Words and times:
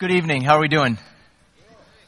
Good 0.00 0.12
evening. 0.12 0.42
How 0.42 0.58
are 0.58 0.60
we 0.60 0.68
doing? 0.68 0.96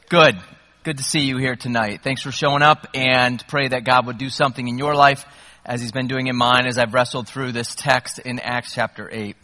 Good. 0.07 0.39
Good 0.83 0.99
to 0.99 1.03
see 1.03 1.25
you 1.25 1.35
here 1.35 1.57
tonight. 1.57 1.99
Thanks 2.01 2.21
for 2.21 2.31
showing 2.31 2.61
up 2.61 2.87
and 2.93 3.45
pray 3.49 3.67
that 3.67 3.83
God 3.83 4.07
would 4.07 4.17
do 4.17 4.29
something 4.29 4.65
in 4.65 4.77
your 4.77 4.95
life 4.95 5.25
as 5.65 5.81
He's 5.81 5.91
been 5.91 6.07
doing 6.07 6.27
in 6.27 6.37
mine 6.37 6.67
as 6.67 6.77
I've 6.77 6.93
wrestled 6.93 7.27
through 7.27 7.51
this 7.51 7.75
text 7.75 8.19
in 8.19 8.39
Acts 8.39 8.73
chapter 8.73 9.09
8. 9.11 9.35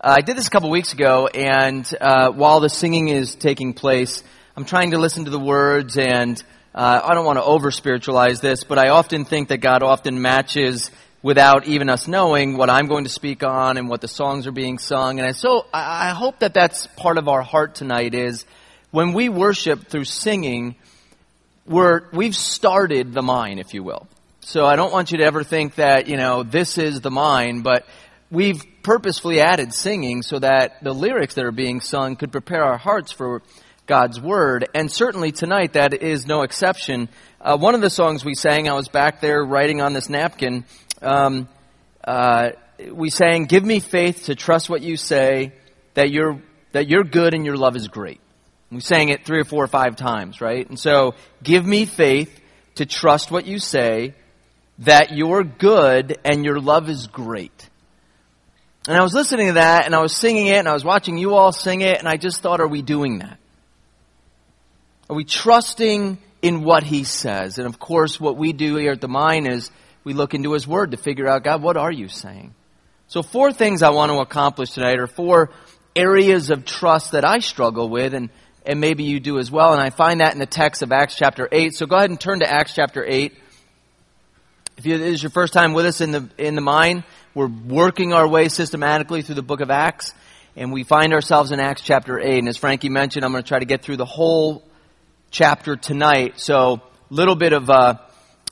Uh, 0.00 0.14
I 0.16 0.22
did 0.22 0.38
this 0.38 0.46
a 0.46 0.50
couple 0.50 0.70
weeks 0.70 0.94
ago 0.94 1.26
and 1.26 1.86
uh, 2.00 2.30
while 2.30 2.60
the 2.60 2.70
singing 2.70 3.08
is 3.08 3.34
taking 3.34 3.74
place, 3.74 4.22
I'm 4.56 4.64
trying 4.64 4.92
to 4.92 4.98
listen 4.98 5.26
to 5.26 5.30
the 5.30 5.38
words 5.38 5.98
and 5.98 6.42
uh, 6.74 7.02
I 7.04 7.12
don't 7.12 7.26
want 7.26 7.36
to 7.36 7.44
over 7.44 7.70
spiritualize 7.70 8.40
this, 8.40 8.64
but 8.64 8.78
I 8.78 8.88
often 8.88 9.26
think 9.26 9.48
that 9.48 9.58
God 9.58 9.82
often 9.82 10.22
matches 10.22 10.90
without 11.22 11.66
even 11.66 11.88
us 11.88 12.08
knowing 12.08 12.56
what 12.56 12.70
I'm 12.70 12.86
going 12.86 13.04
to 13.04 13.10
speak 13.10 13.42
on 13.42 13.76
and 13.76 13.88
what 13.88 14.00
the 14.00 14.08
songs 14.08 14.46
are 14.46 14.52
being 14.52 14.78
sung. 14.78 15.20
And 15.20 15.36
so 15.36 15.66
I 15.72 16.10
hope 16.10 16.38
that 16.40 16.54
that's 16.54 16.86
part 16.86 17.18
of 17.18 17.28
our 17.28 17.42
heart 17.42 17.74
tonight 17.74 18.14
is 18.14 18.46
when 18.90 19.12
we 19.12 19.28
worship 19.28 19.88
through 19.88 20.04
singing, 20.04 20.76
we're, 21.66 22.02
we've 22.12 22.34
started 22.34 23.12
the 23.12 23.22
mine, 23.22 23.58
if 23.58 23.74
you 23.74 23.82
will. 23.82 24.08
So 24.40 24.64
I 24.64 24.76
don't 24.76 24.92
want 24.92 25.12
you 25.12 25.18
to 25.18 25.24
ever 25.24 25.44
think 25.44 25.74
that, 25.74 26.08
you 26.08 26.16
know, 26.16 26.42
this 26.42 26.78
is 26.78 27.02
the 27.02 27.10
mine, 27.10 27.60
but 27.60 27.86
we've 28.30 28.64
purposefully 28.82 29.40
added 29.40 29.74
singing 29.74 30.22
so 30.22 30.38
that 30.38 30.82
the 30.82 30.94
lyrics 30.94 31.34
that 31.34 31.44
are 31.44 31.52
being 31.52 31.80
sung 31.80 32.16
could 32.16 32.32
prepare 32.32 32.64
our 32.64 32.78
hearts 32.78 33.12
for 33.12 33.42
God's 33.86 34.20
Word. 34.20 34.68
And 34.74 34.90
certainly 34.90 35.32
tonight 35.32 35.74
that 35.74 35.92
is 35.92 36.26
no 36.26 36.42
exception. 36.42 37.08
Uh, 37.40 37.58
one 37.58 37.74
of 37.74 37.80
the 37.80 37.90
songs 37.90 38.24
we 38.24 38.34
sang, 38.34 38.68
I 38.68 38.72
was 38.72 38.88
back 38.88 39.20
there 39.20 39.44
writing 39.44 39.80
on 39.80 39.92
this 39.92 40.08
napkin, 40.08 40.64
um, 41.02 41.48
uh, 42.04 42.50
we 42.92 43.10
sang, 43.10 43.44
"Give 43.44 43.64
me 43.64 43.80
faith 43.80 44.26
to 44.26 44.34
trust 44.34 44.70
what 44.70 44.82
you 44.82 44.96
say, 44.96 45.52
that 45.94 46.10
you're 46.10 46.40
that 46.72 46.88
you're 46.88 47.04
good 47.04 47.34
and 47.34 47.44
your 47.44 47.56
love 47.56 47.76
is 47.76 47.88
great." 47.88 48.20
We 48.70 48.80
sang 48.80 49.08
it 49.08 49.24
three 49.24 49.40
or 49.40 49.44
four 49.44 49.64
or 49.64 49.68
five 49.68 49.96
times, 49.96 50.40
right? 50.40 50.68
And 50.68 50.78
so, 50.78 51.14
give 51.42 51.66
me 51.66 51.86
faith 51.86 52.40
to 52.76 52.86
trust 52.86 53.30
what 53.30 53.46
you 53.46 53.58
say, 53.58 54.14
that 54.78 55.12
you're 55.12 55.44
good 55.44 56.18
and 56.24 56.44
your 56.44 56.60
love 56.60 56.88
is 56.88 57.06
great. 57.08 57.68
And 58.88 58.96
I 58.96 59.02
was 59.02 59.12
listening 59.12 59.48
to 59.48 59.52
that 59.54 59.84
and 59.84 59.94
I 59.94 60.00
was 60.00 60.16
singing 60.16 60.46
it 60.46 60.56
and 60.56 60.68
I 60.68 60.72
was 60.72 60.84
watching 60.84 61.18
you 61.18 61.34
all 61.34 61.52
sing 61.52 61.82
it 61.82 61.98
and 61.98 62.08
I 62.08 62.16
just 62.16 62.40
thought, 62.40 62.60
are 62.60 62.68
we 62.68 62.80
doing 62.80 63.18
that? 63.18 63.38
Are 65.10 65.16
we 65.16 65.24
trusting 65.24 66.18
in 66.40 66.62
what 66.62 66.82
he 66.82 67.04
says? 67.04 67.58
And 67.58 67.66
of 67.66 67.78
course, 67.78 68.18
what 68.18 68.36
we 68.36 68.52
do 68.52 68.76
here 68.76 68.92
at 68.92 69.00
the 69.00 69.08
mine 69.08 69.46
is 69.46 69.70
we 70.04 70.12
look 70.12 70.34
into 70.34 70.52
His 70.52 70.66
Word 70.66 70.92
to 70.92 70.96
figure 70.96 71.28
out, 71.28 71.44
God, 71.44 71.62
what 71.62 71.76
are 71.76 71.92
you 71.92 72.08
saying? 72.08 72.54
So 73.08 73.22
four 73.22 73.52
things 73.52 73.82
I 73.82 73.90
want 73.90 74.12
to 74.12 74.18
accomplish 74.18 74.70
tonight 74.70 74.98
are 74.98 75.06
four 75.06 75.50
areas 75.96 76.50
of 76.50 76.64
trust 76.64 77.12
that 77.12 77.24
I 77.24 77.40
struggle 77.40 77.88
with 77.88 78.14
and, 78.14 78.30
and 78.64 78.80
maybe 78.80 79.02
you 79.02 79.18
do 79.18 79.38
as 79.38 79.50
well. 79.50 79.72
And 79.72 79.80
I 79.80 79.90
find 79.90 80.20
that 80.20 80.32
in 80.32 80.38
the 80.38 80.46
text 80.46 80.82
of 80.82 80.92
Acts 80.92 81.16
chapter 81.16 81.48
8. 81.50 81.74
So 81.74 81.86
go 81.86 81.96
ahead 81.96 82.10
and 82.10 82.20
turn 82.20 82.40
to 82.40 82.48
Acts 82.48 82.74
chapter 82.74 83.04
8. 83.04 83.36
If 84.76 84.86
it 84.86 85.00
is 85.00 85.22
your 85.22 85.30
first 85.30 85.52
time 85.52 85.72
with 85.72 85.86
us 85.86 86.00
in 86.00 86.12
the, 86.12 86.28
in 86.38 86.54
the 86.54 86.60
mine, 86.60 87.04
we're 87.34 87.48
working 87.48 88.12
our 88.12 88.26
way 88.28 88.48
systematically 88.48 89.22
through 89.22 89.34
the 89.34 89.42
book 89.42 89.60
of 89.60 89.70
Acts. 89.70 90.14
And 90.56 90.72
we 90.72 90.84
find 90.84 91.12
ourselves 91.12 91.52
in 91.52 91.60
Acts 91.60 91.82
chapter 91.82 92.18
8. 92.18 92.38
And 92.38 92.48
as 92.48 92.56
Frankie 92.56 92.88
mentioned, 92.88 93.24
I'm 93.24 93.32
going 93.32 93.42
to 93.42 93.48
try 93.48 93.58
to 93.58 93.64
get 93.64 93.82
through 93.82 93.96
the 93.96 94.04
whole 94.04 94.62
chapter 95.30 95.76
tonight. 95.76 96.40
So, 96.40 96.74
a 97.10 97.14
little 97.14 97.36
bit 97.36 97.52
of, 97.52 97.68
uh, 97.68 97.98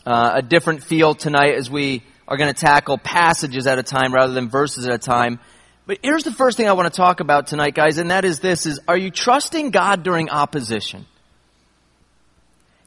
uh, 0.07 0.33
a 0.37 0.43
different 0.43 0.83
feel 0.83 1.15
tonight 1.15 1.55
as 1.55 1.71
we 1.71 2.03
are 2.27 2.37
going 2.37 2.53
to 2.53 2.59
tackle 2.59 2.99
passages 2.99 3.67
at 3.67 3.79
a 3.79 3.83
time 3.83 4.13
rather 4.13 4.33
than 4.33 4.49
verses 4.49 4.87
at 4.87 4.95
a 4.95 4.99
time. 4.99 5.41
But 5.87 5.99
here's 6.03 6.25
the 6.25 6.33
first 6.33 6.57
thing 6.57 6.69
I 6.69 6.73
want 6.73 6.93
to 6.93 6.97
talk 6.97 7.21
about 7.21 7.47
tonight, 7.47 7.75
guys, 7.75 7.97
and 7.97 8.11
that 8.11 8.25
is 8.25 8.41
this 8.41 8.67
is 8.67 8.81
are 8.87 8.97
you 8.97 9.11
trusting 9.11 9.71
God 9.71 10.03
during 10.03 10.29
opposition? 10.29 11.07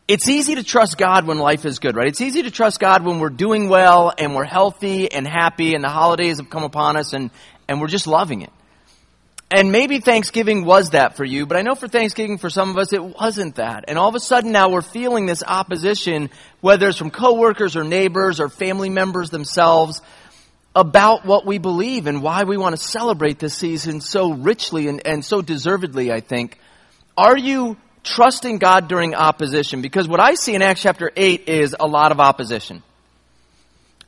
It's 0.08 0.28
easy 0.28 0.56
to 0.56 0.64
trust 0.64 0.98
God 0.98 1.26
when 1.26 1.40
life 1.40 1.66
is 1.66 1.80
good, 1.80 1.95
right? 1.95 2.08
It's 2.08 2.22
easy 2.22 2.44
to 2.44 2.52
trust 2.52 2.80
God 2.80 3.06
when 3.06 3.20
we're 3.20 3.30
doing 3.30 3.70
well 3.70 4.14
and 4.18 4.36
we're 4.36 4.44
healthy 4.44 5.12
and 5.12 5.25
happy 5.25 5.74
and 5.74 5.84
the 5.84 5.90
holidays 5.90 6.38
have 6.38 6.50
come 6.50 6.63
upon 6.63 6.97
us 6.97 7.13
and, 7.13 7.31
and 7.68 7.80
we're 7.80 7.88
just 7.88 8.07
loving 8.07 8.41
it. 8.41 8.52
And 9.53 9.73
maybe 9.73 10.00
Thanksgiving 10.00 10.63
was 10.63 10.91
that 10.91 11.17
for 11.17 11.25
you, 11.25 11.45
but 11.45 11.57
I 11.57 11.62
know 11.62 11.75
for 11.75 11.89
Thanksgiving 11.89 12.38
for 12.38 12.50
some 12.50 12.69
of 12.69 12.78
us 12.78 12.94
it 12.94 13.03
wasn't 13.03 13.56
that. 13.56 13.84
And 13.89 13.97
all 13.97 14.07
of 14.07 14.16
a 14.16 14.19
sudden 14.22 14.53
now 14.53 14.69
we're 14.69 14.81
feeling 14.81 15.25
this 15.25 15.44
opposition, 15.45 16.29
whether 16.62 16.88
it's 16.88 16.97
from 16.97 17.12
coworkers 17.12 17.75
or 17.75 17.84
neighbors 17.84 18.39
or 18.39 18.47
family 18.47 18.89
members 18.89 19.29
themselves, 19.29 20.01
about 20.73 21.25
what 21.25 21.45
we 21.45 21.57
believe 21.57 22.07
and 22.07 22.23
why 22.23 22.45
we 22.45 22.56
want 22.56 22.78
to 22.78 22.81
celebrate 22.81 23.39
this 23.39 23.53
season 23.53 24.00
so 24.00 24.31
richly 24.31 24.88
and, 24.88 25.06
and 25.06 25.25
so 25.25 25.41
deservedly, 25.41 26.13
I 26.13 26.22
think. 26.22 26.57
Are 27.18 27.38
you 27.38 27.75
trusting 28.03 28.57
God 28.57 28.88
during 28.88 29.13
opposition? 29.13 29.81
Because 29.81 30.07
what 30.07 30.22
I 30.22 30.35
see 30.35 30.56
in 30.56 30.62
Acts 30.62 30.81
chapter 30.81 31.12
8 31.13 31.50
is 31.50 31.75
a 31.78 31.88
lot 31.88 32.13
of 32.13 32.22
opposition. 32.22 32.83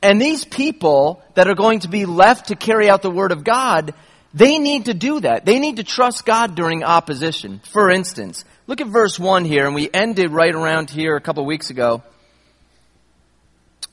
And 0.02 0.18
these 0.18 0.46
people 0.46 1.22
that 1.34 1.48
are 1.48 1.54
going 1.54 1.80
to 1.80 1.88
be 1.88 2.06
left 2.06 2.48
to 2.48 2.56
carry 2.56 2.88
out 2.88 3.02
the 3.02 3.10
Word 3.10 3.30
of 3.30 3.44
God, 3.44 3.92
they 4.34 4.58
need 4.58 4.86
to 4.86 4.94
do 4.94 5.20
that. 5.20 5.44
They 5.44 5.60
need 5.60 5.76
to 5.76 5.84
trust 5.84 6.26
God 6.26 6.56
during 6.56 6.82
opposition. 6.82 7.60
For 7.70 7.88
instance, 7.88 8.44
look 8.66 8.80
at 8.80 8.88
verse 8.88 9.18
1 9.18 9.44
here, 9.44 9.64
and 9.64 9.76
we 9.76 9.88
ended 9.94 10.32
right 10.32 10.52
around 10.52 10.90
here 10.90 11.14
a 11.14 11.20
couple 11.20 11.46
weeks 11.46 11.70
ago. 11.70 12.02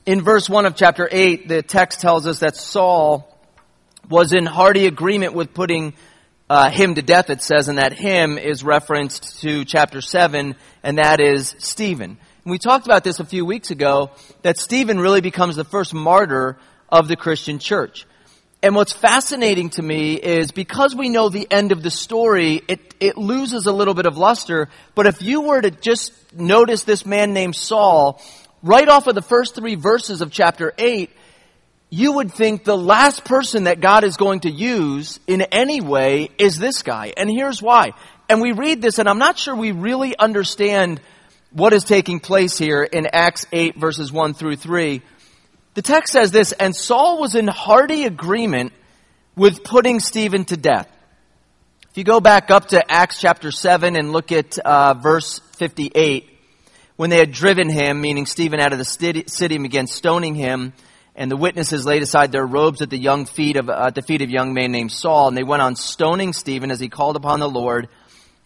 In 0.04 0.20
verse 0.20 0.50
1 0.50 0.66
of 0.66 0.74
chapter 0.74 1.08
8, 1.10 1.46
the 1.46 1.62
text 1.62 2.00
tells 2.00 2.26
us 2.26 2.40
that 2.40 2.56
Saul 2.56 3.28
was 4.08 4.32
in 4.32 4.44
hearty 4.44 4.86
agreement 4.86 5.32
with 5.32 5.54
putting 5.54 5.94
uh, 6.50 6.70
him 6.70 6.96
to 6.96 7.02
death, 7.02 7.30
it 7.30 7.40
says, 7.40 7.68
and 7.68 7.78
that 7.78 7.92
him 7.92 8.36
is 8.36 8.64
referenced 8.64 9.42
to 9.42 9.64
chapter 9.64 10.00
7, 10.00 10.56
and 10.82 10.98
that 10.98 11.20
is 11.20 11.54
Stephen. 11.58 12.18
And 12.44 12.50
we 12.50 12.58
talked 12.58 12.84
about 12.84 13.04
this 13.04 13.20
a 13.20 13.24
few 13.24 13.46
weeks 13.46 13.70
ago, 13.70 14.10
that 14.42 14.58
Stephen 14.58 14.98
really 14.98 15.20
becomes 15.20 15.54
the 15.54 15.64
first 15.64 15.94
martyr 15.94 16.58
of 16.88 17.06
the 17.06 17.16
Christian 17.16 17.60
church. 17.60 18.06
And 18.62 18.76
what's 18.76 18.92
fascinating 18.92 19.70
to 19.70 19.82
me 19.82 20.14
is 20.14 20.52
because 20.52 20.94
we 20.94 21.08
know 21.08 21.28
the 21.28 21.48
end 21.50 21.72
of 21.72 21.82
the 21.82 21.90
story, 21.90 22.62
it, 22.68 22.94
it 23.00 23.18
loses 23.18 23.66
a 23.66 23.72
little 23.72 23.94
bit 23.94 24.06
of 24.06 24.16
luster. 24.16 24.68
But 24.94 25.06
if 25.06 25.20
you 25.20 25.40
were 25.40 25.60
to 25.60 25.72
just 25.72 26.12
notice 26.32 26.84
this 26.84 27.04
man 27.04 27.32
named 27.32 27.56
Saul, 27.56 28.22
right 28.62 28.88
off 28.88 29.08
of 29.08 29.16
the 29.16 29.22
first 29.22 29.56
three 29.56 29.74
verses 29.74 30.20
of 30.20 30.30
chapter 30.30 30.72
8, 30.78 31.10
you 31.90 32.12
would 32.12 32.32
think 32.32 32.62
the 32.62 32.78
last 32.78 33.24
person 33.24 33.64
that 33.64 33.80
God 33.80 34.04
is 34.04 34.16
going 34.16 34.40
to 34.40 34.50
use 34.50 35.18
in 35.26 35.42
any 35.42 35.80
way 35.80 36.30
is 36.38 36.56
this 36.56 36.82
guy. 36.82 37.12
And 37.16 37.28
here's 37.28 37.60
why. 37.60 37.92
And 38.28 38.40
we 38.40 38.52
read 38.52 38.80
this, 38.80 39.00
and 39.00 39.08
I'm 39.08 39.18
not 39.18 39.38
sure 39.38 39.56
we 39.56 39.72
really 39.72 40.16
understand 40.16 41.00
what 41.50 41.72
is 41.72 41.84
taking 41.84 42.20
place 42.20 42.56
here 42.56 42.82
in 42.82 43.08
Acts 43.12 43.44
8 43.52 43.76
verses 43.76 44.12
1 44.12 44.34
through 44.34 44.56
3. 44.56 45.02
The 45.74 45.82
text 45.82 46.12
says 46.12 46.30
this, 46.30 46.52
and 46.52 46.76
Saul 46.76 47.18
was 47.18 47.34
in 47.34 47.48
hearty 47.48 48.04
agreement 48.04 48.72
with 49.36 49.64
putting 49.64 50.00
Stephen 50.00 50.44
to 50.46 50.56
death. 50.56 50.88
If 51.90 51.96
you 51.96 52.04
go 52.04 52.20
back 52.20 52.50
up 52.50 52.68
to 52.68 52.90
Acts 52.90 53.20
chapter 53.20 53.50
7 53.50 53.96
and 53.96 54.12
look 54.12 54.32
at 54.32 54.58
uh, 54.58 54.94
verse 54.94 55.40
58, 55.56 56.28
when 56.96 57.08
they 57.08 57.18
had 57.18 57.32
driven 57.32 57.70
him, 57.70 58.00
meaning 58.00 58.26
Stephen, 58.26 58.60
out 58.60 58.72
of 58.72 58.78
the 58.78 58.84
city, 58.84 59.54
and 59.54 59.62
began 59.62 59.86
stoning 59.86 60.34
him, 60.34 60.74
and 61.16 61.30
the 61.30 61.36
witnesses 61.36 61.86
laid 61.86 62.02
aside 62.02 62.32
their 62.32 62.46
robes 62.46 62.82
at 62.82 62.90
the 62.90 62.98
young 62.98 63.24
feet 63.24 63.56
of, 63.56 63.70
uh, 63.70 63.86
at 63.86 63.94
the 63.94 64.02
feet 64.02 64.22
of 64.22 64.28
a 64.28 64.32
young 64.32 64.54
man 64.54 64.72
named 64.72 64.92
Saul, 64.92 65.28
and 65.28 65.36
they 65.36 65.42
went 65.42 65.62
on 65.62 65.76
stoning 65.76 66.34
Stephen 66.34 66.70
as 66.70 66.80
he 66.80 66.88
called 66.88 67.16
upon 67.16 67.40
the 67.40 67.48
Lord. 67.48 67.88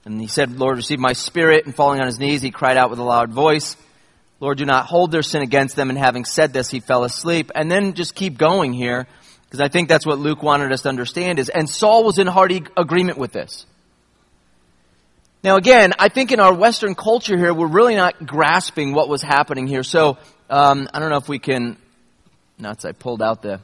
And 0.05 0.21
he 0.21 0.29
said, 0.29 0.59
Lord, 0.59 0.77
receive 0.77 1.01
my 1.01 1.13
spirit. 1.13 1.67
And 1.67 1.75
falling 1.75 2.01
on 2.01 2.07
his 2.07 2.21
knees, 2.21 2.41
he 2.41 2.53
cried 2.53 2.77
out 2.77 2.91
with 2.91 3.01
a 3.01 3.05
loud 3.05 3.31
voice, 3.31 3.77
Lord, 4.39 4.59
do 4.59 4.67
not 4.67 4.87
hold 4.87 5.11
their 5.13 5.23
sin 5.23 5.43
against 5.43 5.77
them. 5.77 5.89
And 5.91 5.99
having 5.99 6.25
said 6.25 6.53
this, 6.53 6.69
he 6.69 6.81
fell 6.81 7.05
asleep. 7.05 7.51
And 7.55 7.71
then 7.71 7.95
just 7.95 8.15
keep 8.15 8.37
going 8.37 8.73
here, 8.73 9.07
because 9.45 9.61
I 9.61 9.69
think 9.69 9.89
that's 9.89 10.05
what 10.05 10.19
Luke 10.19 10.43
wanted 10.43 10.73
us 10.73 10.83
to 10.83 10.89
understand 10.89 11.39
is, 11.39 11.49
and 11.49 11.69
Saul 11.69 12.05
was 12.05 12.19
in 12.19 12.27
hearty 12.27 12.65
agreement 12.77 13.19
with 13.19 13.33
this. 13.33 13.65
Now 15.43 15.57
again, 15.57 15.93
I 15.99 16.09
think 16.09 16.33
in 16.33 16.41
our 16.41 16.53
Western 16.53 16.95
culture 16.95 17.37
here, 17.37 17.55
we're 17.55 17.69
really 17.69 17.95
not 17.95 18.27
grasping 18.27 18.93
what 18.93 19.09
was 19.09 19.23
happening 19.23 19.69
here. 19.69 19.85
So, 19.85 20.19
um, 20.51 20.89
I 20.93 20.99
don't 20.99 21.11
know 21.11 21.19
if 21.19 21.29
we 21.29 21.39
can, 21.39 21.77
nuts, 22.59 22.85
I 22.85 22.93
pulled 22.93 23.23
out 23.23 23.43
the, 23.43 23.61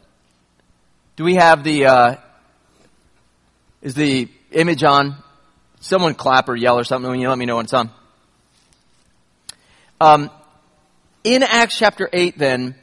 do 1.17 1.25
we 1.25 1.35
have 1.35 1.65
the, 1.65 1.87
uh, 1.87 2.17
is 3.83 3.95
the 3.95 4.29
image 4.53 4.85
on? 4.85 5.17
Someone 5.81 6.15
clap 6.15 6.49
or 6.49 6.55
yell 6.55 6.79
or 6.79 6.85
something 6.85 7.11
when 7.11 7.19
you 7.19 7.29
let 7.29 7.37
me 7.37 7.47
know 7.47 7.57
when 7.57 7.65
it's 7.65 7.75
on. 7.75 7.91
Um, 10.01 10.31
in 11.25 11.43
Acts 11.43 11.79
chapter 11.79 12.09
8 12.13 12.39
then, 12.39 12.75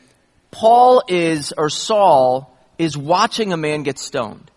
Paul 0.52 1.04
is, 1.08 1.54
or 1.58 1.70
Saul, 1.70 2.56
is 2.78 2.98
watching 2.98 3.54
a 3.54 3.58
man 3.58 3.84
get 3.84 4.00
stoned. 4.00 4.50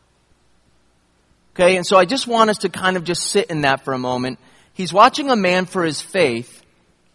Okay, 1.54 1.76
and 1.76 1.86
so 1.86 1.98
I 1.98 2.06
just 2.06 2.26
want 2.26 2.48
us 2.48 2.58
to 2.58 2.70
kind 2.70 2.96
of 2.96 3.04
just 3.04 3.24
sit 3.24 3.50
in 3.50 3.62
that 3.62 3.84
for 3.84 3.92
a 3.92 3.98
moment. 3.98 4.38
He's 4.72 4.92
watching 4.92 5.30
a 5.30 5.36
man 5.36 5.66
for 5.66 5.84
his 5.84 6.00
faith 6.00 6.62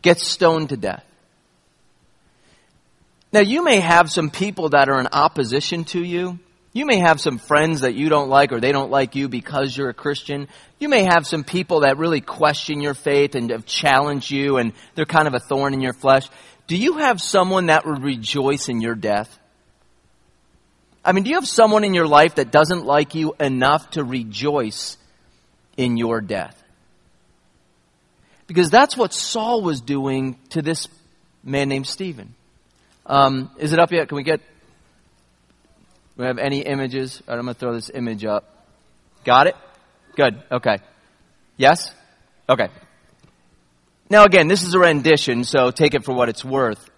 get 0.04 0.20
stoned 0.20 0.70
to 0.70 0.78
death. 0.78 1.04
Now 3.34 3.40
you 3.40 3.64
may 3.64 3.80
have 3.80 4.12
some 4.12 4.30
people 4.30 4.70
that 4.70 4.90
are 4.90 5.00
in 5.00 5.08
opposition 5.12 5.86
to 5.86 6.04
you. 6.04 6.40
You 6.72 6.86
may 6.86 6.98
have 6.98 7.20
some 7.20 7.40
friends 7.40 7.82
that 7.82 7.96
you 7.96 8.08
don't 8.10 8.30
like 8.30 8.52
or 8.52 8.60
they 8.60 8.72
don't 8.72 8.92
like 8.92 9.16
you 9.16 9.28
because 9.28 9.76
you're 9.76 9.90
a 9.90 9.96
Christian. 9.96 10.48
You 10.78 10.90
may 10.90 11.04
have 11.04 11.26
some 11.26 11.44
people 11.44 11.80
that 11.80 11.98
really 11.98 12.22
question 12.22 12.82
your 12.82 12.94
faith 12.94 13.34
and 13.34 13.50
have 13.50 13.66
challenged 13.66 14.30
you 14.30 14.58
and 14.58 14.74
they're 14.94 15.06
kind 15.06 15.28
of 15.28 15.34
a 15.34 15.40
thorn 15.40 15.74
in 15.74 15.82
your 15.82 15.94
flesh. 15.94 16.30
Do 16.68 16.76
you 16.76 16.98
have 16.98 17.22
someone 17.22 17.68
that 17.68 17.86
would 17.86 18.04
rejoice 18.04 18.70
in 18.70 18.82
your 18.82 18.96
death? 18.96 19.38
I 21.04 21.14
mean, 21.14 21.24
do 21.24 21.30
you 21.30 21.38
have 21.38 21.48
someone 21.48 21.86
in 21.86 21.94
your 21.94 22.08
life 22.08 22.36
that 22.36 22.52
doesn't 22.52 22.86
like 22.86 23.16
you 23.16 23.34
enough 23.40 23.90
to 23.92 24.04
rejoice 24.04 24.98
in 25.78 25.96
your 25.96 26.20
death? 26.20 26.62
Because 28.46 28.70
that's 28.70 28.98
what 28.98 29.14
Saul 29.14 29.62
was 29.62 29.80
doing 29.80 30.38
to 30.50 30.62
this 30.62 30.88
man 31.44 31.70
named 31.70 31.88
Stephen. 31.88 32.36
Um, 33.06 33.50
is 33.58 33.72
it 33.72 33.80
up 33.80 33.92
yet? 33.92 34.10
Can 34.10 34.18
we 34.18 34.24
get 34.24 34.42
we 36.18 36.26
have 36.26 36.40
any 36.40 36.62
images? 36.62 37.22
Right, 37.28 37.38
I'm 37.38 37.46
going 37.46 37.54
to 37.54 37.60
throw 37.60 37.74
this 37.74 37.92
image 37.94 38.26
up. 38.26 38.66
Got 39.24 39.48
it? 39.48 39.56
Good. 40.16 40.42
Okay. 40.52 40.78
Yes? 41.58 41.94
Okay. 42.50 42.70
Now 44.10 44.24
again, 44.24 44.48
this 44.48 44.64
is 44.64 44.74
a 44.74 44.80
rendition, 44.80 45.44
so 45.44 45.72
take 45.72 45.94
it 45.94 46.06
for 46.06 46.14
what 46.14 46.30
it's 46.30 46.46
worth. 46.46 46.90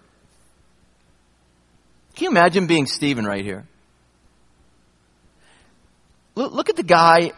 Can 2.14 2.24
you 2.24 2.30
imagine 2.30 2.66
being 2.66 2.86
Stephen 2.86 3.24
right 3.24 3.44
here? 3.44 3.66
Look, 6.34 6.52
look 6.52 6.68
at 6.70 6.76
the 6.76 6.82
guy. 6.82 7.32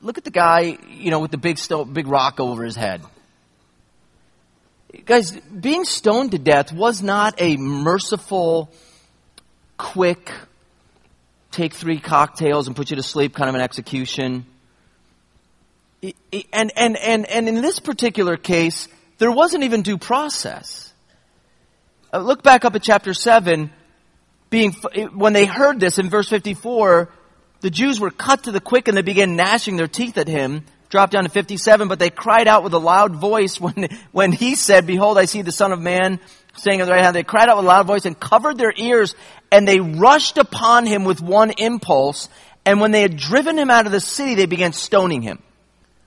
Look 0.00 0.18
at 0.18 0.24
the 0.24 0.30
guy, 0.30 0.78
you 0.88 1.10
know, 1.10 1.20
with 1.20 1.30
the 1.30 1.38
big 1.38 1.58
stone, 1.58 1.92
big 1.92 2.06
rock 2.06 2.40
over 2.40 2.64
his 2.64 2.76
head. 2.76 3.02
Guys, 5.04 5.30
being 5.32 5.84
stoned 5.84 6.32
to 6.32 6.38
death 6.38 6.72
was 6.72 7.02
not 7.02 7.34
a 7.38 7.56
merciful, 7.56 8.70
quick, 9.76 10.32
take 11.50 11.74
three 11.74 11.98
cocktails 11.98 12.66
and 12.66 12.76
put 12.76 12.90
you 12.90 12.96
to 12.96 13.02
sleep 13.02 13.34
kind 13.34 13.48
of 13.48 13.54
an 13.54 13.60
execution. 13.60 14.46
And, 16.52 16.72
and, 16.76 16.96
and, 16.96 17.26
and 17.26 17.48
in 17.48 17.60
this 17.62 17.78
particular 17.78 18.36
case, 18.36 18.88
there 19.22 19.30
wasn't 19.30 19.62
even 19.62 19.82
due 19.82 19.98
process. 19.98 20.92
Uh, 22.12 22.18
look 22.18 22.42
back 22.42 22.64
up 22.64 22.74
at 22.74 22.82
chapter 22.82 23.14
7. 23.14 23.70
Being, 24.50 24.72
when 25.14 25.32
they 25.32 25.46
heard 25.46 25.78
this 25.78 26.00
in 26.00 26.10
verse 26.10 26.28
54, 26.28 27.08
the 27.60 27.70
Jews 27.70 28.00
were 28.00 28.10
cut 28.10 28.42
to 28.44 28.50
the 28.50 28.58
quick 28.60 28.88
and 28.88 28.96
they 28.96 29.02
began 29.02 29.36
gnashing 29.36 29.76
their 29.76 29.86
teeth 29.86 30.18
at 30.18 30.26
him. 30.26 30.64
Drop 30.88 31.12
down 31.12 31.22
to 31.22 31.30
57, 31.30 31.86
but 31.86 32.00
they 32.00 32.10
cried 32.10 32.48
out 32.48 32.64
with 32.64 32.74
a 32.74 32.80
loud 32.80 33.14
voice 33.14 33.60
when, 33.60 33.96
when 34.10 34.32
he 34.32 34.56
said, 34.56 34.88
Behold, 34.88 35.16
I 35.16 35.26
see 35.26 35.42
the 35.42 35.52
Son 35.52 35.70
of 35.70 35.80
Man 35.80 36.18
saying 36.56 36.80
on 36.80 36.88
the 36.88 36.92
right 36.92 37.04
hand, 37.04 37.14
they 37.14 37.22
cried 37.22 37.48
out 37.48 37.58
with 37.58 37.64
a 37.64 37.68
loud 37.68 37.86
voice 37.86 38.04
and 38.06 38.18
covered 38.18 38.58
their 38.58 38.74
ears 38.76 39.14
and 39.52 39.68
they 39.68 39.78
rushed 39.78 40.36
upon 40.36 40.84
him 40.84 41.04
with 41.04 41.22
one 41.22 41.52
impulse. 41.58 42.28
And 42.66 42.80
when 42.80 42.90
they 42.90 43.02
had 43.02 43.16
driven 43.16 43.56
him 43.56 43.70
out 43.70 43.86
of 43.86 43.92
the 43.92 44.00
city, 44.00 44.34
they 44.34 44.46
began 44.46 44.72
stoning 44.72 45.22
him. 45.22 45.40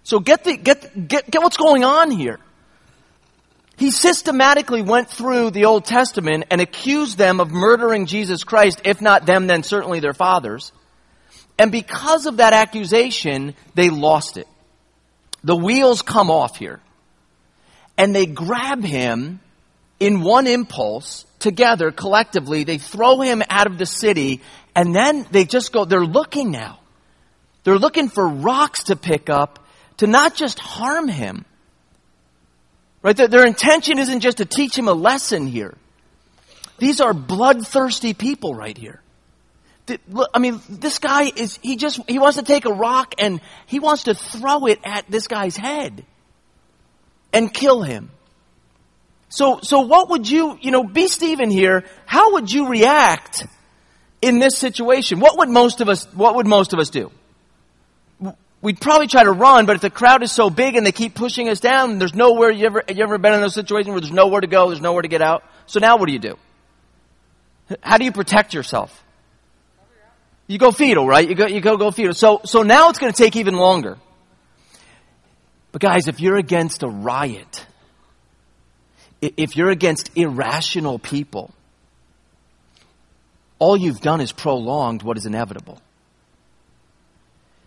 So 0.03 0.19
get 0.19 0.43
the, 0.43 0.57
get, 0.57 1.07
get, 1.07 1.31
get 1.31 1.41
what's 1.41 1.55
going 1.55 1.85
on 1.85 2.11
here. 2.11 2.41
He 3.77 3.91
systematically 3.91 4.81
went 4.81 5.09
through 5.09 5.51
the 5.51 5.65
Old 5.65 5.85
Testament 5.85 6.45
and 6.49 6.61
accused 6.61 7.17
them 7.17 7.39
of 7.39 7.51
murdering 7.51 8.05
Jesus 8.05 8.43
Christ, 8.43 8.81
if 8.85 9.01
not 9.01 9.25
them, 9.25 9.47
then 9.47 9.63
certainly 9.63 9.99
their 9.99 10.13
fathers. 10.13 10.71
And 11.59 11.71
because 11.71 12.25
of 12.25 12.37
that 12.37 12.53
accusation, 12.53 13.53
they 13.73 13.89
lost 13.89 14.37
it. 14.37 14.47
The 15.43 15.55
wheels 15.55 16.01
come 16.01 16.31
off 16.31 16.57
here. 16.57 16.79
And 17.97 18.15
they 18.15 18.25
grab 18.25 18.83
him 18.83 19.39
in 19.99 20.21
one 20.21 20.47
impulse, 20.47 21.25
together, 21.39 21.91
collectively, 21.91 22.63
they 22.63 22.77
throw 22.77 23.21
him 23.21 23.41
out 23.49 23.67
of 23.67 23.77
the 23.77 23.85
city, 23.85 24.41
and 24.75 24.93
then 24.93 25.25
they 25.31 25.45
just 25.45 25.71
go, 25.71 25.85
they're 25.85 26.05
looking 26.05 26.51
now. 26.51 26.79
They're 27.63 27.79
looking 27.79 28.09
for 28.09 28.27
rocks 28.27 28.85
to 28.85 28.95
pick 28.95 29.29
up 29.29 29.65
to 29.97 30.07
not 30.07 30.35
just 30.35 30.59
harm 30.59 31.07
him. 31.07 31.45
Right? 33.05 33.15
Their, 33.15 33.27
their 33.27 33.45
intention 33.45 33.99
isn't 33.99 34.21
just 34.21 34.37
to 34.37 34.45
teach 34.45 34.75
him 34.75 34.87
a 34.87 34.93
lesson 34.93 35.45
here. 35.45 35.75
These 36.79 37.01
are 37.01 37.13
bloodthirsty 37.13 38.15
people 38.15 38.55
right 38.55 38.75
here. 38.75 38.99
I 40.33 40.39
mean, 40.39 40.59
this 40.67 40.97
guy 40.97 41.25
is, 41.35 41.59
he 41.61 41.75
just, 41.75 41.99
he 42.09 42.17
wants 42.17 42.39
to 42.39 42.43
take 42.43 42.65
a 42.65 42.73
rock 42.73 43.13
and 43.19 43.41
he 43.67 43.79
wants 43.79 44.05
to 44.05 44.15
throw 44.15 44.65
it 44.65 44.79
at 44.83 45.05
this 45.07 45.27
guy's 45.27 45.55
head 45.55 46.03
and 47.31 47.53
kill 47.53 47.83
him. 47.83 48.09
So, 49.29 49.59
so 49.61 49.81
what 49.81 50.09
would 50.09 50.27
you, 50.27 50.57
you 50.59 50.71
know, 50.71 50.83
be 50.83 51.07
Stephen 51.07 51.51
here, 51.51 51.83
how 52.07 52.33
would 52.33 52.51
you 52.51 52.69
react 52.69 53.45
in 54.19 54.39
this 54.39 54.57
situation? 54.57 55.19
What 55.19 55.37
would 55.37 55.49
most 55.49 55.79
of 55.79 55.89
us, 55.89 56.11
what 56.15 56.37
would 56.37 56.47
most 56.47 56.73
of 56.73 56.79
us 56.79 56.89
do? 56.89 57.11
We'd 58.65 58.81
probably 58.81 59.05
try 59.05 59.23
to 59.23 59.31
run, 59.31 59.67
but 59.67 59.75
if 59.75 59.83
the 59.83 59.91
crowd 59.91 60.23
is 60.23 60.31
so 60.31 60.49
big 60.49 60.75
and 60.75 60.83
they 60.83 60.91
keep 60.91 61.13
pushing 61.13 61.49
us 61.49 61.59
down, 61.59 61.99
there's 61.99 62.15
nowhere, 62.15 62.49
you 62.49 62.65
ever, 62.65 62.83
you 62.89 63.03
ever 63.03 63.19
been 63.19 63.35
in 63.35 63.43
a 63.43 63.49
situation 63.51 63.91
where 63.91 64.01
there's 64.01 64.11
nowhere 64.11 64.41
to 64.41 64.47
go, 64.47 64.69
there's 64.69 64.81
nowhere 64.81 65.03
to 65.03 65.07
get 65.07 65.21
out? 65.21 65.43
So 65.67 65.79
now 65.79 65.97
what 65.97 66.07
do 66.07 66.13
you 66.13 66.17
do? 66.17 66.35
How 67.83 67.99
do 67.99 68.05
you 68.05 68.11
protect 68.11 68.55
yourself? 68.55 69.03
You 70.47 70.57
go 70.57 70.71
fetal, 70.71 71.05
right? 71.05 71.29
You 71.29 71.35
go, 71.35 71.45
you 71.45 71.61
go, 71.61 71.77
go 71.77 71.91
fetal. 71.91 72.15
So, 72.15 72.41
so 72.43 72.63
now 72.63 72.89
it's 72.89 72.97
going 72.97 73.13
to 73.13 73.23
take 73.23 73.35
even 73.35 73.53
longer. 73.53 73.99
But 75.71 75.83
guys, 75.83 76.07
if 76.07 76.19
you're 76.19 76.37
against 76.37 76.81
a 76.81 76.87
riot, 76.87 77.67
if 79.21 79.55
you're 79.55 79.69
against 79.69 80.09
irrational 80.17 80.97
people, 80.97 81.53
all 83.59 83.77
you've 83.77 84.01
done 84.01 84.21
is 84.21 84.31
prolonged 84.31 85.03
what 85.03 85.17
is 85.17 85.27
inevitable. 85.27 85.79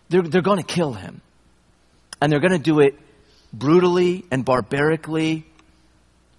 They're, 0.09 0.21
they're 0.21 0.41
going 0.41 0.57
to 0.57 0.63
kill 0.63 0.93
him. 0.93 1.21
And 2.21 2.31
they're 2.31 2.39
going 2.39 2.51
to 2.51 2.59
do 2.59 2.79
it 2.79 2.99
brutally 3.53 4.25
and 4.29 4.43
barbarically 4.43 5.45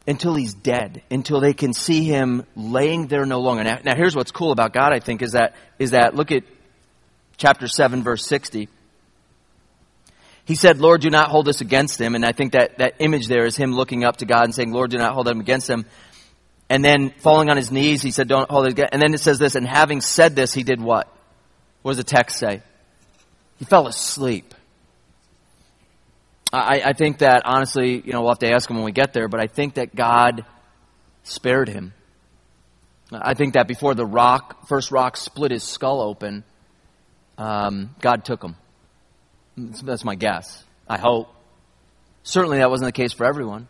until 0.07 0.35
he's 0.35 0.55
dead, 0.55 1.03
until 1.11 1.41
they 1.41 1.53
can 1.53 1.73
see 1.73 2.05
him 2.05 2.45
laying 2.57 3.07
there 3.07 3.25
no 3.25 3.41
longer. 3.41 3.65
Now, 3.65 3.79
now 3.85 3.95
here's 3.95 4.17
what's 4.17 4.33
cool 4.33 4.51
about 4.53 4.73
God, 4.73 4.93
I 4.93 4.99
think, 4.99 5.23
is 5.23 5.33
that, 5.33 5.55
is 5.79 5.93
that, 5.93 6.15
look 6.15 6.33
at 6.33 6.45
chapter 7.37 7.69
7, 7.69 8.03
verse 8.03 8.27
60. 8.27 8.69
He 10.45 10.55
said, 10.57 10.81
Lord, 10.81 11.01
do 11.01 11.11
not 11.11 11.29
hold 11.29 11.47
this 11.47 11.61
against 11.61 12.01
him. 12.01 12.15
And 12.15 12.25
I 12.25 12.33
think 12.33 12.53
that, 12.53 12.79
that 12.79 12.95
image 12.99 13.29
there 13.29 13.45
is 13.45 13.57
him 13.57 13.73
looking 13.73 14.05
up 14.05 14.17
to 14.17 14.27
God 14.27 14.45
and 14.45 14.55
saying, 14.55 14.73
Lord, 14.73 14.91
do 14.91 14.99
not 14.99 15.15
hold 15.15 15.27
them 15.27 15.39
against 15.39 15.71
him. 15.71 15.87
And 16.69 16.85
then 16.85 17.11
falling 17.11 17.51
on 17.51 17.57
his 17.57 17.71
knees, 17.71 18.03
he 18.03 18.11
said, 18.11 18.27
don't 18.27 18.51
hold 18.51 18.67
it 18.67 18.73
against. 18.73 18.93
And 18.93 19.03
then 19.03 19.15
it 19.15 19.21
says 19.21 19.39
this, 19.39 19.55
and 19.55 19.67
having 19.67 20.01
said 20.01 20.35
this, 20.35 20.53
he 20.53 20.63
did 20.63 20.81
what? 20.81 21.09
What 21.83 21.93
does 21.93 21.99
the 21.99 22.05
text 22.05 22.39
say? 22.39 22.63
He 23.61 23.67
fell 23.67 23.87
asleep. 23.87 24.55
I, 26.51 26.81
I 26.87 26.93
think 26.95 27.19
that 27.19 27.43
honestly, 27.45 28.01
you 28.01 28.12
know, 28.12 28.23
we'll 28.23 28.31
have 28.31 28.39
to 28.41 28.51
ask 28.51 28.69
him 28.69 28.76
when 28.76 28.87
we 28.87 28.93
get 28.93 29.12
there, 29.12 29.29
but 29.29 29.38
I 29.38 29.49
think 29.49 29.75
that 29.75 29.95
God 29.95 30.47
spared 31.25 31.69
him. 31.69 31.93
I 33.12 33.35
think 33.35 33.55
that 33.55 33.69
before 33.69 33.95
the 33.95 34.07
rock, 34.07 34.67
first 34.67 34.90
rock 34.90 35.19
split 35.19 35.52
his 35.52 35.62
skull 35.62 36.00
open, 36.00 36.43
um, 37.37 37.95
God 38.00 38.25
took 38.25 38.43
him. 38.43 38.57
That's 39.57 40.05
my 40.05 40.14
guess. 40.14 40.64
I 40.88 40.99
hope. 40.99 41.29
Certainly 42.23 42.59
that 42.59 42.71
wasn't 42.71 42.88
the 42.88 42.93
case 42.93 43.12
for 43.12 43.26
everyone. 43.26 43.69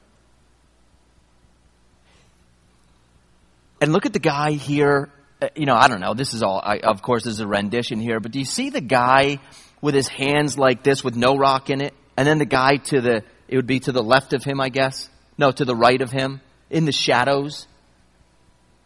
And 3.81 3.93
look 3.93 4.07
at 4.07 4.13
the 4.13 4.21
guy 4.21 4.53
here. 4.53 5.11
Uh, 5.43 5.49
you 5.57 5.67
know, 5.67 5.75
I 5.75 5.89
don't 5.89 6.01
know. 6.01 6.15
This 6.15 6.33
is 6.33 6.45
all, 6.45 6.61
I, 6.63 6.79
of 6.79 7.03
course, 7.03 7.25
this 7.25 7.35
is 7.35 7.41
a 7.41 7.47
rendition 7.47 7.99
here, 7.99 8.21
but 8.21 8.31
do 8.31 8.39
you 8.39 8.45
see 8.45 8.71
the 8.71 8.81
guy 8.81 9.41
with 9.81 9.95
his 9.95 10.09
hands 10.09 10.59
like 10.59 10.83
this 10.83 11.03
with 11.03 11.17
no 11.17 11.37
rock 11.37 11.71
in 11.71 11.81
it? 11.81 11.95
And 12.17 12.27
then 12.27 12.39
the 12.39 12.45
guy 12.45 12.77
to 12.77 13.01
the, 13.01 13.25
it 13.49 13.57
would 13.57 13.67
be 13.67 13.81
to 13.81 13.93
the 13.93 14.03
left 14.03 14.33
of 14.33 14.45
him, 14.45 14.61
I 14.61 14.69
guess. 14.69 15.09
No, 15.39 15.51
to 15.53 15.65
the 15.65 15.75
right 15.75 16.01
of 16.01 16.11
him, 16.11 16.41
in 16.69 16.85
the 16.85 16.93
shadows. 16.93 17.67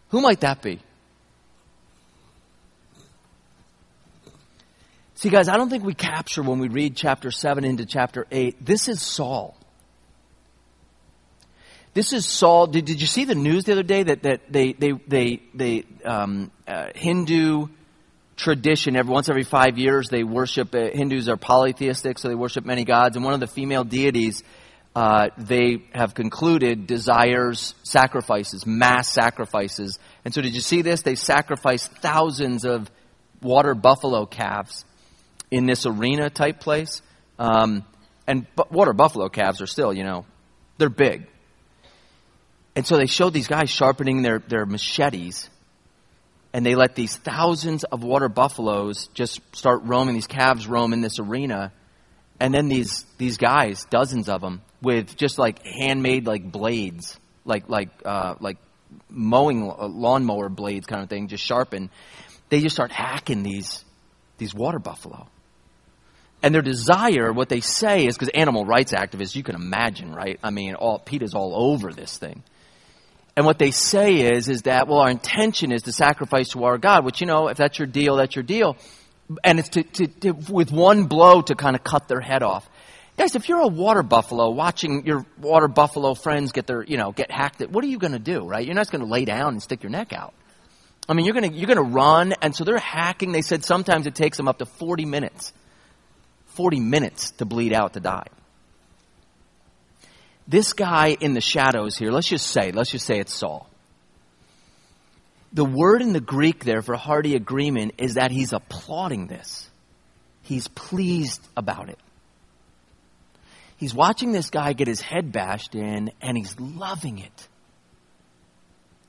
Who 0.09 0.21
might 0.21 0.41
that 0.41 0.61
be? 0.61 0.79
See, 5.15 5.29
guys, 5.29 5.47
I 5.47 5.57
don't 5.57 5.69
think 5.69 5.83
we 5.83 5.93
capture 5.93 6.43
when 6.43 6.59
we 6.59 6.67
read 6.67 6.95
chapter 6.95 7.31
7 7.31 7.63
into 7.63 7.85
chapter 7.85 8.27
8. 8.31 8.63
This 8.63 8.87
is 8.87 9.01
Saul. 9.01 9.57
This 11.93 12.11
is 12.11 12.25
Saul. 12.25 12.67
Did, 12.67 12.85
did 12.85 12.99
you 12.99 13.07
see 13.07 13.23
the 13.23 13.35
news 13.35 13.63
the 13.63 13.71
other 13.71 13.83
day 13.83 14.03
that, 14.03 14.23
that 14.23 14.51
they, 14.51 14.73
they, 14.73 14.91
they, 15.07 15.41
they 15.53 15.85
um, 16.03 16.51
uh, 16.67 16.87
Hindu 16.93 17.67
tradition, 18.35 18.95
every, 18.95 19.11
once 19.11 19.29
every 19.29 19.43
five 19.43 19.77
years, 19.77 20.09
they 20.09 20.23
worship, 20.23 20.73
uh, 20.75 20.89
Hindus 20.93 21.29
are 21.29 21.37
polytheistic, 21.37 22.19
so 22.19 22.27
they 22.27 22.35
worship 22.35 22.65
many 22.65 22.83
gods, 22.83 23.15
and 23.15 23.23
one 23.23 23.33
of 23.33 23.39
the 23.39 23.47
female 23.47 23.83
deities 23.83 24.43
uh, 24.95 25.27
they 25.37 25.83
have 25.93 26.13
concluded 26.13 26.87
desires 26.87 27.75
sacrifices, 27.83 28.65
mass 28.65 29.09
sacrifices. 29.09 29.99
And 30.23 30.33
so, 30.33 30.41
did 30.41 30.55
you 30.55 30.61
see 30.61 30.81
this? 30.81 31.01
They 31.01 31.15
sacrificed 31.15 31.91
thousands 31.97 32.63
of 32.63 32.89
water 33.41 33.75
buffalo 33.75 34.25
calves 34.25 34.85
in 35.51 35.65
this 35.65 35.85
arena 35.85 36.29
type 36.29 36.61
place. 36.61 37.01
Um, 37.37 37.83
and 38.25 38.47
but 38.55 38.71
water 38.71 38.93
buffalo 38.93 39.27
calves 39.27 39.61
are 39.61 39.67
still, 39.67 39.93
you 39.93 40.03
know, 40.03 40.25
they're 40.77 40.89
big. 40.89 41.27
And 42.75 42.85
so 42.85 42.97
they 42.97 43.05
showed 43.05 43.33
these 43.33 43.47
guys 43.47 43.69
sharpening 43.69 44.21
their, 44.21 44.39
their 44.39 44.65
machetes. 44.65 45.49
And 46.55 46.65
they 46.65 46.73
let 46.73 46.95
these 46.95 47.17
thousands 47.17 47.83
of 47.83 48.01
water 48.01 48.29
buffaloes 48.29 49.09
just 49.13 49.41
start 49.53 49.81
roaming, 49.83 50.15
these 50.15 50.25
calves 50.25 50.67
roam 50.67 50.93
in 50.93 51.01
this 51.01 51.19
arena. 51.19 51.73
And 52.39 52.53
then 52.53 52.69
these, 52.69 53.03
these 53.17 53.35
guys, 53.35 53.83
dozens 53.89 54.29
of 54.29 54.39
them, 54.39 54.61
with 54.81 55.17
just 55.17 55.37
like 55.37 55.65
handmade 55.65 56.25
like 56.25 56.49
blades, 56.49 57.19
like, 57.43 57.67
like, 57.67 57.89
uh, 58.05 58.35
like 58.39 58.55
mowing, 59.09 59.69
uh, 59.69 59.85
lawnmower 59.85 60.47
blades 60.47 60.87
kind 60.87 61.03
of 61.03 61.09
thing, 61.09 61.27
just 61.27 61.43
sharpened. 61.43 61.89
They 62.47 62.61
just 62.61 62.73
start 62.73 62.93
hacking 62.93 63.43
these, 63.43 63.83
these 64.37 64.55
water 64.55 64.79
buffalo. 64.79 65.27
And 66.41 66.55
their 66.55 66.61
desire, 66.61 67.33
what 67.33 67.49
they 67.49 67.59
say 67.59 68.05
is, 68.05 68.15
because 68.15 68.29
animal 68.29 68.63
rights 68.63 68.93
activists, 68.93 69.35
you 69.35 69.43
can 69.43 69.55
imagine, 69.55 70.15
right? 70.15 70.39
I 70.41 70.51
mean, 70.51 70.75
all, 70.75 70.99
PETA's 70.99 71.33
all 71.33 71.53
over 71.53 71.91
this 71.91 72.17
thing. 72.17 72.43
And 73.35 73.45
what 73.45 73.59
they 73.59 73.71
say 73.71 74.21
is, 74.33 74.47
is 74.47 74.63
that, 74.63 74.87
well, 74.87 74.99
our 74.99 75.09
intention 75.09 75.71
is 75.71 75.83
to 75.83 75.91
sacrifice 75.91 76.49
to 76.49 76.63
our 76.63 76.77
God, 76.77 77.03
which, 77.03 77.19
you 77.19 77.27
know, 77.27 77.49
if 77.49 77.57
that's 77.57 77.77
your 77.77 77.87
deal, 77.87 78.15
that's 78.15 78.35
your 78.35 78.43
deal. 78.43 78.77
And 79.43 79.59
it's 79.59 79.69
to, 79.69 79.83
to, 79.83 80.07
to 80.07 80.31
with 80.31 80.71
one 80.71 81.05
blow 81.05 81.41
to 81.41 81.55
kind 81.55 81.75
of 81.75 81.83
cut 81.83 82.07
their 82.07 82.21
head 82.21 82.43
off. 82.43 82.67
Guys, 83.17 83.35
if 83.35 83.49
you're 83.49 83.61
a 83.61 83.67
water 83.67 84.03
buffalo 84.03 84.49
watching 84.49 85.05
your 85.05 85.25
water 85.39 85.67
buffalo 85.67 86.13
friends 86.13 86.51
get 86.51 86.67
their, 86.67 86.83
you 86.83 86.97
know, 86.97 87.11
get 87.11 87.31
hacked, 87.31 87.61
at, 87.61 87.71
what 87.71 87.83
are 87.83 87.87
you 87.87 87.97
going 87.97 88.13
to 88.13 88.19
do, 88.19 88.45
right? 88.45 88.65
You're 88.65 88.75
not 88.75 88.89
going 88.91 89.03
to 89.03 89.09
lay 89.09 89.25
down 89.25 89.53
and 89.53 89.63
stick 89.63 89.83
your 89.83 89.89
neck 89.89 90.13
out. 90.13 90.33
I 91.07 91.13
mean, 91.13 91.25
you're 91.25 91.33
going 91.33 91.49
to, 91.49 91.57
you're 91.57 91.67
going 91.67 91.77
to 91.77 91.93
run. 91.93 92.33
And 92.41 92.55
so 92.55 92.63
they're 92.63 92.77
hacking. 92.77 93.31
They 93.31 93.41
said 93.41 93.63
sometimes 93.63 94.07
it 94.07 94.15
takes 94.15 94.37
them 94.37 94.47
up 94.47 94.59
to 94.59 94.65
40 94.65 95.05
minutes 95.05 95.53
40 96.55 96.79
minutes 96.79 97.31
to 97.31 97.45
bleed 97.45 97.73
out 97.73 97.93
to 97.93 97.99
die. 97.99 98.27
This 100.47 100.73
guy 100.73 101.17
in 101.19 101.33
the 101.33 101.41
shadows 101.41 101.97
here, 101.97 102.11
let's 102.11 102.27
just 102.27 102.47
say, 102.47 102.71
let's 102.71 102.91
just 102.91 103.05
say 103.05 103.19
it's 103.19 103.33
Saul. 103.33 103.69
The 105.53 105.65
word 105.65 106.01
in 106.01 106.13
the 106.13 106.21
Greek 106.21 106.63
there 106.63 106.81
for 106.81 106.95
hearty 106.95 107.35
agreement 107.35 107.95
is 107.97 108.15
that 108.15 108.31
he's 108.31 108.53
applauding 108.53 109.27
this. 109.27 109.69
He's 110.43 110.67
pleased 110.67 111.41
about 111.55 111.89
it. 111.89 111.99
He's 113.77 113.93
watching 113.93 114.31
this 114.31 114.49
guy 114.49 114.73
get 114.73 114.87
his 114.87 115.01
head 115.01 115.31
bashed 115.31 115.75
in 115.75 116.11
and 116.21 116.37
he's 116.37 116.59
loving 116.59 117.19
it. 117.19 117.47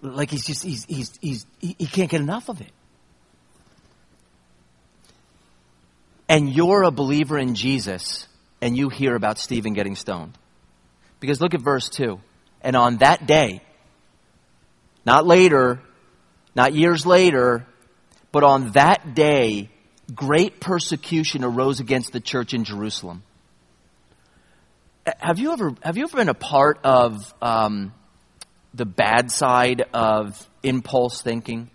Like 0.03 0.31
he's 0.31 0.47
just, 0.47 0.63
he's, 0.63 0.85
he's, 0.85 1.19
he's, 1.21 1.47
he 1.61 1.87
can't 1.87 2.11
get 2.11 2.21
enough 2.21 2.49
of 2.49 2.61
it. 2.61 2.73
and 6.29 6.53
you're 6.53 6.83
a 6.83 6.91
believer 6.91 7.39
in 7.39 7.55
Jesus 7.55 8.27
and 8.61 8.77
you 8.77 8.89
hear 8.89 9.15
about 9.15 9.39
Stephen 9.39 9.75
getting 9.75 9.95
stoned. 9.95 10.37
Because 11.21 11.41
look 11.41 11.55
at 11.55 11.61
verse 11.61 11.89
2. 11.89 12.21
And 12.63 12.77
on 12.77 12.99
that 12.99 13.27
day, 13.27 13.63
not 15.05 15.27
later, 15.27 15.81
not 16.55 16.75
years 16.75 17.07
later, 17.07 17.67
but 18.33 18.43
on 18.43 18.73
that 18.73 19.15
day, 19.15 19.71
great 20.15 20.61
persecution 20.61 21.45
arose 21.45 21.81
against 21.81 22.13
the 22.13 22.21
church 22.21 22.55
in 22.55 22.65
Jerusalem. 22.65 23.23
Have 25.19 25.39
you 25.39 25.53
ever, 25.53 25.75
have 25.83 25.97
you 25.97 26.05
ever 26.05 26.17
been 26.17 26.29
a 26.29 26.35
part 26.35 26.81
of 26.83 27.33
um, 27.41 27.93
the 28.75 28.85
bad 28.85 29.31
side 29.31 29.85
of 29.95 30.49
impulse 30.63 31.23
thinking? 31.23 31.71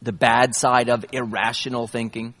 The 0.00 0.12
bad 0.12 0.54
side 0.54 0.88
of 0.88 1.04
irrational 1.12 1.88
thinking? 1.88 2.34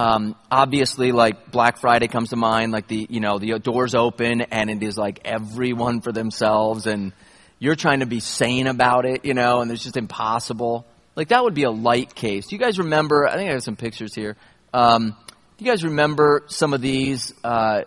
Um, 0.00 0.34
obviously, 0.50 1.12
like 1.12 1.50
Black 1.50 1.76
Friday 1.76 2.08
comes 2.08 2.30
to 2.30 2.36
mind, 2.36 2.72
like 2.72 2.86
the 2.86 3.06
you 3.10 3.20
know 3.20 3.38
the 3.38 3.58
doors 3.58 3.94
open 3.94 4.40
and 4.40 4.70
it 4.70 4.82
is 4.82 4.96
like 4.96 5.20
everyone 5.26 6.00
for 6.00 6.10
themselves, 6.10 6.86
and 6.86 7.12
you're 7.58 7.74
trying 7.74 8.00
to 8.00 8.06
be 8.06 8.18
sane 8.18 8.66
about 8.66 9.04
it, 9.04 9.26
you 9.26 9.34
know, 9.34 9.60
and 9.60 9.70
it's 9.70 9.82
just 9.82 9.98
impossible. 9.98 10.86
Like 11.16 11.28
that 11.28 11.44
would 11.44 11.52
be 11.52 11.64
a 11.64 11.70
light 11.70 12.14
case. 12.14 12.46
Do 12.46 12.56
you 12.56 12.58
guys 12.58 12.78
remember? 12.78 13.28
I 13.28 13.34
think 13.34 13.50
I 13.50 13.52
have 13.52 13.62
some 13.62 13.76
pictures 13.76 14.14
here. 14.14 14.38
Um, 14.72 15.14
do 15.58 15.64
you 15.66 15.70
guys 15.70 15.84
remember 15.84 16.44
some 16.46 16.72
of 16.72 16.80
these? 16.80 17.34
Uh, 17.44 17.82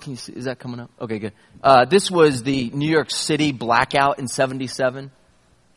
can 0.00 0.12
you 0.12 0.16
see, 0.16 0.32
is 0.32 0.46
that 0.46 0.58
coming 0.58 0.80
up? 0.80 0.90
Okay, 0.98 1.18
good. 1.18 1.34
Uh, 1.62 1.84
this 1.84 2.10
was 2.10 2.42
the 2.42 2.70
New 2.70 2.88
York 2.88 3.10
City 3.10 3.52
blackout 3.52 4.18
in 4.18 4.28
'77. 4.28 5.10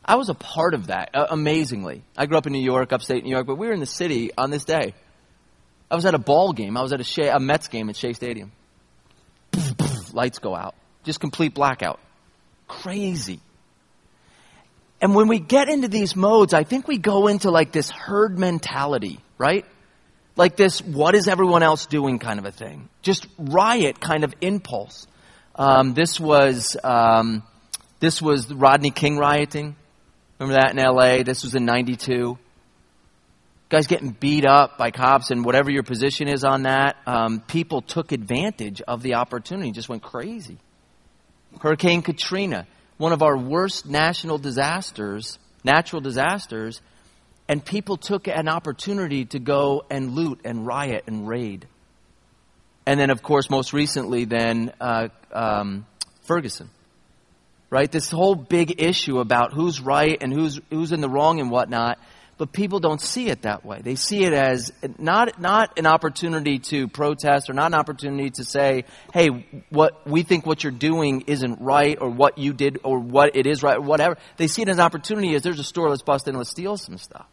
I 0.02 0.14
was 0.14 0.30
a 0.30 0.34
part 0.34 0.72
of 0.72 0.86
that, 0.86 1.10
uh, 1.12 1.26
amazingly. 1.28 2.04
I 2.16 2.24
grew 2.24 2.38
up 2.38 2.46
in 2.46 2.54
New 2.54 2.64
York, 2.64 2.90
upstate 2.94 3.22
New 3.22 3.30
York, 3.30 3.46
but 3.46 3.56
we 3.56 3.66
were 3.66 3.74
in 3.74 3.80
the 3.80 3.86
city 3.86 4.30
on 4.38 4.50
this 4.50 4.64
day. 4.64 4.94
I 5.92 5.94
was 5.94 6.06
at 6.06 6.14
a 6.14 6.18
ball 6.18 6.54
game. 6.54 6.78
I 6.78 6.80
was 6.80 6.94
at 6.94 7.00
a, 7.00 7.04
Shea, 7.04 7.28
a 7.28 7.38
Mets 7.38 7.68
game 7.68 7.90
at 7.90 7.96
Shea 7.96 8.14
Stadium. 8.14 8.50
Lights 10.14 10.38
go 10.38 10.56
out. 10.56 10.74
Just 11.04 11.20
complete 11.20 11.52
blackout. 11.52 12.00
Crazy. 12.66 13.40
And 15.02 15.14
when 15.14 15.28
we 15.28 15.38
get 15.38 15.68
into 15.68 15.88
these 15.88 16.16
modes, 16.16 16.54
I 16.54 16.64
think 16.64 16.88
we 16.88 16.96
go 16.96 17.26
into 17.26 17.50
like 17.50 17.72
this 17.72 17.90
herd 17.90 18.38
mentality, 18.38 19.20
right? 19.36 19.66
Like 20.34 20.56
this, 20.56 20.80
what 20.80 21.14
is 21.14 21.28
everyone 21.28 21.62
else 21.62 21.84
doing 21.84 22.18
kind 22.18 22.38
of 22.38 22.46
a 22.46 22.52
thing. 22.52 22.88
Just 23.02 23.26
riot 23.36 24.00
kind 24.00 24.24
of 24.24 24.32
impulse. 24.40 25.06
Um, 25.56 25.92
this 25.92 26.18
was, 26.18 26.74
um, 26.82 27.42
this 28.00 28.22
was 28.22 28.50
Rodney 28.50 28.92
King 28.92 29.18
rioting. 29.18 29.76
Remember 30.38 30.58
that 30.58 30.70
in 30.70 30.82
LA? 30.82 31.22
This 31.22 31.42
was 31.42 31.54
in 31.54 31.66
92 31.66 32.38
guys 33.72 33.86
getting 33.86 34.10
beat 34.10 34.44
up 34.44 34.76
by 34.76 34.90
cops 34.90 35.30
and 35.30 35.46
whatever 35.46 35.70
your 35.70 35.82
position 35.82 36.28
is 36.28 36.44
on 36.44 36.64
that, 36.64 36.94
um, 37.06 37.40
people 37.40 37.80
took 37.80 38.12
advantage 38.12 38.82
of 38.82 39.02
the 39.02 39.14
opportunity, 39.14 39.70
just 39.70 39.88
went 39.88 40.02
crazy. 40.02 40.58
Hurricane 41.58 42.02
Katrina, 42.02 42.66
one 42.98 43.14
of 43.14 43.22
our 43.22 43.34
worst 43.34 43.86
national 43.86 44.36
disasters, 44.36 45.38
natural 45.64 46.02
disasters, 46.02 46.82
and 47.48 47.64
people 47.64 47.96
took 47.96 48.28
an 48.28 48.46
opportunity 48.46 49.24
to 49.24 49.38
go 49.38 49.84
and 49.88 50.12
loot 50.12 50.40
and 50.44 50.66
riot 50.66 51.04
and 51.06 51.26
raid. 51.26 51.66
And 52.84 53.00
then, 53.00 53.08
of 53.08 53.22
course, 53.22 53.48
most 53.48 53.72
recently, 53.72 54.26
then 54.26 54.70
uh, 54.82 55.08
um, 55.32 55.86
Ferguson, 56.24 56.68
right? 57.70 57.90
This 57.90 58.10
whole 58.10 58.34
big 58.34 58.82
issue 58.82 59.18
about 59.18 59.54
who's 59.54 59.80
right 59.80 60.18
and 60.20 60.30
who's 60.30 60.60
who's 60.68 60.92
in 60.92 61.00
the 61.00 61.08
wrong 61.08 61.40
and 61.40 61.50
whatnot 61.50 61.98
but 62.42 62.50
people 62.50 62.80
don't 62.80 63.00
see 63.00 63.28
it 63.28 63.42
that 63.42 63.64
way. 63.64 63.82
They 63.82 63.94
see 63.94 64.24
it 64.24 64.32
as 64.32 64.72
not, 64.98 65.40
not 65.40 65.78
an 65.78 65.86
opportunity 65.86 66.58
to 66.58 66.88
protest 66.88 67.48
or 67.48 67.52
not 67.52 67.66
an 67.66 67.74
opportunity 67.74 68.30
to 68.30 68.44
say, 68.44 68.84
hey, 69.14 69.28
what, 69.70 70.04
we 70.08 70.24
think 70.24 70.44
what 70.44 70.64
you're 70.64 70.72
doing 70.72 71.20
isn't 71.28 71.60
right 71.60 71.96
or 72.00 72.10
what 72.10 72.38
you 72.38 72.52
did 72.52 72.80
or 72.82 72.98
what 72.98 73.36
it 73.36 73.46
is 73.46 73.62
right 73.62 73.76
or 73.76 73.82
whatever. 73.82 74.18
They 74.38 74.48
see 74.48 74.62
it 74.62 74.68
as 74.68 74.78
an 74.78 74.84
opportunity 74.84 75.36
as 75.36 75.42
there's 75.44 75.60
a 75.60 75.62
store, 75.62 75.88
let's 75.88 76.02
bust 76.02 76.26
in, 76.26 76.34
let's 76.34 76.50
steal 76.50 76.76
some 76.76 76.98
stuff. 76.98 77.26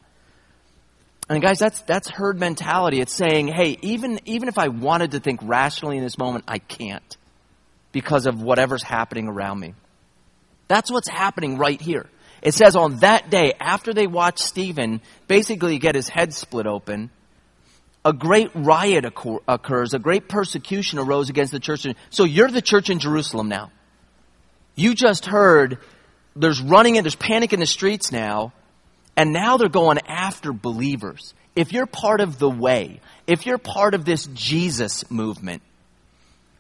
And 1.28 1.42
guys, 1.42 1.58
that's, 1.58 1.82
that's 1.82 2.08
herd 2.08 2.40
mentality. 2.40 3.02
It's 3.02 3.16
saying, 3.16 3.48
hey, 3.48 3.80
even, 3.82 4.20
even 4.26 4.48
if 4.48 4.60
I 4.60 4.68
wanted 4.68 5.14
to 5.14 5.20
think 5.20 5.40
rationally 5.42 5.98
in 5.98 6.04
this 6.04 6.20
moment, 6.20 6.46
I 6.48 6.60
can't 6.60 7.18
because 7.92 8.28
of 8.28 8.44
whatever's 8.44 8.84
happening 8.84 9.28
around 9.28 9.60
me. 9.60 9.74
That's 10.68 10.92
what's 10.92 11.10
happening 11.10 11.58
right 11.58 11.82
here. 11.82 12.08
It 12.42 12.54
says 12.54 12.76
on 12.76 12.98
that 12.98 13.30
day, 13.30 13.54
after 13.60 13.94
they 13.94 14.08
watched 14.08 14.40
Stephen 14.40 15.02
basically 15.28 15.78
get 15.78 15.96
his 15.96 16.08
head 16.08 16.34
split 16.34 16.66
open, 16.66 17.10
a 18.06 18.14
great 18.14 18.52
riot 18.56 19.06
occurs, 19.48 19.94
a 19.94 20.00
great 20.00 20.30
persecution 20.30 21.00
arose 21.00 21.30
against 21.30 21.52
the 21.52 21.60
church. 21.60 21.86
So 22.10 22.24
you're 22.24 22.50
the 22.50 22.62
church 22.62 22.90
in 22.90 23.00
Jerusalem 23.00 23.50
now. 23.50 23.72
You 24.76 24.96
just 24.96 25.26
heard 25.26 25.80
there's 26.36 26.62
running 26.62 26.98
and 26.98 27.06
there's 27.06 27.16
panic 27.16 27.52
in 27.52 27.60
the 27.60 27.66
streets 27.66 28.12
now, 28.12 28.54
and 29.18 29.34
now 29.34 29.58
they're 29.58 29.68
going 29.68 30.00
after 30.08 30.54
believers. 30.54 31.34
If 31.56 31.74
you're 31.74 31.88
part 31.88 32.22
of 32.22 32.40
the 32.40 32.50
way, 32.50 33.02
if 33.28 33.46
you're 33.46 33.58
part 33.58 33.94
of 33.94 34.06
this 34.06 34.26
Jesus 34.34 35.12
movement, 35.12 35.62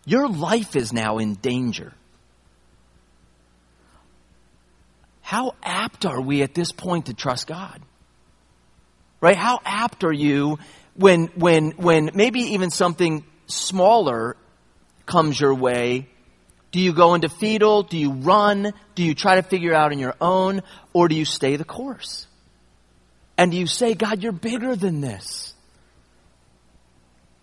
your 0.05 0.27
life 0.27 0.75
is 0.75 0.91
now 0.91 1.19
in 1.19 1.35
danger. 1.35 1.93
How 5.29 5.53
apt 5.61 6.07
are 6.07 6.19
we 6.19 6.41
at 6.41 6.55
this 6.55 6.71
point 6.71 7.05
to 7.05 7.13
trust 7.13 7.45
God? 7.45 7.79
Right? 9.21 9.35
How 9.35 9.59
apt 9.63 10.03
are 10.03 10.11
you 10.11 10.57
when, 10.95 11.27
when, 11.35 11.69
when 11.77 12.09
maybe 12.15 12.39
even 12.55 12.71
something 12.71 13.23
smaller 13.45 14.35
comes 15.05 15.39
your 15.39 15.53
way? 15.53 16.09
Do 16.71 16.79
you 16.79 16.93
go 16.93 17.13
into 17.13 17.29
fetal? 17.29 17.83
Do 17.83 17.95
you 17.95 18.09
run? 18.11 18.73
Do 18.95 19.03
you 19.03 19.13
try 19.13 19.35
to 19.35 19.43
figure 19.43 19.71
out 19.71 19.91
on 19.91 19.99
your 19.99 20.15
own? 20.19 20.63
Or 20.93 21.07
do 21.07 21.13
you 21.13 21.25
stay 21.25 21.57
the 21.57 21.63
course? 21.63 22.25
And 23.37 23.51
do 23.51 23.57
you 23.57 23.67
say, 23.67 23.93
God, 23.93 24.23
you're 24.23 24.31
bigger 24.31 24.75
than 24.75 24.99
this? 24.99 25.53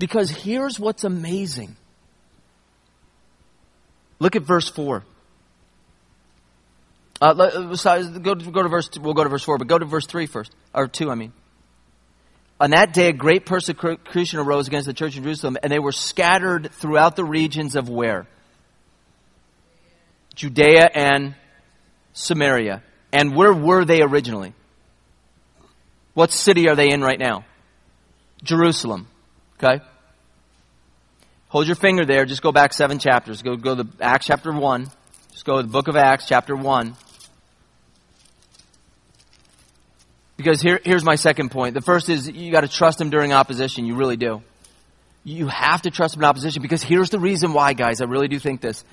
Because 0.01 0.29
here's 0.29 0.81
what's 0.81 1.05
amazing. 1.05 1.77
Look 4.19 4.35
at 4.35 4.43
verse 4.43 4.69
4. 4.69 5.05
Uh, 7.21 7.33
go, 7.33 8.35
to, 8.35 8.51
go 8.51 8.63
to 8.63 8.69
verse. 8.69 8.91
We'll 9.01 9.15
go 9.15 9.25
to 9.25 9.31
verse 9.31 9.45
four, 9.45 9.59
but 9.59 9.67
go 9.67 9.79
to 9.79 9.87
verse 9.87 10.07
three 10.07 10.27
first, 10.27 10.55
or 10.75 10.89
two. 10.89 11.11
I 11.11 11.15
mean. 11.15 11.33
On 12.59 12.71
that 12.71 12.95
day, 12.95 13.09
a 13.09 13.13
great 13.13 13.45
persecution 13.45 14.39
arose 14.39 14.67
against 14.67 14.87
the 14.87 14.95
church 14.95 15.17
in 15.17 15.25
Jerusalem, 15.25 15.59
and 15.63 15.71
they 15.71 15.79
were 15.79 15.93
scattered 15.93 16.71
throughout 16.73 17.15
the 17.15 17.25
regions 17.25 17.77
of 17.77 17.91
where? 17.91 18.27
Judea 20.35 20.89
and 20.95 21.35
Samaria. 22.15 22.83
And 23.13 23.37
where 23.37 23.53
were 23.53 23.85
they 23.85 24.01
originally? 24.01 24.55
What 26.15 26.33
city 26.33 26.69
are 26.69 26.75
they 26.75 26.91
in 26.91 27.03
right 27.03 27.19
now? 27.19 27.45
Jerusalem. 28.43 29.07
Okay? 29.63 29.85
Hold 31.49 31.67
your 31.67 31.77
finger 31.77 32.07
there. 32.07 32.25
Just 32.25 32.43
go 32.43 32.53
back 32.53 32.73
seven 32.73 32.99
chapters. 32.99 33.43
Go, 33.43 33.57
go 33.57 33.75
to 33.75 33.87
Acts 34.01 34.27
chapter 34.27 34.51
1. 34.51 34.87
Just 35.33 35.45
go 35.45 35.57
to 35.57 35.63
the 35.63 35.73
book 35.73 35.89
of 35.89 35.97
Acts, 35.97 36.27
chapter 36.27 36.57
1. 36.57 36.97
Because 40.37 40.61
here, 40.61 40.81
here's 40.85 41.05
my 41.05 41.15
second 41.15 41.51
point. 41.51 41.75
The 41.75 41.81
first 41.81 42.09
is 42.09 42.29
you 42.29 42.53
got 42.53 42.61
to 42.61 42.69
trust 42.69 43.01
him 43.01 43.11
during 43.11 43.33
opposition. 43.33 43.87
You 43.87 43.97
really 43.97 44.17
do. 44.17 44.43
You 45.25 45.49
have 45.49 45.83
to 45.83 45.91
trust 45.91 46.15
him 46.15 46.23
in 46.23 46.29
opposition 46.29 46.63
because 46.63 46.83
here's 46.83 47.11
the 47.11 47.19
reason 47.19 47.53
why, 47.53 47.73
guys. 47.73 48.01
I 48.01 48.05
really 48.05 48.29
do 48.29 48.39
think 48.39 48.61
this. 48.61 48.85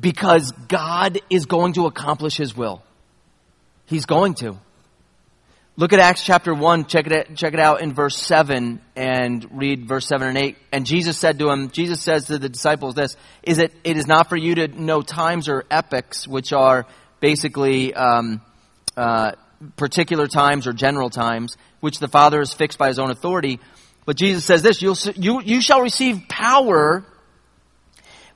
Because 0.00 0.50
God 0.68 1.20
is 1.28 1.46
going 1.46 1.74
to 1.74 1.86
accomplish 1.86 2.36
his 2.36 2.56
will. 2.56 2.82
He's 3.86 4.06
going 4.06 4.34
to. 4.36 4.56
Look 5.76 5.94
at 5.94 6.00
Acts 6.00 6.22
chapter 6.22 6.52
1, 6.52 6.84
check 6.84 7.06
it, 7.06 7.34
check 7.34 7.54
it 7.54 7.60
out 7.60 7.80
in 7.80 7.94
verse 7.94 8.16
7 8.18 8.78
and 8.94 9.58
read 9.58 9.88
verse 9.88 10.06
7 10.06 10.28
and 10.28 10.36
8. 10.36 10.56
And 10.70 10.84
Jesus 10.84 11.16
said 11.16 11.38
to 11.38 11.50
him, 11.50 11.70
Jesus 11.70 12.02
says 12.02 12.26
to 12.26 12.38
the 12.38 12.50
disciples 12.50 12.94
this, 12.94 13.16
is 13.42 13.58
it, 13.58 13.72
it 13.82 13.96
is 13.96 14.06
not 14.06 14.28
for 14.28 14.36
you 14.36 14.54
to 14.56 14.68
know 14.68 15.00
times 15.00 15.48
or 15.48 15.64
epochs, 15.70 16.28
which 16.28 16.52
are 16.52 16.86
basically 17.20 17.94
um, 17.94 18.42
uh, 18.98 19.32
particular 19.76 20.26
times 20.26 20.66
or 20.66 20.72
general 20.72 21.10
times, 21.10 21.56
which 21.80 21.98
the 21.98 22.08
Father 22.08 22.38
has 22.38 22.52
fixed 22.52 22.78
by 22.78 22.88
his 22.88 22.98
own 22.98 23.10
authority. 23.10 23.60
But 24.04 24.16
Jesus 24.16 24.44
says 24.44 24.62
this, 24.62 24.82
You'll, 24.82 24.96
you, 25.16 25.40
you 25.42 25.60
shall 25.60 25.80
receive 25.80 26.28
power 26.28 27.04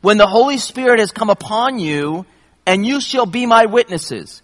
when 0.01 0.19
the 0.19 0.27
Holy 0.27 0.59
Spirit 0.59 1.01
has 1.01 1.13
come 1.13 1.31
upon 1.31 1.79
you, 1.79 2.27
and 2.67 2.87
you 2.87 3.01
shall 3.01 3.27
be 3.27 3.47
my 3.47 3.67
witnesses 3.67 4.43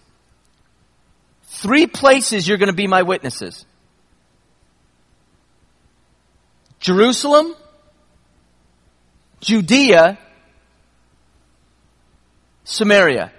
Three 1.62 1.86
places 1.86 2.48
you're 2.48 2.58
going 2.58 2.70
to 2.70 2.74
be 2.74 2.88
my 2.88 3.02
witnesses 3.02 3.64
Jerusalem, 6.80 7.54
Judea, 9.40 10.18
Samaria. 12.64 13.32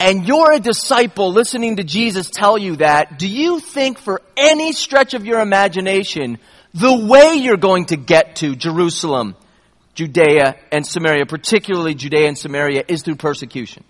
And 0.00 0.26
you're 0.26 0.52
a 0.52 0.58
disciple 0.58 1.30
listening 1.30 1.76
to 1.76 1.84
Jesus 1.84 2.30
tell 2.30 2.56
you 2.56 2.76
that. 2.76 3.18
Do 3.18 3.28
you 3.28 3.60
think 3.60 3.98
for 3.98 4.22
any 4.34 4.72
stretch 4.72 5.12
of 5.12 5.26
your 5.26 5.40
imagination, 5.40 6.38
the 6.72 7.06
way 7.06 7.34
you're 7.34 7.58
going 7.58 7.84
to 7.86 7.98
get 7.98 8.36
to 8.36 8.56
Jerusalem, 8.56 9.36
Judea, 9.94 10.56
and 10.72 10.86
Samaria, 10.86 11.26
particularly 11.26 11.94
Judea 11.94 12.28
and 12.28 12.38
Samaria, 12.38 12.84
is 12.88 13.02
through 13.02 13.16
persecution? 13.16 13.84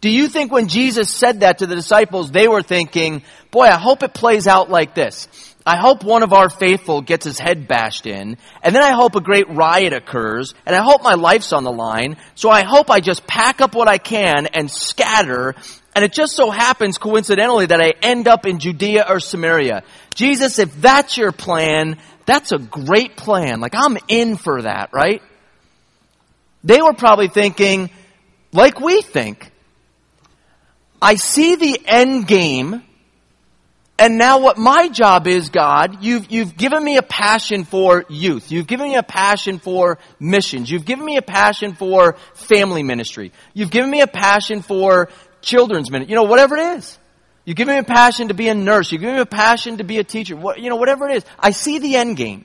Do 0.00 0.08
you 0.08 0.28
think 0.28 0.50
when 0.50 0.68
Jesus 0.68 1.12
said 1.12 1.40
that 1.40 1.58
to 1.58 1.66
the 1.66 1.74
disciples, 1.74 2.30
they 2.30 2.48
were 2.48 2.62
thinking, 2.62 3.22
boy, 3.50 3.64
I 3.64 3.76
hope 3.78 4.02
it 4.02 4.14
plays 4.14 4.46
out 4.46 4.70
like 4.70 4.94
this. 4.94 5.28
I 5.66 5.76
hope 5.76 6.02
one 6.02 6.22
of 6.22 6.32
our 6.32 6.48
faithful 6.48 7.02
gets 7.02 7.24
his 7.24 7.38
head 7.38 7.68
bashed 7.68 8.06
in, 8.06 8.38
and 8.62 8.74
then 8.74 8.82
I 8.82 8.92
hope 8.92 9.16
a 9.16 9.20
great 9.20 9.50
riot 9.50 9.92
occurs, 9.92 10.54
and 10.64 10.74
I 10.74 10.82
hope 10.82 11.02
my 11.02 11.14
life's 11.14 11.52
on 11.52 11.64
the 11.64 11.72
line, 11.72 12.16
so 12.34 12.48
I 12.48 12.62
hope 12.62 12.90
I 12.90 13.00
just 13.00 13.26
pack 13.26 13.60
up 13.60 13.74
what 13.74 13.88
I 13.88 13.98
can 13.98 14.46
and 14.46 14.70
scatter, 14.70 15.54
and 15.94 16.04
it 16.04 16.12
just 16.12 16.34
so 16.34 16.50
happens 16.50 16.96
coincidentally 16.96 17.66
that 17.66 17.82
I 17.82 17.92
end 18.02 18.28
up 18.28 18.46
in 18.46 18.60
Judea 18.60 19.06
or 19.08 19.20
Samaria. 19.20 19.82
Jesus, 20.14 20.58
if 20.58 20.74
that's 20.80 21.18
your 21.18 21.32
plan, 21.32 21.98
that's 22.24 22.52
a 22.52 22.58
great 22.58 23.16
plan. 23.16 23.60
Like 23.60 23.74
I'm 23.74 23.98
in 24.08 24.36
for 24.36 24.62
that, 24.62 24.90
right? 24.92 25.22
They 26.64 26.80
were 26.80 26.94
probably 26.94 27.28
thinking, 27.28 27.90
like 28.52 28.80
we 28.80 29.02
think, 29.02 29.50
I 31.00 31.16
see 31.16 31.56
the 31.56 31.80
end 31.86 32.26
game, 32.26 32.82
and 33.98 34.16
now 34.16 34.38
what 34.38 34.58
my 34.58 34.88
job 34.88 35.26
is, 35.26 35.48
God, 35.48 36.04
you've, 36.04 36.30
you've 36.30 36.56
given 36.56 36.84
me 36.84 36.98
a 36.98 37.02
passion 37.02 37.64
for 37.64 38.04
youth. 38.08 38.52
You've 38.52 38.68
given 38.68 38.88
me 38.88 38.94
a 38.94 39.02
passion 39.02 39.58
for 39.58 39.98
missions. 40.20 40.70
You've 40.70 40.84
given 40.84 41.04
me 41.04 41.16
a 41.16 41.22
passion 41.22 41.74
for 41.74 42.16
family 42.34 42.84
ministry. 42.84 43.32
You've 43.54 43.72
given 43.72 43.90
me 43.90 44.00
a 44.00 44.06
passion 44.06 44.62
for 44.62 45.08
children's 45.42 45.90
ministry. 45.90 46.10
You 46.10 46.16
know, 46.16 46.30
whatever 46.30 46.56
it 46.56 46.78
is. 46.78 46.96
You've 47.44 47.56
given 47.56 47.74
me 47.74 47.80
a 47.80 47.84
passion 47.84 48.28
to 48.28 48.34
be 48.34 48.48
a 48.48 48.54
nurse. 48.54 48.92
You've 48.92 49.00
given 49.00 49.16
me 49.16 49.22
a 49.22 49.26
passion 49.26 49.78
to 49.78 49.84
be 49.84 49.98
a 49.98 50.04
teacher. 50.04 50.36
What, 50.36 50.60
you 50.60 50.70
know, 50.70 50.76
whatever 50.76 51.08
it 51.08 51.16
is. 51.16 51.24
I 51.38 51.50
see 51.50 51.80
the 51.80 51.96
end 51.96 52.16
game. 52.16 52.44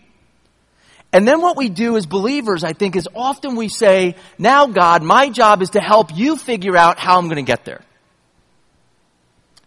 And 1.12 1.28
then 1.28 1.40
what 1.40 1.56
we 1.56 1.70
do 1.70 1.96
as 1.98 2.08
believers, 2.08 2.64
I 2.64 2.74
think, 2.74 2.96
is 2.96 3.08
often 3.14 3.56
we 3.56 3.68
say, 3.68 4.16
now 4.40 4.66
God, 4.66 5.04
my 5.04 5.30
job 5.30 5.62
is 5.62 5.72
to 5.72 5.80
help 5.80 6.16
you 6.16 6.36
figure 6.36 6.76
out 6.76 6.98
how 6.98 7.20
I'm 7.20 7.26
going 7.26 7.36
to 7.36 7.44
get 7.44 7.64
there. 7.64 7.82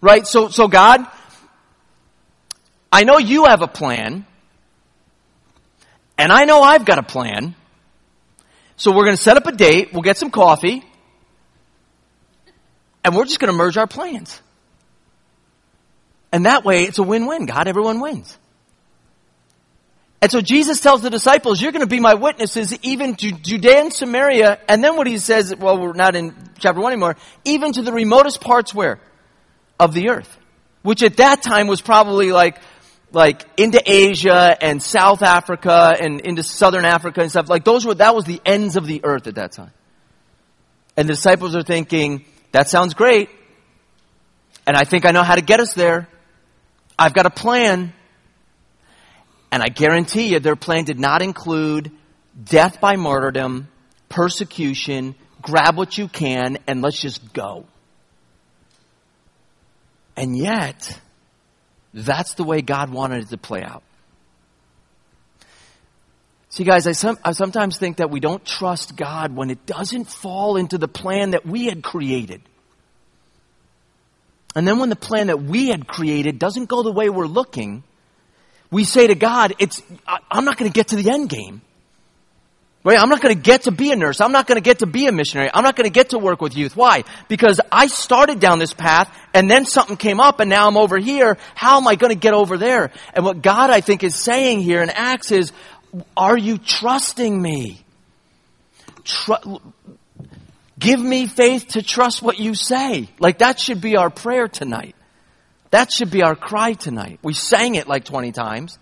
Right? 0.00 0.26
So, 0.26 0.48
so 0.48 0.66
God, 0.66 1.06
I 2.92 3.04
know 3.04 3.18
you 3.18 3.44
have 3.44 3.62
a 3.62 3.66
plan, 3.66 4.24
and 6.16 6.32
I 6.32 6.44
know 6.44 6.62
I've 6.62 6.84
got 6.84 6.98
a 6.98 7.02
plan. 7.02 7.54
So 8.76 8.90
we're 8.90 9.04
going 9.04 9.16
to 9.16 9.22
set 9.22 9.36
up 9.36 9.46
a 9.46 9.52
date, 9.52 9.92
we'll 9.92 10.02
get 10.02 10.18
some 10.18 10.30
coffee, 10.30 10.84
and 13.04 13.14
we're 13.14 13.24
just 13.24 13.38
going 13.38 13.52
to 13.52 13.56
merge 13.56 13.76
our 13.76 13.86
plans. 13.86 14.40
And 16.32 16.46
that 16.46 16.64
way, 16.64 16.84
it's 16.84 16.98
a 16.98 17.02
win-win. 17.02 17.46
God, 17.46 17.68
everyone 17.68 18.00
wins. 18.00 18.36
And 20.20 20.30
so 20.30 20.40
Jesus 20.40 20.80
tells 20.80 21.02
the 21.02 21.10
disciples, 21.10 21.60
you're 21.62 21.72
going 21.72 21.84
to 21.84 21.88
be 21.88 22.00
my 22.00 22.14
witnesses 22.14 22.76
even 22.82 23.14
to 23.16 23.32
Judea 23.32 23.80
and 23.80 23.92
Samaria. 23.92 24.58
And 24.68 24.82
then 24.82 24.96
what 24.96 25.06
he 25.06 25.18
says, 25.18 25.54
well, 25.54 25.78
we're 25.78 25.92
not 25.92 26.16
in 26.16 26.34
chapter 26.58 26.80
1 26.80 26.92
anymore, 26.92 27.16
even 27.44 27.72
to 27.72 27.82
the 27.82 27.92
remotest 27.92 28.40
parts 28.40 28.74
where? 28.74 28.98
of 29.78 29.94
the 29.94 30.10
earth, 30.10 30.38
which 30.82 31.02
at 31.02 31.18
that 31.18 31.42
time 31.42 31.66
was 31.66 31.80
probably 31.80 32.32
like, 32.32 32.58
like 33.16 33.46
into 33.56 33.82
Asia 33.86 34.54
and 34.60 34.82
South 34.82 35.22
Africa 35.22 35.96
and 35.98 36.20
into 36.20 36.42
Southern 36.42 36.84
Africa 36.84 37.22
and 37.22 37.30
stuff. 37.30 37.48
Like 37.48 37.64
those 37.64 37.86
were, 37.86 37.94
that 37.94 38.14
was 38.14 38.26
the 38.26 38.42
ends 38.44 38.76
of 38.76 38.86
the 38.86 39.00
earth 39.04 39.26
at 39.26 39.36
that 39.36 39.52
time. 39.52 39.72
And 40.98 41.08
the 41.08 41.14
disciples 41.14 41.56
are 41.56 41.62
thinking, 41.62 42.26
that 42.52 42.68
sounds 42.68 42.92
great. 42.92 43.30
And 44.66 44.76
I 44.76 44.84
think 44.84 45.06
I 45.06 45.12
know 45.12 45.22
how 45.22 45.34
to 45.34 45.40
get 45.40 45.60
us 45.60 45.72
there. 45.72 46.08
I've 46.98 47.14
got 47.14 47.24
a 47.24 47.30
plan. 47.30 47.94
And 49.50 49.62
I 49.62 49.68
guarantee 49.68 50.32
you 50.32 50.38
their 50.38 50.54
plan 50.54 50.84
did 50.84 51.00
not 51.00 51.22
include 51.22 51.92
death 52.44 52.82
by 52.82 52.96
martyrdom, 52.96 53.68
persecution, 54.10 55.14
grab 55.40 55.78
what 55.78 55.96
you 55.96 56.08
can, 56.08 56.58
and 56.66 56.82
let's 56.82 57.00
just 57.00 57.32
go. 57.32 57.64
And 60.18 60.36
yet, 60.36 61.00
that's 61.96 62.34
the 62.34 62.44
way 62.44 62.60
God 62.60 62.90
wanted 62.90 63.22
it 63.22 63.28
to 63.30 63.38
play 63.38 63.62
out. 63.62 63.82
See, 66.50 66.62
guys, 66.62 66.86
I, 66.86 66.92
some, 66.92 67.18
I, 67.24 67.32
sometimes 67.32 67.78
think 67.78 67.96
that 67.96 68.10
we 68.10 68.20
don't 68.20 68.44
trust 68.44 68.96
God 68.96 69.34
when 69.34 69.50
it 69.50 69.64
doesn't 69.64 70.04
fall 70.04 70.56
into 70.56 70.76
the 70.76 70.88
plan 70.88 71.30
that 71.30 71.46
we 71.46 71.66
had 71.66 71.82
created. 71.82 72.42
And 74.54 74.68
then 74.68 74.78
when 74.78 74.90
the 74.90 74.96
plan 74.96 75.28
that 75.28 75.42
we 75.42 75.68
had 75.68 75.86
created 75.86 76.38
doesn't 76.38 76.66
go 76.66 76.82
the 76.82 76.92
way 76.92 77.08
we're 77.08 77.26
looking, 77.26 77.82
we 78.70 78.84
say 78.84 79.06
to 79.06 79.14
God, 79.14 79.54
it's, 79.58 79.82
I, 80.06 80.18
I'm 80.30 80.44
not 80.44 80.58
going 80.58 80.70
to 80.70 80.74
get 80.74 80.88
to 80.88 80.96
the 80.96 81.10
end 81.10 81.30
game. 81.30 81.62
Right? 82.86 83.02
I'm 83.02 83.08
not 83.08 83.20
going 83.20 83.34
to 83.34 83.40
get 83.40 83.62
to 83.62 83.72
be 83.72 83.90
a 83.90 83.96
nurse. 83.96 84.20
I'm 84.20 84.30
not 84.30 84.46
going 84.46 84.58
to 84.58 84.62
get 84.62 84.78
to 84.78 84.86
be 84.86 85.08
a 85.08 85.12
missionary. 85.12 85.50
I'm 85.52 85.64
not 85.64 85.74
going 85.74 85.86
to 85.88 85.92
get 85.92 86.10
to 86.10 86.20
work 86.20 86.40
with 86.40 86.56
youth. 86.56 86.76
Why? 86.76 87.02
Because 87.26 87.60
I 87.72 87.88
started 87.88 88.38
down 88.38 88.60
this 88.60 88.72
path 88.72 89.12
and 89.34 89.50
then 89.50 89.66
something 89.66 89.96
came 89.96 90.20
up 90.20 90.38
and 90.38 90.48
now 90.48 90.68
I'm 90.68 90.76
over 90.76 90.96
here. 90.96 91.36
How 91.56 91.78
am 91.78 91.88
I 91.88 91.96
going 91.96 92.12
to 92.12 92.18
get 92.18 92.32
over 92.32 92.56
there? 92.56 92.92
And 93.12 93.24
what 93.24 93.42
God, 93.42 93.70
I 93.70 93.80
think, 93.80 94.04
is 94.04 94.14
saying 94.14 94.60
here 94.60 94.82
in 94.82 94.90
Acts 94.90 95.32
is, 95.32 95.50
are 96.16 96.38
you 96.38 96.58
trusting 96.58 97.42
me? 97.42 97.84
Give 100.78 101.00
me 101.00 101.26
faith 101.26 101.66
to 101.70 101.82
trust 101.82 102.22
what 102.22 102.38
you 102.38 102.54
say. 102.54 103.08
Like 103.18 103.38
that 103.38 103.58
should 103.58 103.80
be 103.80 103.96
our 103.96 104.10
prayer 104.10 104.46
tonight. 104.46 104.94
That 105.70 105.90
should 105.90 106.12
be 106.12 106.22
our 106.22 106.36
cry 106.36 106.74
tonight. 106.74 107.18
We 107.20 107.34
sang 107.34 107.74
it 107.74 107.88
like 107.88 108.04
20 108.04 108.30
times. 108.30 108.78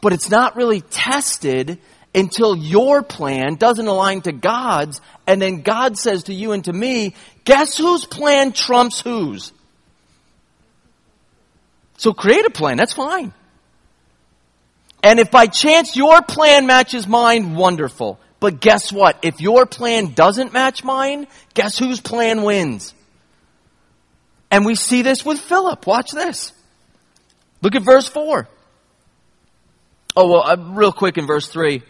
But 0.00 0.14
it's 0.14 0.30
not 0.30 0.56
really 0.56 0.80
tested 0.80 1.78
until 2.18 2.56
your 2.56 3.02
plan 3.02 3.54
doesn't 3.54 3.86
align 3.86 4.22
to 4.22 4.32
God's, 4.32 5.00
and 5.26 5.40
then 5.40 5.62
God 5.62 5.96
says 5.96 6.24
to 6.24 6.34
you 6.34 6.50
and 6.50 6.64
to 6.64 6.72
me, 6.72 7.14
guess 7.44 7.76
whose 7.76 8.04
plan 8.04 8.50
trumps 8.52 9.00
whose? 9.00 9.52
So 11.96 12.12
create 12.12 12.44
a 12.44 12.50
plan, 12.50 12.76
that's 12.76 12.92
fine. 12.92 13.32
And 15.02 15.20
if 15.20 15.30
by 15.30 15.46
chance 15.46 15.94
your 15.94 16.20
plan 16.22 16.66
matches 16.66 17.06
mine, 17.06 17.54
wonderful. 17.54 18.18
But 18.40 18.60
guess 18.60 18.92
what? 18.92 19.18
If 19.22 19.40
your 19.40 19.64
plan 19.64 20.12
doesn't 20.14 20.52
match 20.52 20.82
mine, 20.82 21.28
guess 21.54 21.78
whose 21.78 22.00
plan 22.00 22.42
wins? 22.42 22.94
And 24.50 24.66
we 24.66 24.74
see 24.74 25.02
this 25.02 25.24
with 25.24 25.38
Philip. 25.38 25.86
Watch 25.86 26.10
this. 26.10 26.52
Look 27.62 27.76
at 27.76 27.82
verse 27.82 28.08
4. 28.08 28.48
Oh, 30.16 30.28
well, 30.28 30.42
uh, 30.42 30.56
real 30.56 30.92
quick 30.92 31.16
in 31.16 31.26
verse 31.26 31.48
3. 31.48 31.82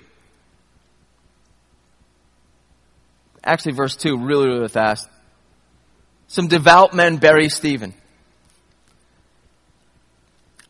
Actually, 3.48 3.72
verse 3.72 3.96
2, 3.96 4.18
really, 4.18 4.46
really 4.46 4.68
fast. 4.68 5.08
Some 6.26 6.48
devout 6.48 6.92
men 6.92 7.16
bury 7.16 7.48
Stephen. 7.48 7.94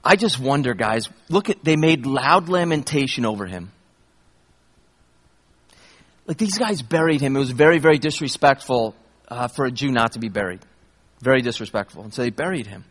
I 0.05 0.15
just 0.15 0.39
wonder, 0.39 0.75
guys, 0.75 1.09
look 1.29 1.51
at, 1.51 1.65
they 1.65 1.75
made 1.75 2.07
loud 2.07 2.49
lamentation 2.49 3.27
over 3.27 3.47
him. 3.47 3.73
Like 6.29 6.39
these 6.39 6.57
guys 6.57 6.81
buried 6.83 7.21
him. 7.21 7.35
It 7.35 7.41
was 7.41 7.51
very, 7.51 7.79
very 7.79 7.99
disrespectful 7.99 8.95
uh, 9.27 9.49
for 9.49 9.65
a 9.65 9.73
Jew 9.73 9.91
not 9.91 10.13
to 10.13 10.21
be 10.21 10.29
buried. 10.29 10.61
Very 11.21 11.43
disrespectful. 11.43 12.05
And 12.05 12.15
so 12.15 12.23
they 12.23 12.31
buried 12.31 12.69
him. 12.69 12.85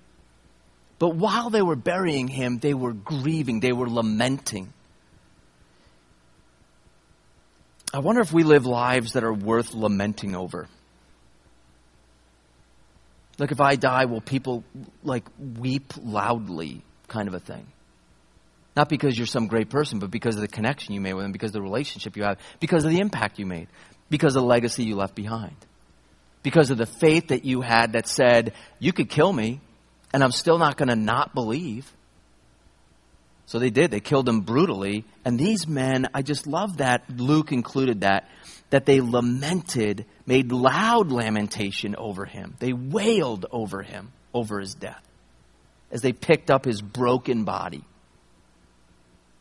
But 0.99 1.15
while 1.15 1.49
they 1.49 1.61
were 1.61 1.77
burying 1.77 2.27
him, 2.27 2.59
they 2.59 2.73
were 2.73 2.91
grieving, 2.91 3.61
they 3.61 3.71
were 3.71 3.89
lamenting. 3.89 4.73
I 7.93 7.99
wonder 7.99 8.21
if 8.21 8.33
we 8.33 8.43
live 8.43 8.65
lives 8.65 9.13
that 9.13 9.23
are 9.23 9.33
worth 9.33 9.73
lamenting 9.73 10.35
over. 10.35 10.67
Like 13.39 13.51
if 13.51 13.61
I 13.61 13.75
die, 13.75 14.05
will 14.05 14.21
people 14.21 14.63
like 15.03 15.25
weep 15.37 15.93
loudly 16.01 16.81
kind 17.07 17.27
of 17.27 17.33
a 17.33 17.39
thing? 17.39 17.67
Not 18.75 18.89
because 18.89 19.17
you're 19.17 19.27
some 19.27 19.47
great 19.47 19.69
person, 19.69 19.99
but 19.99 20.11
because 20.11 20.35
of 20.35 20.41
the 20.41 20.47
connection 20.47 20.93
you 20.93 21.01
made 21.01 21.13
with 21.13 21.23
them, 21.23 21.31
because 21.31 21.49
of 21.49 21.53
the 21.53 21.61
relationship 21.61 22.17
you 22.17 22.23
have, 22.23 22.39
because 22.59 22.85
of 22.85 22.91
the 22.91 22.99
impact 22.99 23.39
you 23.39 23.45
made, 23.45 23.67
because 24.09 24.35
of 24.35 24.43
the 24.43 24.47
legacy 24.47 24.83
you 24.83 24.95
left 24.95 25.15
behind, 25.15 25.55
because 26.43 26.69
of 26.69 26.77
the 26.77 26.85
faith 26.85 27.29
that 27.29 27.45
you 27.45 27.61
had 27.61 27.93
that 27.93 28.07
said, 28.07 28.53
you 28.79 28.93
could 28.93 29.09
kill 29.09 29.33
me, 29.33 29.61
and 30.13 30.23
I'm 30.23 30.31
still 30.31 30.57
not 30.57 30.77
going 30.77 30.89
to 30.89 30.95
not 30.95 31.33
believe. 31.33 31.91
So 33.47 33.59
they 33.59 33.69
did. 33.69 33.91
They 33.91 34.01
killed 34.01 34.27
him 34.27 34.41
brutally. 34.41 35.05
And 35.25 35.39
these 35.39 35.67
men, 35.67 36.07
I 36.13 36.21
just 36.21 36.45
love 36.45 36.77
that 36.77 37.09
Luke 37.09 37.51
included 37.51 38.01
that, 38.01 38.29
that 38.69 38.85
they 38.85 38.99
lamented, 38.99 40.05
made 40.25 40.51
loud 40.51 41.11
lamentation 41.11 41.95
over 41.95 42.25
him. 42.25 42.55
They 42.59 42.73
wailed 42.73 43.45
over 43.49 43.81
him, 43.81 44.11
over 44.33 44.59
his 44.59 44.75
death, 44.75 45.01
as 45.91 46.01
they 46.01 46.11
picked 46.11 46.51
up 46.51 46.65
his 46.65 46.81
broken 46.81 47.45
body. 47.45 47.85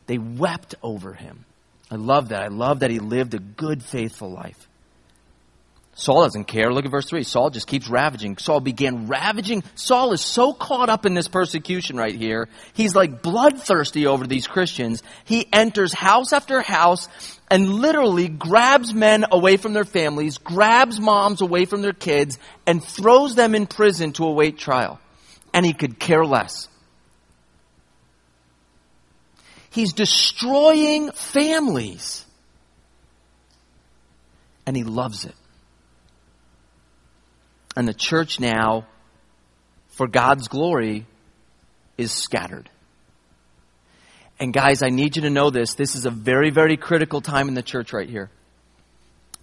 They 0.05 0.17
wept 0.17 0.75
over 0.81 1.13
him. 1.13 1.43
I 1.91 1.95
love 1.95 2.29
that. 2.29 2.41
I 2.43 2.47
love 2.47 2.79
that 2.79 2.91
he 2.91 2.99
lived 2.99 3.33
a 3.33 3.39
good, 3.39 3.83
faithful 3.83 4.31
life. 4.31 4.66
Saul 5.99 6.21
doesn't 6.21 6.43
care. 6.43 6.71
Look 6.71 6.85
at 6.85 6.91
verse 6.91 7.09
3. 7.09 7.23
Saul 7.23 7.49
just 7.49 7.65
keeps 7.65 7.89
ravaging. 7.89 8.37
Saul 8.37 8.59
began 8.59 9.07
ravaging. 9.07 9.63
Saul 9.73 10.13
is 10.13 10.21
so 10.21 10.53
caught 10.53 10.89
up 10.89 11.07
in 11.07 11.15
this 11.15 11.27
persecution 11.27 11.97
right 11.97 12.13
here. 12.13 12.49
He's 12.73 12.93
like 12.93 13.23
bloodthirsty 13.23 14.05
over 14.05 14.27
these 14.27 14.45
Christians. 14.45 15.01
He 15.25 15.47
enters 15.51 15.93
house 15.93 16.33
after 16.33 16.61
house 16.61 17.09
and 17.49 17.67
literally 17.67 18.27
grabs 18.27 18.93
men 18.93 19.25
away 19.31 19.57
from 19.57 19.73
their 19.73 19.85
families, 19.85 20.37
grabs 20.37 20.99
moms 20.99 21.41
away 21.41 21.65
from 21.65 21.81
their 21.81 21.93
kids, 21.93 22.37
and 22.67 22.83
throws 22.83 23.33
them 23.33 23.55
in 23.55 23.65
prison 23.65 24.13
to 24.13 24.25
await 24.25 24.59
trial. 24.59 24.99
And 25.51 25.65
he 25.65 25.73
could 25.73 25.97
care 25.97 26.23
less. 26.23 26.67
He's 29.71 29.93
destroying 29.93 31.09
families. 31.11 32.23
And 34.67 34.77
he 34.77 34.83
loves 34.83 35.25
it. 35.25 35.33
And 37.77 37.87
the 37.87 37.93
church 37.93 38.39
now, 38.39 38.87
for 39.89 40.07
God's 40.07 40.47
glory, 40.47 41.05
is 41.95 42.11
scattered. 42.11 42.71
And 44.39 44.51
guys, 44.51 44.81
I 44.81 44.89
need 44.89 45.15
you 45.15 45.21
to 45.21 45.29
know 45.29 45.51
this. 45.51 45.75
This 45.75 45.95
is 45.95 46.07
a 46.07 46.09
very, 46.09 46.49
very 46.49 46.75
critical 46.75 47.21
time 47.21 47.47
in 47.49 47.53
the 47.53 47.61
church 47.61 47.93
right 47.93 48.09
here. 48.09 48.31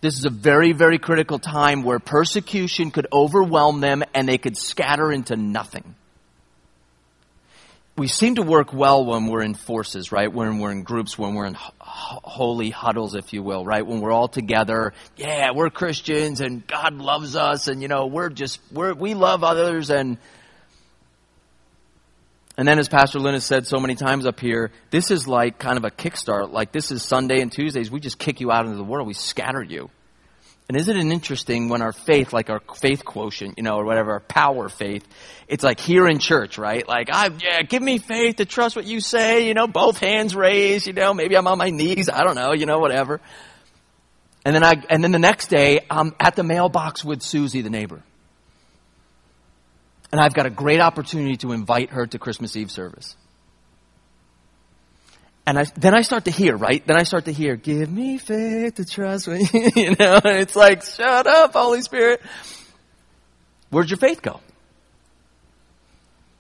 This 0.00 0.18
is 0.18 0.24
a 0.24 0.30
very, 0.30 0.72
very 0.72 0.98
critical 0.98 1.38
time 1.38 1.84
where 1.84 2.00
persecution 2.00 2.90
could 2.90 3.06
overwhelm 3.12 3.78
them 3.78 4.02
and 4.14 4.28
they 4.28 4.38
could 4.38 4.56
scatter 4.56 5.12
into 5.12 5.36
nothing 5.36 5.94
we 7.96 8.08
seem 8.08 8.34
to 8.34 8.42
work 8.42 8.72
well 8.72 9.04
when 9.04 9.26
we're 9.28 9.42
in 9.42 9.54
forces, 9.54 10.10
right? 10.10 10.32
When 10.32 10.58
we're 10.58 10.72
in 10.72 10.82
groups, 10.82 11.16
when 11.16 11.34
we're 11.34 11.46
in 11.46 11.56
holy 11.78 12.70
huddles, 12.70 13.14
if 13.14 13.32
you 13.32 13.42
will, 13.42 13.64
right? 13.64 13.86
When 13.86 14.00
we're 14.00 14.10
all 14.10 14.26
together. 14.26 14.92
Yeah, 15.16 15.52
we're 15.52 15.70
Christians 15.70 16.40
and 16.40 16.66
God 16.66 16.94
loves 16.94 17.36
us 17.36 17.68
and, 17.68 17.80
you 17.80 17.88
know, 17.88 18.06
we're 18.06 18.30
just, 18.30 18.60
we're, 18.72 18.94
we 18.94 19.14
love 19.14 19.44
others 19.44 19.90
and, 19.90 20.18
and 22.56 22.66
then 22.66 22.78
as 22.80 22.88
Pastor 22.88 23.20
Lynn 23.20 23.34
has 23.34 23.44
said 23.44 23.66
so 23.66 23.78
many 23.78 23.94
times 23.94 24.26
up 24.26 24.40
here, 24.40 24.72
this 24.90 25.12
is 25.12 25.28
like 25.28 25.58
kind 25.58 25.76
of 25.76 25.84
a 25.84 25.90
kickstart. 25.90 26.50
Like 26.50 26.72
this 26.72 26.90
is 26.90 27.02
Sunday 27.02 27.40
and 27.40 27.50
Tuesdays. 27.50 27.90
We 27.92 28.00
just 28.00 28.18
kick 28.18 28.40
you 28.40 28.50
out 28.50 28.64
into 28.64 28.76
the 28.76 28.84
world. 28.84 29.06
We 29.06 29.14
scatter 29.14 29.62
you. 29.62 29.90
And 30.66 30.78
isn't 30.78 30.96
it 30.96 31.12
interesting 31.12 31.68
when 31.68 31.82
our 31.82 31.92
faith, 31.92 32.32
like 32.32 32.48
our 32.48 32.60
faith 32.76 33.04
quotient, 33.04 33.58
you 33.58 33.62
know, 33.62 33.76
or 33.76 33.84
whatever, 33.84 34.12
our 34.12 34.20
power 34.20 34.70
faith, 34.70 35.06
it's 35.46 35.62
like 35.62 35.78
here 35.78 36.08
in 36.08 36.18
church, 36.18 36.56
right? 36.56 36.88
Like, 36.88 37.10
I, 37.12 37.28
yeah, 37.38 37.62
give 37.62 37.82
me 37.82 37.98
faith 37.98 38.36
to 38.36 38.46
trust 38.46 38.74
what 38.74 38.86
you 38.86 39.00
say, 39.00 39.46
you 39.46 39.52
know, 39.52 39.66
both 39.66 39.98
hands 39.98 40.34
raised, 40.34 40.86
you 40.86 40.94
know, 40.94 41.12
maybe 41.12 41.36
I'm 41.36 41.46
on 41.46 41.58
my 41.58 41.68
knees, 41.68 42.08
I 42.08 42.24
don't 42.24 42.34
know, 42.34 42.54
you 42.54 42.64
know, 42.64 42.78
whatever. 42.78 43.20
And 44.46 44.54
then 44.54 44.64
I, 44.64 44.82
and 44.88 45.04
then 45.04 45.12
the 45.12 45.18
next 45.18 45.48
day, 45.48 45.80
I'm 45.90 46.14
at 46.18 46.34
the 46.34 46.42
mailbox 46.44 47.04
with 47.04 47.22
Susie, 47.22 47.60
the 47.60 47.70
neighbor. 47.70 48.02
And 50.12 50.20
I've 50.20 50.34
got 50.34 50.46
a 50.46 50.50
great 50.50 50.80
opportunity 50.80 51.36
to 51.38 51.52
invite 51.52 51.90
her 51.90 52.06
to 52.06 52.18
Christmas 52.18 52.56
Eve 52.56 52.70
service. 52.70 53.16
And 55.46 55.58
I, 55.58 55.64
then 55.76 55.94
I 55.94 56.00
start 56.00 56.24
to 56.24 56.30
hear, 56.30 56.56
right? 56.56 56.84
Then 56.86 56.96
I 56.96 57.02
start 57.02 57.26
to 57.26 57.32
hear, 57.32 57.54
give 57.56 57.90
me 57.90 58.16
faith 58.16 58.76
to 58.76 58.84
trust 58.84 59.28
me. 59.28 59.46
you 59.76 59.90
know, 59.90 60.20
it's 60.24 60.56
like, 60.56 60.82
shut 60.82 61.26
up, 61.26 61.52
Holy 61.52 61.82
Spirit. 61.82 62.22
Where'd 63.68 63.90
your 63.90 63.98
faith 63.98 64.22
go? 64.22 64.40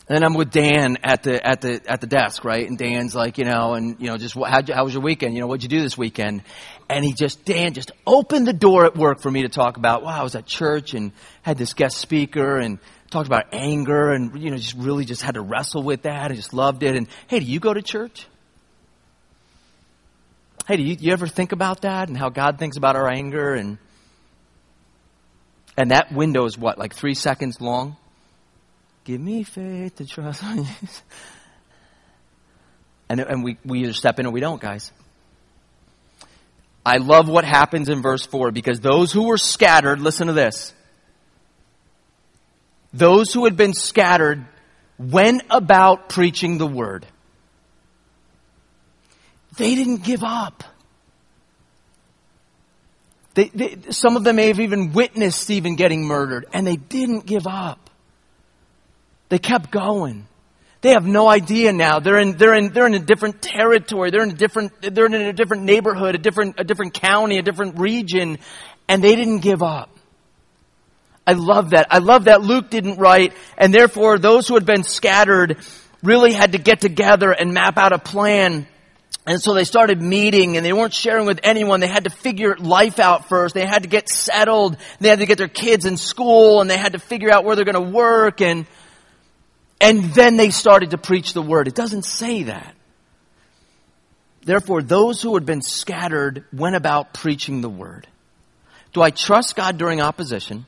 And 0.08 0.22
I'm 0.22 0.34
with 0.34 0.50
Dan 0.50 0.98
at 1.02 1.22
the, 1.22 1.46
at 1.46 1.62
the, 1.62 1.80
at 1.86 2.00
the 2.00 2.06
desk, 2.06 2.44
right? 2.44 2.68
And 2.68 2.76
Dan's 2.78 3.14
like, 3.14 3.38
you 3.38 3.44
know, 3.44 3.74
and, 3.74 3.96
you 3.98 4.06
know, 4.06 4.16
just, 4.18 4.34
how, 4.34 4.60
how 4.70 4.84
was 4.84 4.92
your 4.92 5.02
weekend? 5.02 5.34
You 5.34 5.40
know, 5.40 5.46
what'd 5.46 5.62
you 5.62 5.68
do 5.68 5.80
this 5.80 5.96
weekend? 5.96 6.42
And 6.90 7.04
he 7.04 7.14
just, 7.14 7.44
Dan 7.44 7.72
just 7.72 7.90
opened 8.06 8.46
the 8.46 8.52
door 8.52 8.84
at 8.84 8.96
work 8.96 9.20
for 9.20 9.30
me 9.30 9.42
to 9.42 9.48
talk 9.48 9.78
about, 9.78 10.02
wow, 10.02 10.20
I 10.20 10.22
was 10.22 10.34
at 10.34 10.44
church 10.44 10.92
and 10.92 11.12
had 11.42 11.56
this 11.56 11.72
guest 11.72 11.96
speaker 11.98 12.58
and 12.58 12.78
talked 13.10 13.26
about 13.26 13.46
anger 13.52 14.12
and, 14.12 14.40
you 14.42 14.50
know, 14.50 14.56
just 14.56 14.76
really 14.76 15.06
just 15.06 15.22
had 15.22 15.34
to 15.34 15.40
wrestle 15.40 15.82
with 15.82 16.02
that. 16.02 16.30
I 16.30 16.34
just 16.34 16.52
loved 16.52 16.82
it. 16.82 16.96
And, 16.96 17.06
hey, 17.28 17.40
do 17.40 17.46
you 17.46 17.58
go 17.60 17.72
to 17.72 17.80
church? 17.80 18.26
Hey, 20.66 20.78
do 20.78 20.82
you, 20.82 20.96
you 20.98 21.12
ever 21.12 21.26
think 21.26 21.52
about 21.52 21.82
that 21.82 22.08
and 22.08 22.16
how 22.16 22.30
God 22.30 22.58
thinks 22.58 22.78
about 22.78 22.96
our 22.96 23.08
anger 23.08 23.54
and 23.54 23.78
and 25.76 25.90
that 25.90 26.12
window 26.12 26.44
is 26.44 26.56
what, 26.56 26.78
like 26.78 26.94
three 26.94 27.14
seconds 27.14 27.60
long? 27.60 27.96
Give 29.02 29.20
me 29.20 29.42
faith 29.42 29.96
to 29.96 30.06
trust. 30.06 30.42
and 33.08 33.20
and 33.20 33.44
we, 33.44 33.58
we 33.64 33.80
either 33.80 33.92
step 33.92 34.18
in 34.18 34.26
or 34.26 34.30
we 34.30 34.40
don't, 34.40 34.60
guys. 34.60 34.92
I 36.86 36.98
love 36.98 37.28
what 37.28 37.44
happens 37.44 37.88
in 37.88 38.02
verse 38.02 38.26
4 38.26 38.50
because 38.50 38.80
those 38.80 39.10
who 39.10 39.24
were 39.24 39.38
scattered, 39.38 40.00
listen 40.00 40.26
to 40.26 40.34
this. 40.34 40.72
Those 42.92 43.32
who 43.32 43.44
had 43.44 43.56
been 43.56 43.72
scattered 43.72 44.44
went 44.98 45.42
about 45.50 46.08
preaching 46.08 46.58
the 46.58 46.66
word. 46.66 47.06
They 49.56 49.74
didn't 49.74 50.04
give 50.04 50.22
up. 50.22 50.64
They, 53.34 53.48
they, 53.48 53.76
some 53.90 54.16
of 54.16 54.24
them 54.24 54.36
may 54.36 54.48
have 54.48 54.60
even 54.60 54.92
witnessed 54.92 55.40
Stephen 55.40 55.74
getting 55.76 56.04
murdered, 56.04 56.46
and 56.52 56.66
they 56.66 56.76
didn't 56.76 57.26
give 57.26 57.46
up. 57.46 57.90
They 59.28 59.38
kept 59.38 59.70
going. 59.70 60.28
They 60.80 60.90
have 60.90 61.06
no 61.06 61.28
idea 61.28 61.72
now. 61.72 61.98
They're 61.98 62.18
in, 62.18 62.36
they're 62.36 62.54
in, 62.54 62.72
they're 62.72 62.86
in 62.86 62.94
a 62.94 63.00
different 63.00 63.42
territory. 63.42 64.10
They're 64.10 64.22
in 64.22 64.30
a 64.30 64.34
different, 64.34 64.72
they're 64.82 65.06
in 65.06 65.14
a 65.14 65.32
different 65.32 65.64
neighborhood, 65.64 66.14
a 66.14 66.18
different, 66.18 66.60
a 66.60 66.64
different 66.64 66.94
county, 66.94 67.38
a 67.38 67.42
different 67.42 67.78
region, 67.78 68.38
and 68.86 69.02
they 69.02 69.16
didn't 69.16 69.38
give 69.38 69.62
up. 69.62 69.90
I 71.26 71.32
love 71.32 71.70
that. 71.70 71.86
I 71.90 71.98
love 71.98 72.24
that 72.24 72.42
Luke 72.42 72.68
didn't 72.70 72.98
write, 72.98 73.32
and 73.56 73.72
therefore 73.72 74.18
those 74.18 74.46
who 74.46 74.54
had 74.54 74.66
been 74.66 74.84
scattered 74.84 75.56
really 76.02 76.34
had 76.34 76.52
to 76.52 76.58
get 76.58 76.82
together 76.82 77.32
and 77.32 77.54
map 77.54 77.78
out 77.78 77.92
a 77.92 77.98
plan 77.98 78.66
and 79.26 79.40
so 79.40 79.54
they 79.54 79.64
started 79.64 80.02
meeting 80.02 80.56
and 80.56 80.66
they 80.66 80.74
weren't 80.74 80.92
sharing 80.92 81.26
with 81.26 81.40
anyone. 81.42 81.80
They 81.80 81.86
had 81.86 82.04
to 82.04 82.10
figure 82.10 82.56
life 82.56 82.98
out 82.98 83.28
first. 83.28 83.54
They 83.54 83.64
had 83.64 83.84
to 83.84 83.88
get 83.88 84.08
settled. 84.10 84.76
They 85.00 85.08
had 85.08 85.20
to 85.20 85.26
get 85.26 85.38
their 85.38 85.48
kids 85.48 85.86
in 85.86 85.96
school 85.96 86.60
and 86.60 86.68
they 86.68 86.76
had 86.76 86.92
to 86.92 86.98
figure 86.98 87.30
out 87.30 87.44
where 87.44 87.56
they're 87.56 87.64
going 87.64 87.86
to 87.86 87.90
work 87.90 88.42
and, 88.42 88.66
and 89.80 90.04
then 90.12 90.36
they 90.36 90.50
started 90.50 90.90
to 90.90 90.98
preach 90.98 91.32
the 91.32 91.40
word. 91.40 91.68
It 91.68 91.74
doesn't 91.74 92.04
say 92.04 92.44
that. 92.44 92.74
Therefore, 94.44 94.82
those 94.82 95.22
who 95.22 95.34
had 95.34 95.46
been 95.46 95.62
scattered 95.62 96.44
went 96.52 96.76
about 96.76 97.14
preaching 97.14 97.62
the 97.62 97.70
word. 97.70 98.06
Do 98.92 99.00
I 99.00 99.08
trust 99.08 99.56
God 99.56 99.78
during 99.78 100.02
opposition? 100.02 100.66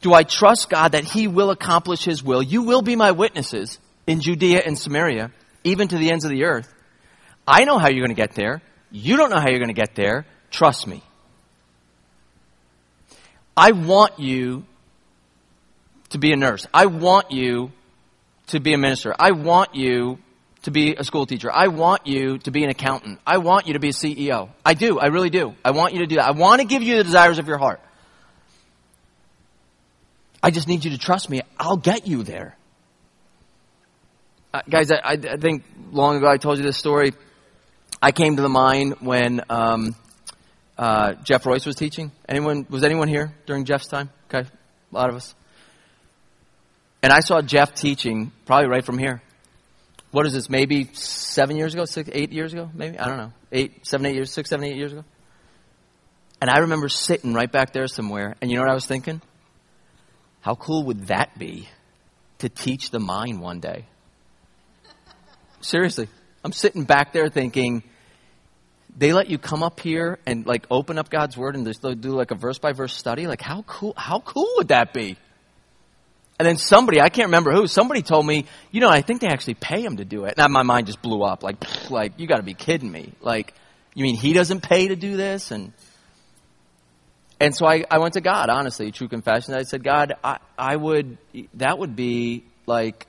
Do 0.00 0.12
I 0.12 0.24
trust 0.24 0.68
God 0.68 0.92
that 0.92 1.04
He 1.04 1.28
will 1.28 1.50
accomplish 1.50 2.04
His 2.04 2.24
will? 2.24 2.42
You 2.42 2.62
will 2.62 2.82
be 2.82 2.96
my 2.96 3.12
witnesses 3.12 3.78
in 4.08 4.20
Judea 4.20 4.62
and 4.66 4.76
Samaria, 4.76 5.30
even 5.62 5.86
to 5.86 5.96
the 5.96 6.10
ends 6.10 6.24
of 6.24 6.32
the 6.32 6.44
earth. 6.44 6.72
I 7.46 7.64
know 7.64 7.78
how 7.78 7.88
you're 7.88 8.04
going 8.04 8.14
to 8.14 8.20
get 8.20 8.34
there. 8.34 8.62
You 8.90 9.16
don't 9.16 9.30
know 9.30 9.40
how 9.40 9.48
you're 9.48 9.58
going 9.58 9.68
to 9.68 9.74
get 9.74 9.94
there. 9.94 10.26
Trust 10.50 10.86
me. 10.86 11.02
I 13.56 13.72
want 13.72 14.18
you 14.18 14.64
to 16.10 16.18
be 16.18 16.32
a 16.32 16.36
nurse. 16.36 16.66
I 16.72 16.86
want 16.86 17.30
you 17.30 17.72
to 18.48 18.60
be 18.60 18.72
a 18.74 18.78
minister. 18.78 19.14
I 19.18 19.32
want 19.32 19.74
you 19.74 20.18
to 20.62 20.70
be 20.70 20.94
a 20.94 21.04
school 21.04 21.26
teacher. 21.26 21.50
I 21.50 21.68
want 21.68 22.06
you 22.06 22.38
to 22.38 22.50
be 22.50 22.64
an 22.64 22.70
accountant. 22.70 23.18
I 23.26 23.38
want 23.38 23.66
you 23.66 23.72
to 23.74 23.80
be 23.80 23.88
a 23.88 23.92
CEO. 23.92 24.50
I 24.64 24.74
do. 24.74 24.98
I 24.98 25.06
really 25.06 25.30
do. 25.30 25.54
I 25.64 25.72
want 25.72 25.92
you 25.92 26.00
to 26.00 26.06
do 26.06 26.16
that. 26.16 26.26
I 26.26 26.30
want 26.32 26.60
to 26.60 26.66
give 26.66 26.82
you 26.82 26.96
the 26.96 27.04
desires 27.04 27.38
of 27.38 27.48
your 27.48 27.58
heart. 27.58 27.80
I 30.42 30.50
just 30.50 30.68
need 30.68 30.84
you 30.84 30.90
to 30.90 30.98
trust 30.98 31.30
me. 31.30 31.42
I'll 31.58 31.76
get 31.76 32.06
you 32.06 32.22
there. 32.22 32.56
Uh, 34.52 34.60
guys, 34.68 34.90
I, 34.90 35.12
I, 35.12 35.36
think 35.36 35.64
long 35.92 36.16
ago 36.16 36.28
I 36.28 36.36
told 36.36 36.58
you 36.58 36.64
this 36.64 36.76
story. 36.76 37.14
I 38.04 38.10
came 38.10 38.34
to 38.34 38.42
the 38.42 38.48
mine 38.48 38.96
when 38.98 39.42
um, 39.48 39.94
uh, 40.76 41.12
Jeff 41.22 41.46
Royce 41.46 41.64
was 41.64 41.76
teaching. 41.76 42.10
Anyone 42.28 42.66
was 42.68 42.82
anyone 42.82 43.06
here 43.06 43.32
during 43.46 43.64
Jeff's 43.64 43.86
time? 43.86 44.10
Okay, 44.26 44.48
a 44.48 44.94
lot 44.94 45.08
of 45.08 45.14
us. 45.14 45.36
And 47.00 47.12
I 47.12 47.20
saw 47.20 47.42
Jeff 47.42 47.74
teaching 47.74 48.32
probably 48.44 48.68
right 48.68 48.84
from 48.84 48.98
here. 48.98 49.22
What 50.10 50.26
is 50.26 50.32
this? 50.32 50.50
Maybe 50.50 50.88
seven 50.92 51.56
years 51.56 51.74
ago, 51.74 51.84
six, 51.84 52.10
eight 52.12 52.32
years 52.32 52.52
ago, 52.52 52.68
maybe 52.74 52.98
I 52.98 53.06
don't 53.06 53.18
know, 53.18 53.32
eight, 53.52 53.86
seven, 53.86 54.06
eight 54.06 54.16
years, 54.16 54.32
six, 54.32 54.50
seven, 54.50 54.66
eight 54.66 54.76
years 54.76 54.92
ago. 54.92 55.04
And 56.40 56.50
I 56.50 56.58
remember 56.58 56.88
sitting 56.88 57.34
right 57.34 57.50
back 57.50 57.72
there 57.72 57.86
somewhere, 57.86 58.34
and 58.42 58.50
you 58.50 58.56
know 58.56 58.64
what 58.64 58.70
I 58.70 58.74
was 58.74 58.86
thinking? 58.86 59.22
How 60.40 60.56
cool 60.56 60.82
would 60.86 61.06
that 61.06 61.38
be 61.38 61.68
to 62.38 62.48
teach 62.48 62.90
the 62.90 62.98
mine 62.98 63.38
one 63.38 63.60
day? 63.60 63.86
Seriously. 65.60 66.08
I'm 66.44 66.52
sitting 66.52 66.82
back 66.82 67.12
there 67.12 67.28
thinking, 67.28 67.84
they 68.96 69.12
let 69.12 69.28
you 69.28 69.38
come 69.38 69.62
up 69.62 69.80
here 69.80 70.18
and 70.26 70.46
like 70.46 70.66
open 70.70 70.98
up 70.98 71.08
God's 71.08 71.36
word 71.36 71.56
and 71.56 71.66
just 71.66 71.82
do 71.82 72.10
like 72.10 72.30
a 72.30 72.34
verse 72.34 72.58
by 72.58 72.72
verse 72.72 72.94
study. 72.94 73.26
Like 73.26 73.40
how 73.40 73.62
cool, 73.62 73.94
how 73.96 74.20
cool 74.20 74.48
would 74.56 74.68
that 74.68 74.92
be? 74.92 75.16
And 76.38 76.48
then 76.48 76.56
somebody, 76.56 77.00
I 77.00 77.08
can't 77.08 77.26
remember 77.26 77.52
who, 77.52 77.66
somebody 77.66 78.02
told 78.02 78.26
me, 78.26 78.46
you 78.70 78.80
know, 78.80 78.88
I 78.88 79.00
think 79.00 79.20
they 79.20 79.28
actually 79.28 79.54
pay 79.54 79.82
him 79.82 79.98
to 79.98 80.04
do 80.04 80.24
it. 80.24 80.34
And 80.36 80.52
my 80.52 80.62
mind 80.62 80.86
just 80.86 81.00
blew 81.00 81.22
up. 81.22 81.42
Like, 81.42 81.90
like, 81.90 82.18
you 82.18 82.26
gotta 82.26 82.42
be 82.42 82.54
kidding 82.54 82.90
me. 82.90 83.12
Like, 83.20 83.54
you 83.94 84.02
mean 84.02 84.16
he 84.16 84.32
doesn't 84.32 84.62
pay 84.62 84.88
to 84.88 84.96
do 84.96 85.16
this? 85.16 85.50
And, 85.50 85.72
and 87.38 87.54
so 87.54 87.66
I, 87.66 87.84
I 87.90 87.98
went 87.98 88.14
to 88.14 88.20
God, 88.20 88.50
honestly, 88.50 88.90
true 88.90 89.08
confession. 89.08 89.54
I 89.54 89.62
said, 89.62 89.84
God, 89.84 90.14
I, 90.24 90.38
I 90.58 90.76
would, 90.76 91.18
that 91.54 91.78
would 91.78 91.94
be 91.94 92.44
like 92.66 93.06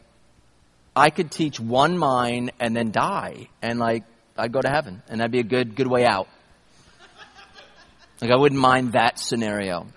I 0.96 1.10
could 1.10 1.32
teach 1.32 1.60
one 1.60 1.98
mind 1.98 2.52
and 2.60 2.76
then 2.76 2.92
die, 2.92 3.50
and 3.62 3.80
like 3.80 4.04
I'd 4.38 4.52
go 4.52 4.62
to 4.62 4.70
heaven, 4.70 5.04
and 5.10 5.20
that'd 5.20 5.32
be 5.32 5.40
a 5.40 5.44
good 5.44 5.76
good 5.76 5.88
way 5.88 6.06
out. 6.06 6.28
Like 8.22 8.32
I 8.32 8.36
wouldn't 8.36 8.60
mind 8.60 8.94
that 8.94 9.20
scenario. 9.20 9.88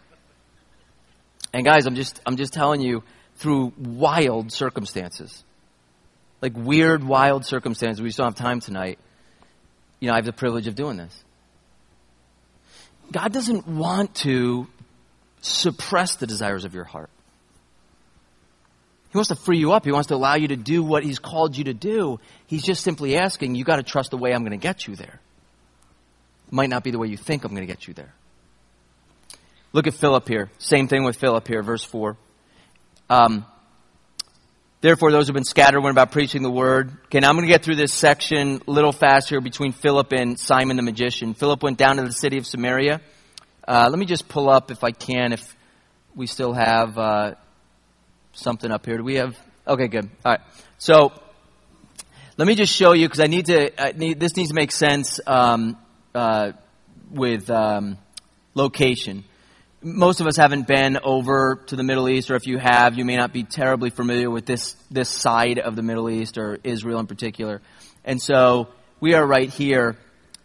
And 1.52 1.64
guys, 1.64 1.86
I'm 1.86 1.94
just 1.94 2.20
I'm 2.26 2.36
just 2.36 2.52
telling 2.52 2.80
you 2.80 3.02
through 3.36 3.72
wild 3.78 4.52
circumstances, 4.52 5.44
like 6.42 6.52
weird, 6.56 7.04
wild 7.04 7.46
circumstances. 7.46 8.02
We 8.02 8.10
still 8.10 8.26
have 8.26 8.34
time 8.34 8.60
tonight. 8.60 8.98
You 10.00 10.08
know, 10.08 10.14
I 10.14 10.16
have 10.16 10.26
the 10.26 10.32
privilege 10.32 10.66
of 10.66 10.74
doing 10.74 10.96
this. 10.96 11.24
God 13.12 13.32
doesn't 13.32 13.66
want 13.66 14.14
to 14.16 14.66
suppress 15.40 16.16
the 16.16 16.26
desires 16.26 16.64
of 16.64 16.74
your 16.74 16.84
heart. 16.84 17.10
He 19.16 19.18
wants 19.18 19.28
to 19.28 19.34
free 19.34 19.58
you 19.58 19.72
up. 19.72 19.86
He 19.86 19.92
wants 19.92 20.08
to 20.08 20.14
allow 20.14 20.34
you 20.34 20.48
to 20.48 20.56
do 20.56 20.82
what 20.82 21.02
He's 21.02 21.18
called 21.18 21.56
you 21.56 21.64
to 21.64 21.72
do. 21.72 22.20
He's 22.46 22.62
just 22.62 22.84
simply 22.84 23.16
asking, 23.16 23.54
you 23.54 23.64
got 23.64 23.76
to 23.76 23.82
trust 23.82 24.10
the 24.10 24.18
way 24.18 24.34
I'm 24.34 24.42
going 24.42 24.50
to 24.50 24.58
get 24.58 24.86
you 24.86 24.94
there. 24.94 25.20
Might 26.50 26.68
not 26.68 26.84
be 26.84 26.90
the 26.90 26.98
way 26.98 27.08
you 27.08 27.16
think 27.16 27.44
I'm 27.44 27.52
going 27.52 27.66
to 27.66 27.72
get 27.72 27.88
you 27.88 27.94
there. 27.94 28.12
Look 29.72 29.86
at 29.86 29.94
Philip 29.94 30.28
here. 30.28 30.50
Same 30.58 30.86
thing 30.86 31.02
with 31.02 31.16
Philip 31.16 31.48
here, 31.48 31.62
verse 31.62 31.82
4. 31.82 32.14
Um, 33.08 33.46
Therefore, 34.82 35.10
those 35.10 35.28
who 35.28 35.30
have 35.30 35.34
been 35.34 35.44
scattered 35.44 35.80
went 35.80 35.94
about 35.94 36.12
preaching 36.12 36.42
the 36.42 36.50
word. 36.50 36.92
Okay, 37.06 37.20
now 37.20 37.30
I'm 37.30 37.36
going 37.36 37.46
to 37.46 37.50
get 37.50 37.62
through 37.62 37.76
this 37.76 37.94
section 37.94 38.60
a 38.68 38.70
little 38.70 38.92
faster 38.92 39.40
between 39.40 39.72
Philip 39.72 40.12
and 40.12 40.38
Simon 40.38 40.76
the 40.76 40.82
magician. 40.82 41.32
Philip 41.32 41.62
went 41.62 41.78
down 41.78 41.96
to 41.96 42.02
the 42.02 42.12
city 42.12 42.36
of 42.36 42.46
Samaria. 42.46 43.00
Uh, 43.66 43.88
let 43.88 43.98
me 43.98 44.04
just 44.04 44.28
pull 44.28 44.50
up, 44.50 44.70
if 44.70 44.84
I 44.84 44.90
can, 44.90 45.32
if 45.32 45.56
we 46.14 46.26
still 46.26 46.52
have 46.52 46.98
uh, 46.98 47.34
something 48.36 48.70
up 48.70 48.86
here. 48.86 48.98
Do 48.98 49.04
we 49.04 49.14
have? 49.16 49.36
Okay, 49.66 49.88
good. 49.88 50.08
All 50.24 50.32
right. 50.32 50.40
So 50.78 51.12
let 52.36 52.46
me 52.46 52.54
just 52.54 52.72
show 52.72 52.92
you 52.92 53.06
because 53.06 53.20
I 53.20 53.26
need 53.26 53.46
to. 53.46 53.82
I 53.82 53.92
need, 53.92 54.20
this 54.20 54.36
needs 54.36 54.50
to 54.50 54.54
make 54.54 54.70
sense 54.70 55.20
um, 55.26 55.76
uh, 56.14 56.52
with 57.10 57.50
um, 57.50 57.98
location. 58.54 59.24
Most 59.82 60.20
of 60.20 60.26
us 60.26 60.36
haven't 60.36 60.66
been 60.66 60.98
over 61.02 61.62
to 61.66 61.76
the 61.76 61.82
Middle 61.82 62.08
East, 62.08 62.30
or 62.30 62.34
if 62.34 62.46
you 62.46 62.58
have, 62.58 62.98
you 62.98 63.04
may 63.04 63.16
not 63.16 63.32
be 63.32 63.44
terribly 63.44 63.90
familiar 63.90 64.30
with 64.30 64.46
this 64.46 64.74
this 64.90 65.08
side 65.08 65.58
of 65.58 65.76
the 65.76 65.82
Middle 65.82 66.10
East 66.10 66.38
or 66.38 66.58
Israel 66.62 67.00
in 67.00 67.06
particular. 67.06 67.62
And 68.04 68.20
so 68.20 68.68
we 69.00 69.14
are 69.14 69.26
right 69.26 69.50
here. 69.50 69.96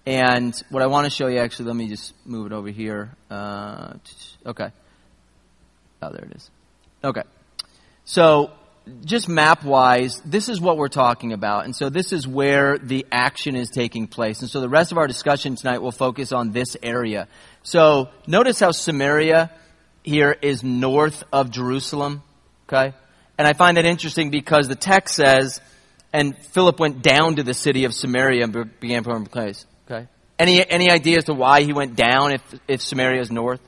And 0.06 0.56
what 0.70 0.82
I 0.82 0.88
want 0.88 1.06
to 1.06 1.12
show 1.12 1.28
you, 1.28 1.38
actually, 1.38 1.66
let 1.66 1.76
me 1.76 1.88
just 1.88 2.14
move 2.26 2.48
it 2.48 2.54
over 2.54 2.70
here. 2.70 3.12
Uh, 3.30 3.94
okay. 4.46 4.72
Oh, 6.02 6.10
there 6.12 6.26
it 6.26 6.36
is. 6.36 6.50
Okay. 7.04 7.22
So, 8.06 8.52
just 9.06 9.30
map 9.30 9.64
wise, 9.64 10.22
this 10.26 10.50
is 10.50 10.60
what 10.60 10.78
we're 10.78 10.88
talking 10.88 11.34
about. 11.34 11.66
And 11.66 11.76
so 11.76 11.90
this 11.90 12.12
is 12.12 12.28
where 12.28 12.78
the 12.78 13.06
action 13.12 13.56
is 13.56 13.70
taking 13.70 14.08
place. 14.08 14.42
And 14.42 14.50
so 14.50 14.60
the 14.60 14.70
rest 14.70 14.92
of 14.92 14.98
our 14.98 15.08
discussion 15.08 15.56
tonight 15.56 15.82
will 15.82 15.92
focus 15.92 16.32
on 16.32 16.52
this 16.52 16.76
area. 16.82 17.28
So 17.64 18.10
notice 18.28 18.60
how 18.60 18.72
Samaria 18.72 19.52
here 20.04 20.36
is 20.42 20.64
north 20.64 21.24
of 21.32 21.52
Jerusalem. 21.52 22.24
Okay? 22.68 22.94
And 23.38 23.48
I 23.48 23.54
find 23.54 23.78
that 23.78 23.86
interesting 23.86 24.30
because 24.30 24.68
the 24.68 24.76
text 24.76 25.16
says, 25.16 25.62
and 26.12 26.38
Philip 26.38 26.80
went 26.80 27.02
down 27.02 27.36
to 27.36 27.44
the 27.44 27.54
city 27.54 27.86
of 27.86 27.94
Samaria 27.94 28.44
and 28.44 28.80
began 28.80 29.04
to 29.04 29.30
place. 29.30 29.66
Okay? 29.86 30.08
Any, 30.40 30.68
any 30.68 30.90
idea 30.90 31.18
as 31.18 31.26
to 31.26 31.34
why 31.34 31.62
he 31.62 31.72
went 31.72 31.96
down 31.96 32.34
if, 32.34 32.60
if 32.68 32.82
Samaria 32.82 33.22
is 33.22 33.32
north? 33.32 33.62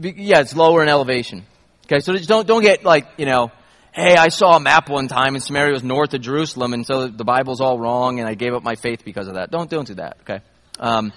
Yeah, 0.00 0.40
it's 0.40 0.54
lower 0.54 0.82
in 0.82 0.88
elevation. 0.88 1.44
Okay, 1.86 2.00
so 2.00 2.16
don't 2.16 2.46
don't 2.46 2.62
get 2.62 2.84
like 2.84 3.06
you 3.16 3.26
know, 3.26 3.50
hey, 3.92 4.16
I 4.16 4.28
saw 4.28 4.56
a 4.56 4.60
map 4.60 4.88
one 4.88 5.08
time 5.08 5.34
and 5.34 5.42
Samaria 5.42 5.72
was 5.72 5.82
north 5.82 6.14
of 6.14 6.20
Jerusalem, 6.20 6.72
and 6.72 6.86
so 6.86 7.08
the 7.08 7.24
Bible's 7.24 7.60
all 7.60 7.78
wrong, 7.78 8.20
and 8.20 8.28
I 8.28 8.34
gave 8.34 8.54
up 8.54 8.62
my 8.62 8.74
faith 8.74 9.04
because 9.04 9.28
of 9.28 9.34
that. 9.34 9.50
Don't 9.50 9.68
don't 9.70 9.86
do 9.86 9.94
that. 9.94 10.18
Okay, 10.22 10.40
um, 10.78 11.12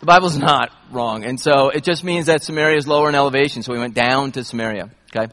the 0.00 0.06
Bible's 0.06 0.36
not 0.50 0.70
wrong, 0.90 1.24
and 1.24 1.40
so 1.40 1.70
it 1.70 1.84
just 1.84 2.04
means 2.04 2.26
that 2.26 2.42
Samaria 2.42 2.76
is 2.76 2.86
lower 2.86 3.08
in 3.08 3.14
elevation. 3.14 3.62
So 3.62 3.72
we 3.72 3.78
went 3.78 3.94
down 3.94 4.32
to 4.32 4.44
Samaria. 4.44 4.90
Okay, 5.14 5.32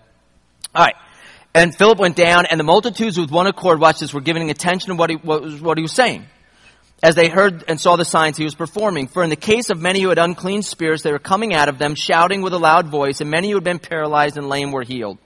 all 0.76 0.86
right. 0.86 0.96
And 1.54 1.76
Philip 1.76 1.98
went 1.98 2.16
down, 2.16 2.46
and 2.46 2.60
the 2.60 2.64
multitudes 2.64 3.18
with 3.18 3.32
one 3.32 3.48
accord, 3.48 3.80
watch 3.80 4.00
this, 4.00 4.14
were 4.14 4.22
giving 4.22 4.52
attention 4.52 4.90
to 4.90 4.96
what 4.96 5.10
he, 5.10 5.16
what, 5.16 5.60
what 5.60 5.78
he 5.80 5.82
was 5.82 5.94
saying 5.94 6.28
as 7.04 7.16
they 7.16 7.30
heard 7.30 7.64
and 7.68 7.80
saw 7.80 7.96
the 7.96 8.06
signs 8.06 8.38
he 8.38 8.44
was 8.44 8.56
performing. 8.56 9.08
For 9.08 9.24
in 9.24 9.30
the 9.30 9.36
case 9.36 9.70
of 9.70 9.80
many 9.80 10.02
who 10.02 10.10
had 10.10 10.18
unclean 10.18 10.64
spirits, 10.64 11.04
they 11.04 11.12
were 11.12 11.20
coming 11.20 11.54
out 11.54 11.70
of 11.70 11.78
them, 11.78 11.96
shouting 11.96 12.42
with 12.42 12.54
a 12.54 12.58
loud 12.58 12.88
voice, 12.88 13.22
and 13.22 13.30
many 13.30 13.50
who 13.50 13.56
had 13.56 13.64
been 13.64 13.80
paralyzed 13.80 14.38
and 14.38 14.50
lame 14.50 14.72
were 14.72 14.84
healed. 14.84 15.20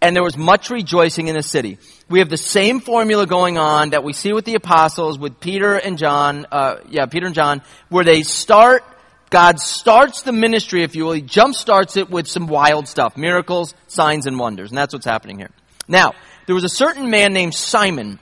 And 0.00 0.14
there 0.14 0.24
was 0.24 0.36
much 0.36 0.70
rejoicing 0.70 1.28
in 1.28 1.34
the 1.34 1.42
city. 1.42 1.78
We 2.10 2.18
have 2.18 2.28
the 2.28 2.36
same 2.36 2.80
formula 2.80 3.26
going 3.26 3.56
on 3.56 3.90
that 3.90 4.04
we 4.04 4.12
see 4.12 4.32
with 4.32 4.44
the 4.44 4.54
apostles, 4.54 5.18
with 5.18 5.40
Peter 5.40 5.76
and 5.76 5.96
John, 5.96 6.46
uh, 6.50 6.76
yeah, 6.90 7.06
Peter 7.06 7.26
and 7.26 7.34
John, 7.34 7.62
where 7.88 8.04
they 8.04 8.22
start, 8.22 8.84
God 9.30 9.60
starts 9.60 10.22
the 10.22 10.32
ministry, 10.32 10.82
if 10.82 10.94
you 10.94 11.04
will, 11.04 11.12
He 11.12 11.22
jump 11.22 11.54
starts 11.54 11.96
it 11.96 12.10
with 12.10 12.26
some 12.26 12.48
wild 12.48 12.86
stuff, 12.86 13.16
miracles, 13.16 13.74
signs, 13.86 14.26
and 14.26 14.38
wonders. 14.38 14.70
And 14.70 14.76
that's 14.76 14.92
what's 14.92 15.06
happening 15.06 15.38
here. 15.38 15.50
Now, 15.88 16.12
there 16.46 16.54
was 16.54 16.64
a 16.64 16.68
certain 16.68 17.08
man 17.08 17.32
named 17.32 17.54
Simon, 17.54 18.18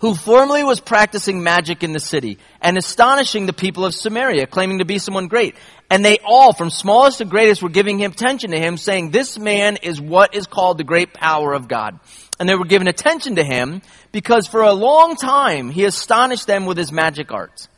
who 0.00 0.14
formerly 0.14 0.62
was 0.62 0.80
practicing 0.80 1.42
magic 1.42 1.82
in 1.82 1.92
the 1.92 2.00
city 2.00 2.38
and 2.60 2.76
astonishing 2.76 3.46
the 3.46 3.52
people 3.52 3.84
of 3.84 3.94
Samaria, 3.94 4.46
claiming 4.46 4.78
to 4.78 4.84
be 4.84 4.98
someone 4.98 5.26
great. 5.26 5.56
And 5.90 6.04
they 6.04 6.18
all, 6.24 6.52
from 6.52 6.70
smallest 6.70 7.18
to 7.18 7.24
greatest, 7.24 7.62
were 7.62 7.68
giving 7.68 7.98
him 7.98 8.12
attention 8.12 8.52
to 8.52 8.58
him, 8.58 8.76
saying, 8.76 9.10
this 9.10 9.38
man 9.38 9.76
is 9.82 10.00
what 10.00 10.34
is 10.34 10.46
called 10.46 10.78
the 10.78 10.84
great 10.84 11.12
power 11.12 11.52
of 11.52 11.66
God. 11.66 11.98
And 12.38 12.48
they 12.48 12.54
were 12.54 12.64
giving 12.64 12.86
attention 12.86 13.36
to 13.36 13.44
him 13.44 13.82
because 14.12 14.46
for 14.46 14.62
a 14.62 14.72
long 14.72 15.16
time 15.16 15.70
he 15.70 15.84
astonished 15.84 16.46
them 16.46 16.66
with 16.66 16.76
his 16.76 16.92
magic 16.92 17.32
arts. 17.32 17.68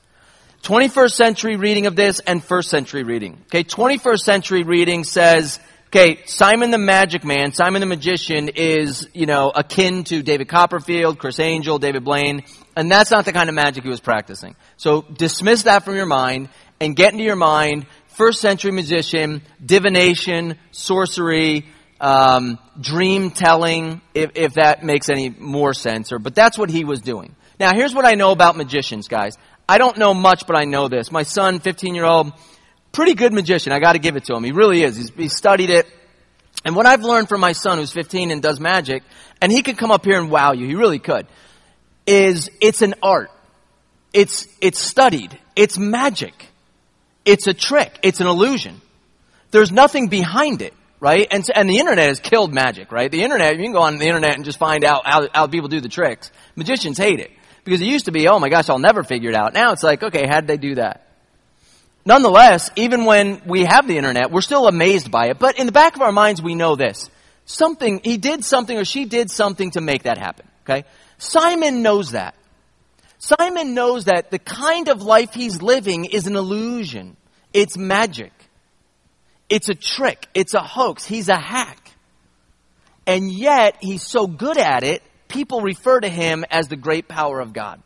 21st 0.63 1.13
century 1.13 1.57
reading 1.57 1.87
of 1.87 1.97
this 1.97 2.21
and 2.21 2.45
first 2.45 2.69
century 2.69 3.03
reading. 3.03 3.39
Okay, 3.47 3.65
21st 3.65 4.21
century 4.21 4.63
reading 4.63 5.05
says, 5.05 5.59
Okay, 5.93 6.21
Simon 6.25 6.71
the 6.71 6.79
Magic 6.79 7.25
Man, 7.25 7.53
Simon 7.53 7.81
the 7.81 7.87
Magician 7.87 8.51
is, 8.51 9.09
you 9.13 9.27
know, 9.27 9.51
akin 9.51 10.05
to 10.05 10.23
David 10.23 10.47
Copperfield, 10.47 11.19
Criss 11.19 11.41
Angel, 11.41 11.81
David 11.81 12.05
Blaine, 12.05 12.45
and 12.77 12.89
that's 12.89 13.11
not 13.11 13.25
the 13.25 13.33
kind 13.33 13.49
of 13.49 13.57
magic 13.57 13.83
he 13.83 13.91
was 13.91 13.99
practicing. 13.99 14.55
So 14.77 15.03
dismiss 15.03 15.65
that 15.65 15.85
from 15.85 15.97
your 15.97 16.07
mind 16.07 16.49
and 16.81 16.95
get 16.95 17.13
into 17.13 17.25
your 17.25 17.35
mind 17.35 17.87
first 18.07 18.41
century 18.41 18.71
magician, 18.71 19.43
divination, 19.67 20.59
sorcery, 20.71 21.67
um, 22.01 22.61
dream 22.81 23.33
telling, 23.33 24.01
if, 24.15 24.31
if 24.37 24.55
that 24.55 24.85
makes 24.85 25.09
any 25.11 25.29
more 25.31 25.75
sense. 25.75 26.13
Or, 26.13 26.21
but 26.21 26.37
that's 26.37 26.57
what 26.57 26.71
he 26.71 26.85
was 26.85 27.01
doing. 27.01 27.35
Now, 27.59 27.75
here's 27.75 27.97
what 27.97 28.05
I 28.07 28.15
know 28.15 28.31
about 28.31 28.57
magicians, 28.57 29.09
guys. 29.09 29.37
I 29.69 29.79
don't 29.79 29.99
know 29.99 30.15
much, 30.15 30.47
but 30.47 30.55
I 30.55 30.67
know 30.67 30.87
this. 30.87 31.11
My 31.11 31.25
son, 31.25 31.59
15 31.59 31.97
year 31.97 32.05
old, 32.05 32.33
Pretty 32.93 33.15
good 33.15 33.33
magician. 33.33 33.73
I 33.73 33.79
got 33.79 33.93
to 33.93 33.99
give 33.99 34.17
it 34.17 34.25
to 34.25 34.35
him. 34.35 34.45
He 34.45 34.53
really 34.53 34.83
is. 34.83 34.97
He's, 34.97 35.11
he 35.11 35.29
studied 35.29 35.71
it. 35.71 35.87
And 36.65 36.75
what 36.75 36.87
I've 36.87 37.03
learned 37.03 37.29
from 37.29 37.41
my 37.41 37.53
son, 37.53 37.79
who's 37.79 37.93
15 37.93 38.31
and 38.31 38.43
does 38.43 38.61
magic, 38.61 39.03
and 39.41 39.51
he 39.51 39.63
could 39.63 39.79
come 39.79 39.91
up 39.91 40.05
here 40.05 40.19
and 40.21 40.31
wow 40.31 40.53
you. 40.53 40.67
He 40.67 40.75
really 40.75 40.99
could. 40.99 41.27
Is 42.07 42.51
it's 42.61 42.83
an 42.83 42.95
art. 43.03 43.31
It's 44.13 44.49
it's 44.61 44.81
studied. 44.81 45.39
It's 45.55 45.79
magic. 45.79 46.35
It's 47.25 47.47
a 47.47 47.55
trick. 47.55 47.99
It's 48.03 48.21
an 48.21 48.27
illusion. 48.27 48.81
There's 49.53 49.71
nothing 49.71 50.09
behind 50.09 50.63
it 50.63 50.75
right? 51.01 51.27
And, 51.31 51.45
and 51.55 51.69
the 51.69 51.79
internet 51.79 52.07
has 52.07 52.21
killed 52.21 52.53
magic, 52.53 52.93
right? 52.93 53.11
The 53.11 53.23
internet, 53.23 53.57
you 53.57 53.65
can 53.65 53.73
go 53.73 53.81
on 53.81 53.99
the 53.99 54.05
internet 54.05 54.37
and 54.37 54.45
just 54.45 54.59
find 54.59 54.85
out 54.85 55.03
how, 55.07 55.29
how 55.33 55.47
people 55.47 55.69
do 55.69 55.81
the 55.81 55.89
tricks. 55.89 56.31
Magicians 56.55 56.99
hate 56.99 57.19
it. 57.19 57.31
Because 57.65 57.81
it 57.81 57.87
used 57.87 58.05
to 58.05 58.13
be, 58.13 58.29
oh 58.29 58.39
my 58.39 58.49
gosh, 58.49 58.69
I'll 58.69 58.79
never 58.79 59.03
figure 59.03 59.31
it 59.31 59.37
out. 59.37 59.53
Now 59.55 59.73
it's 59.73 59.83
like, 59.83 60.03
okay, 60.03 60.27
how 60.27 60.41
did 60.41 60.47
they 60.47 60.57
do 60.57 60.77
that? 60.77 61.07
Nonetheless, 62.11 62.73
even 62.75 63.05
when 63.05 63.41
we 63.47 63.65
have 63.65 63.87
the 63.87 63.97
internet, 63.97 64.33
we're 64.33 64.41
still 64.41 64.67
amazed 64.67 65.13
by 65.13 65.29
it. 65.29 65.39
But 65.39 65.61
in 65.61 65.67
the 65.67 65.73
back 65.73 65.95
of 65.95 66.03
our 66.03 66.11
minds, 66.11 66.43
we 66.43 66.57
know 66.57 66.75
this. 66.75 67.09
Something, 67.45 68.01
he 68.03 68.17
did 68.17 68.45
something 68.45 68.77
or 68.77 68.85
she 68.85 69.05
did 69.05 69.31
something 69.31 69.71
to 69.71 69.81
make 69.81 70.03
that 70.03 70.19
happen. 70.19 70.45
Okay? 70.65 70.85
Simon 71.19 71.83
knows 71.83 72.11
that. 72.11 72.35
Simon 73.19 73.75
knows 73.75 74.07
that 74.07 74.33
the 74.33 74.41
kind 74.41 74.89
of 74.89 75.03
life 75.03 75.35
he's 75.35 75.63
living 75.63 76.05
is 76.05 76.27
an 76.27 76.35
illusion. 76.35 77.17
It's 77.53 77.79
magic. 77.79 78.33
It's 79.49 79.69
a 79.69 79.75
trick. 79.77 80.27
It's 80.35 80.55
a 80.55 80.63
hoax. 80.63 81.07
He's 81.07 81.29
a 81.29 81.39
hack. 81.39 81.93
And 83.07 83.31
yet, 83.31 83.77
he's 83.79 84.05
so 84.05 84.27
good 84.27 84.59
at 84.59 84.83
it, 84.83 85.05
people 85.29 85.61
refer 85.61 86.01
to 86.01 86.09
him 86.09 86.45
as 86.51 86.67
the 86.67 86.77
great 86.77 87.07
power 87.07 87.39
of 87.39 87.53
God. 87.53 87.81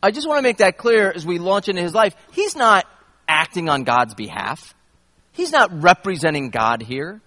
I 0.00 0.12
just 0.12 0.28
want 0.28 0.38
to 0.38 0.42
make 0.42 0.58
that 0.58 0.78
clear 0.78 1.10
as 1.10 1.26
we 1.26 1.40
launch 1.40 1.68
into 1.68 1.82
his 1.82 1.92
life. 1.92 2.14
He's 2.30 2.54
not 2.54 2.86
acting 3.28 3.68
on 3.68 3.84
God's 3.84 4.14
behalf. 4.14 4.74
He's 5.32 5.52
not 5.52 5.82
representing 5.82 6.50
God 6.50 6.82
here. 6.82 7.20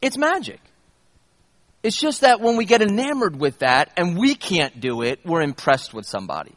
It's 0.00 0.18
magic. 0.18 0.60
It's 1.82 1.96
just 1.96 2.20
that 2.20 2.40
when 2.40 2.56
we 2.56 2.64
get 2.64 2.82
enamored 2.82 3.38
with 3.38 3.58
that 3.60 3.92
and 3.96 4.16
we 4.18 4.34
can't 4.34 4.80
do 4.80 5.02
it, 5.02 5.20
we're 5.24 5.42
impressed 5.42 5.92
with 5.92 6.06
somebody. 6.06 6.54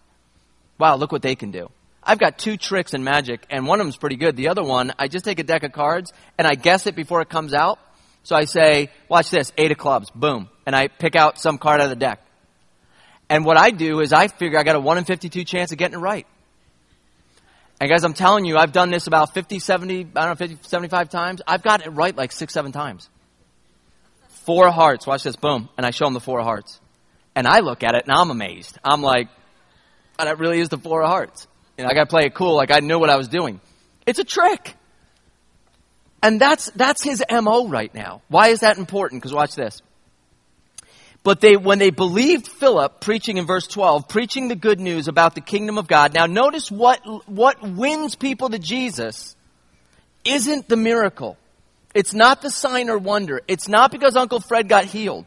Wow, 0.77 0.97
look 0.97 1.11
what 1.11 1.21
they 1.21 1.35
can 1.35 1.51
do. 1.51 1.69
I've 2.03 2.19
got 2.19 2.37
two 2.37 2.57
tricks 2.57 2.93
in 2.93 3.03
magic, 3.03 3.45
and 3.49 3.65
one 3.65 3.79
of 3.79 3.85
them's 3.85 3.97
pretty 3.97 4.17
good. 4.17 4.35
The 4.35 4.49
other 4.49 4.63
one, 4.63 4.93
I 4.99 5.07
just 5.07 5.25
take 5.25 5.39
a 5.39 5.43
deck 5.43 5.63
of 5.63 5.71
cards 5.71 6.13
and 6.37 6.47
I 6.47 6.53
guess 6.53 6.85
it 6.85 6.95
before 6.95 7.21
it 7.21 7.29
comes 7.29 7.53
out. 7.53 7.79
So 8.21 8.35
I 8.35 8.45
say, 8.45 8.91
watch 9.09 9.31
this, 9.31 9.51
eight 9.57 9.71
of 9.71 9.77
clubs, 9.77 10.09
boom. 10.11 10.49
And 10.65 10.75
I 10.75 10.87
pick 10.87 11.15
out 11.15 11.39
some 11.39 11.57
card 11.57 11.81
out 11.81 11.85
of 11.85 11.89
the 11.89 11.95
deck. 11.95 12.21
And 13.29 13.45
what 13.45 13.57
I 13.57 13.71
do 13.71 14.01
is 14.01 14.13
I 14.13 14.27
figure 14.27 14.59
I 14.59 14.63
got 14.63 14.75
a 14.75 14.79
1 14.79 14.99
in 14.99 15.05
52 15.05 15.43
chance 15.43 15.71
of 15.71 15.77
getting 15.77 15.97
it 15.97 16.01
right. 16.01 16.27
And 17.79 17.89
guys, 17.89 18.03
I'm 18.03 18.13
telling 18.13 18.45
you, 18.45 18.57
I've 18.57 18.71
done 18.71 18.89
this 18.89 19.07
about 19.07 19.33
50, 19.33 19.59
70, 19.59 19.99
I 19.99 20.03
don't 20.03 20.15
know, 20.15 20.35
50, 20.35 20.57
75 20.61 21.09
times. 21.09 21.41
I've 21.45 21.61
got 21.61 21.85
it 21.85 21.89
right 21.89 22.15
like 22.15 22.31
six, 22.31 22.53
seven 22.53 22.71
times. 22.71 23.09
Four 24.45 24.69
hearts. 24.71 25.05
Watch 25.05 25.23
this, 25.23 25.35
boom. 25.35 25.69
And 25.77 25.85
I 25.85 25.91
show 25.91 26.05
them 26.05 26.13
the 26.13 26.19
four 26.19 26.41
hearts. 26.41 26.79
And 27.35 27.47
I 27.47 27.59
look 27.59 27.83
at 27.83 27.95
it 27.95 28.03
and 28.05 28.13
I'm 28.13 28.29
amazed. 28.31 28.77
I'm 28.83 29.01
like, 29.01 29.27
oh, 30.17 30.25
that 30.25 30.39
really 30.39 30.59
is 30.59 30.69
the 30.69 30.77
four 30.77 31.01
hearts. 31.03 31.47
You 31.77 31.83
know, 31.83 31.89
I 31.89 31.93
gotta 31.93 32.09
play 32.09 32.25
it 32.25 32.33
cool 32.33 32.55
like 32.55 32.71
I 32.71 32.79
knew 32.79 32.97
what 32.97 33.09
I 33.09 33.17
was 33.17 33.27
doing. 33.27 33.59
It's 34.05 34.19
a 34.19 34.23
trick. 34.23 34.75
And 36.23 36.39
that's, 36.39 36.71
that's 36.71 37.03
his 37.03 37.23
MO 37.29 37.67
right 37.67 37.93
now. 37.93 38.21
Why 38.29 38.49
is 38.49 38.61
that 38.61 38.77
important? 38.77 39.21
Because 39.21 39.33
watch 39.33 39.53
this. 39.55 39.81
But 41.25 41.41
they, 41.41 41.57
when 41.57 41.79
they 41.79 41.89
believed 41.89 42.47
Philip 42.47 43.01
preaching 43.01 43.37
in 43.37 43.47
verse 43.47 43.65
12, 43.65 44.07
preaching 44.07 44.47
the 44.47 44.55
good 44.55 44.79
news 44.79 45.07
about 45.07 45.33
the 45.33 45.41
kingdom 45.41 45.79
of 45.79 45.87
God. 45.87 46.13
Now 46.13 46.27
notice 46.27 46.69
what, 46.69 46.99
what 47.27 47.63
wins 47.63 48.15
people 48.15 48.51
to 48.51 48.59
Jesus 48.59 49.35
isn't 50.23 50.69
the 50.69 50.77
miracle. 50.77 51.35
It's 51.95 52.13
not 52.13 52.43
the 52.43 52.51
sign 52.51 52.91
or 52.91 52.99
wonder. 52.99 53.41
It's 53.47 53.67
not 53.67 53.91
because 53.91 54.15
Uncle 54.15 54.39
Fred 54.39 54.69
got 54.69 54.85
healed. 54.85 55.25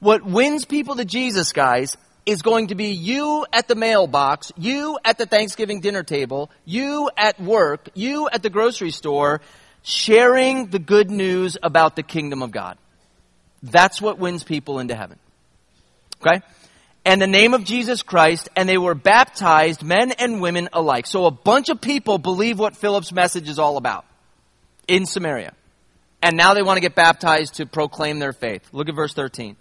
What 0.00 0.26
wins 0.26 0.64
people 0.64 0.96
to 0.96 1.04
Jesus, 1.04 1.52
guys, 1.52 1.96
is 2.26 2.42
going 2.42 2.66
to 2.68 2.74
be 2.74 2.86
you 2.86 3.46
at 3.52 3.68
the 3.68 3.76
mailbox, 3.76 4.50
you 4.56 4.98
at 5.04 5.18
the 5.18 5.26
Thanksgiving 5.26 5.80
dinner 5.80 6.02
table, 6.02 6.50
you 6.64 7.08
at 7.16 7.40
work, 7.40 7.90
you 7.94 8.28
at 8.28 8.42
the 8.42 8.50
grocery 8.50 8.90
store, 8.90 9.40
sharing 9.84 10.66
the 10.66 10.80
good 10.80 11.12
news 11.12 11.56
about 11.62 11.94
the 11.94 12.02
kingdom 12.02 12.42
of 12.42 12.50
God. 12.50 12.76
That's 13.62 14.00
what 14.00 14.18
wins 14.18 14.44
people 14.44 14.78
into 14.78 14.94
heaven. 14.94 15.18
Okay? 16.20 16.42
And 17.04 17.22
the 17.22 17.26
name 17.26 17.54
of 17.54 17.64
Jesus 17.64 18.02
Christ, 18.02 18.48
and 18.56 18.68
they 18.68 18.78
were 18.78 18.94
baptized, 18.94 19.82
men 19.82 20.10
and 20.12 20.40
women 20.40 20.68
alike. 20.72 21.06
So 21.06 21.26
a 21.26 21.30
bunch 21.30 21.68
of 21.68 21.80
people 21.80 22.18
believe 22.18 22.58
what 22.58 22.76
Philip's 22.76 23.12
message 23.12 23.48
is 23.48 23.58
all 23.58 23.76
about 23.76 24.04
in 24.88 25.06
Samaria. 25.06 25.52
And 26.20 26.36
now 26.36 26.54
they 26.54 26.62
want 26.62 26.78
to 26.78 26.80
get 26.80 26.94
baptized 26.94 27.54
to 27.54 27.66
proclaim 27.66 28.18
their 28.18 28.32
faith. 28.32 28.68
Look 28.72 28.88
at 28.88 28.94
verse 28.96 29.14
13. 29.14 29.56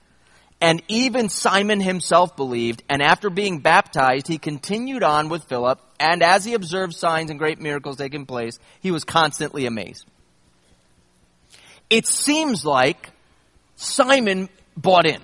And 0.62 0.82
even 0.88 1.30
Simon 1.30 1.82
himself 1.82 2.36
believed, 2.36 2.82
and 2.90 3.04
after 3.04 3.30
being 3.30 3.60
baptized, 3.60 4.28
he 4.28 4.38
continued 4.38 5.04
on 5.04 5.30
with 5.30 5.44
Philip, 5.44 5.80
and 6.00 6.24
as 6.24 6.46
he 6.46 6.54
observed 6.54 6.96
signs 6.96 7.30
and 7.30 7.38
great 7.38 7.60
miracles 7.60 7.98
taking 7.98 8.26
place, 8.26 8.58
he 8.80 8.90
was 8.90 9.04
constantly 9.04 9.66
amazed. 9.66 10.06
It 11.90 12.08
seems 12.08 12.66
like 12.66 13.12
Simon 13.76 14.50
bought 14.76 15.06
in. 15.06 15.22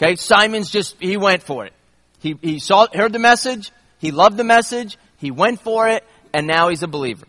Okay, 0.00 0.16
Simon's 0.16 0.70
just, 0.70 0.96
he 1.00 1.16
went 1.16 1.42
for 1.42 1.64
it. 1.64 1.72
He, 2.20 2.36
he 2.42 2.58
saw, 2.58 2.86
heard 2.92 3.12
the 3.12 3.18
message, 3.18 3.70
he 3.98 4.10
loved 4.10 4.36
the 4.36 4.44
message, 4.44 4.98
he 5.18 5.30
went 5.30 5.60
for 5.60 5.88
it, 5.88 6.04
and 6.32 6.46
now 6.46 6.68
he's 6.68 6.82
a 6.82 6.88
believer. 6.88 7.26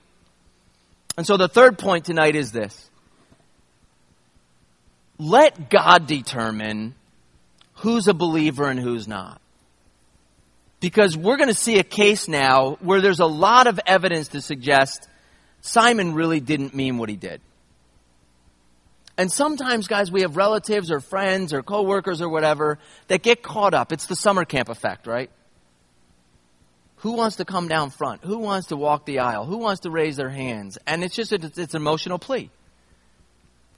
And 1.17 1.25
so 1.25 1.37
the 1.37 1.47
third 1.47 1.77
point 1.77 2.05
tonight 2.05 2.35
is 2.35 2.51
this 2.51 2.89
let 5.17 5.69
God 5.69 6.05
determine 6.07 6.93
who's 7.75 8.07
a 8.07 8.13
believer 8.13 8.69
and 8.69 8.79
who's 8.79 9.07
not. 9.07 9.41
Because 10.79 11.17
we're 11.17 11.37
going 11.37 11.49
to 11.49 11.55
see 11.55 11.79
a 11.79 11.83
case 11.83 12.27
now 12.27 12.77
where 12.81 13.01
there's 13.01 13.19
a 13.19 13.25
lot 13.25 13.65
of 13.65 13.79
evidence 13.87 14.29
to 14.29 14.41
suggest 14.41 15.07
Simon 15.61 16.13
really 16.13 16.39
didn't 16.39 16.75
mean 16.75 16.99
what 16.99 17.09
he 17.09 17.15
did. 17.15 17.41
And 19.17 19.31
sometimes, 19.31 19.87
guys, 19.87 20.11
we 20.11 20.21
have 20.21 20.37
relatives 20.37 20.91
or 20.91 20.99
friends 20.99 21.51
or 21.51 21.63
coworkers 21.63 22.21
or 22.21 22.29
whatever 22.29 22.77
that 23.07 23.23
get 23.23 23.41
caught 23.41 23.73
up. 23.73 23.91
It's 23.91 24.05
the 24.05 24.15
summer 24.15 24.45
camp 24.45 24.69
effect, 24.69 25.07
right? 25.07 25.31
Who 26.97 27.13
wants 27.13 27.37
to 27.37 27.45
come 27.45 27.67
down 27.67 27.89
front? 27.89 28.23
Who 28.23 28.37
wants 28.39 28.67
to 28.67 28.75
walk 28.75 29.05
the 29.05 29.19
aisle? 29.19 29.45
Who 29.45 29.57
wants 29.57 29.81
to 29.81 29.91
raise 29.91 30.17
their 30.17 30.29
hands? 30.29 30.77
And 30.85 31.03
it's 31.03 31.15
just, 31.15 31.31
it's, 31.31 31.57
it's 31.57 31.73
an 31.73 31.81
emotional 31.81 32.19
plea. 32.19 32.51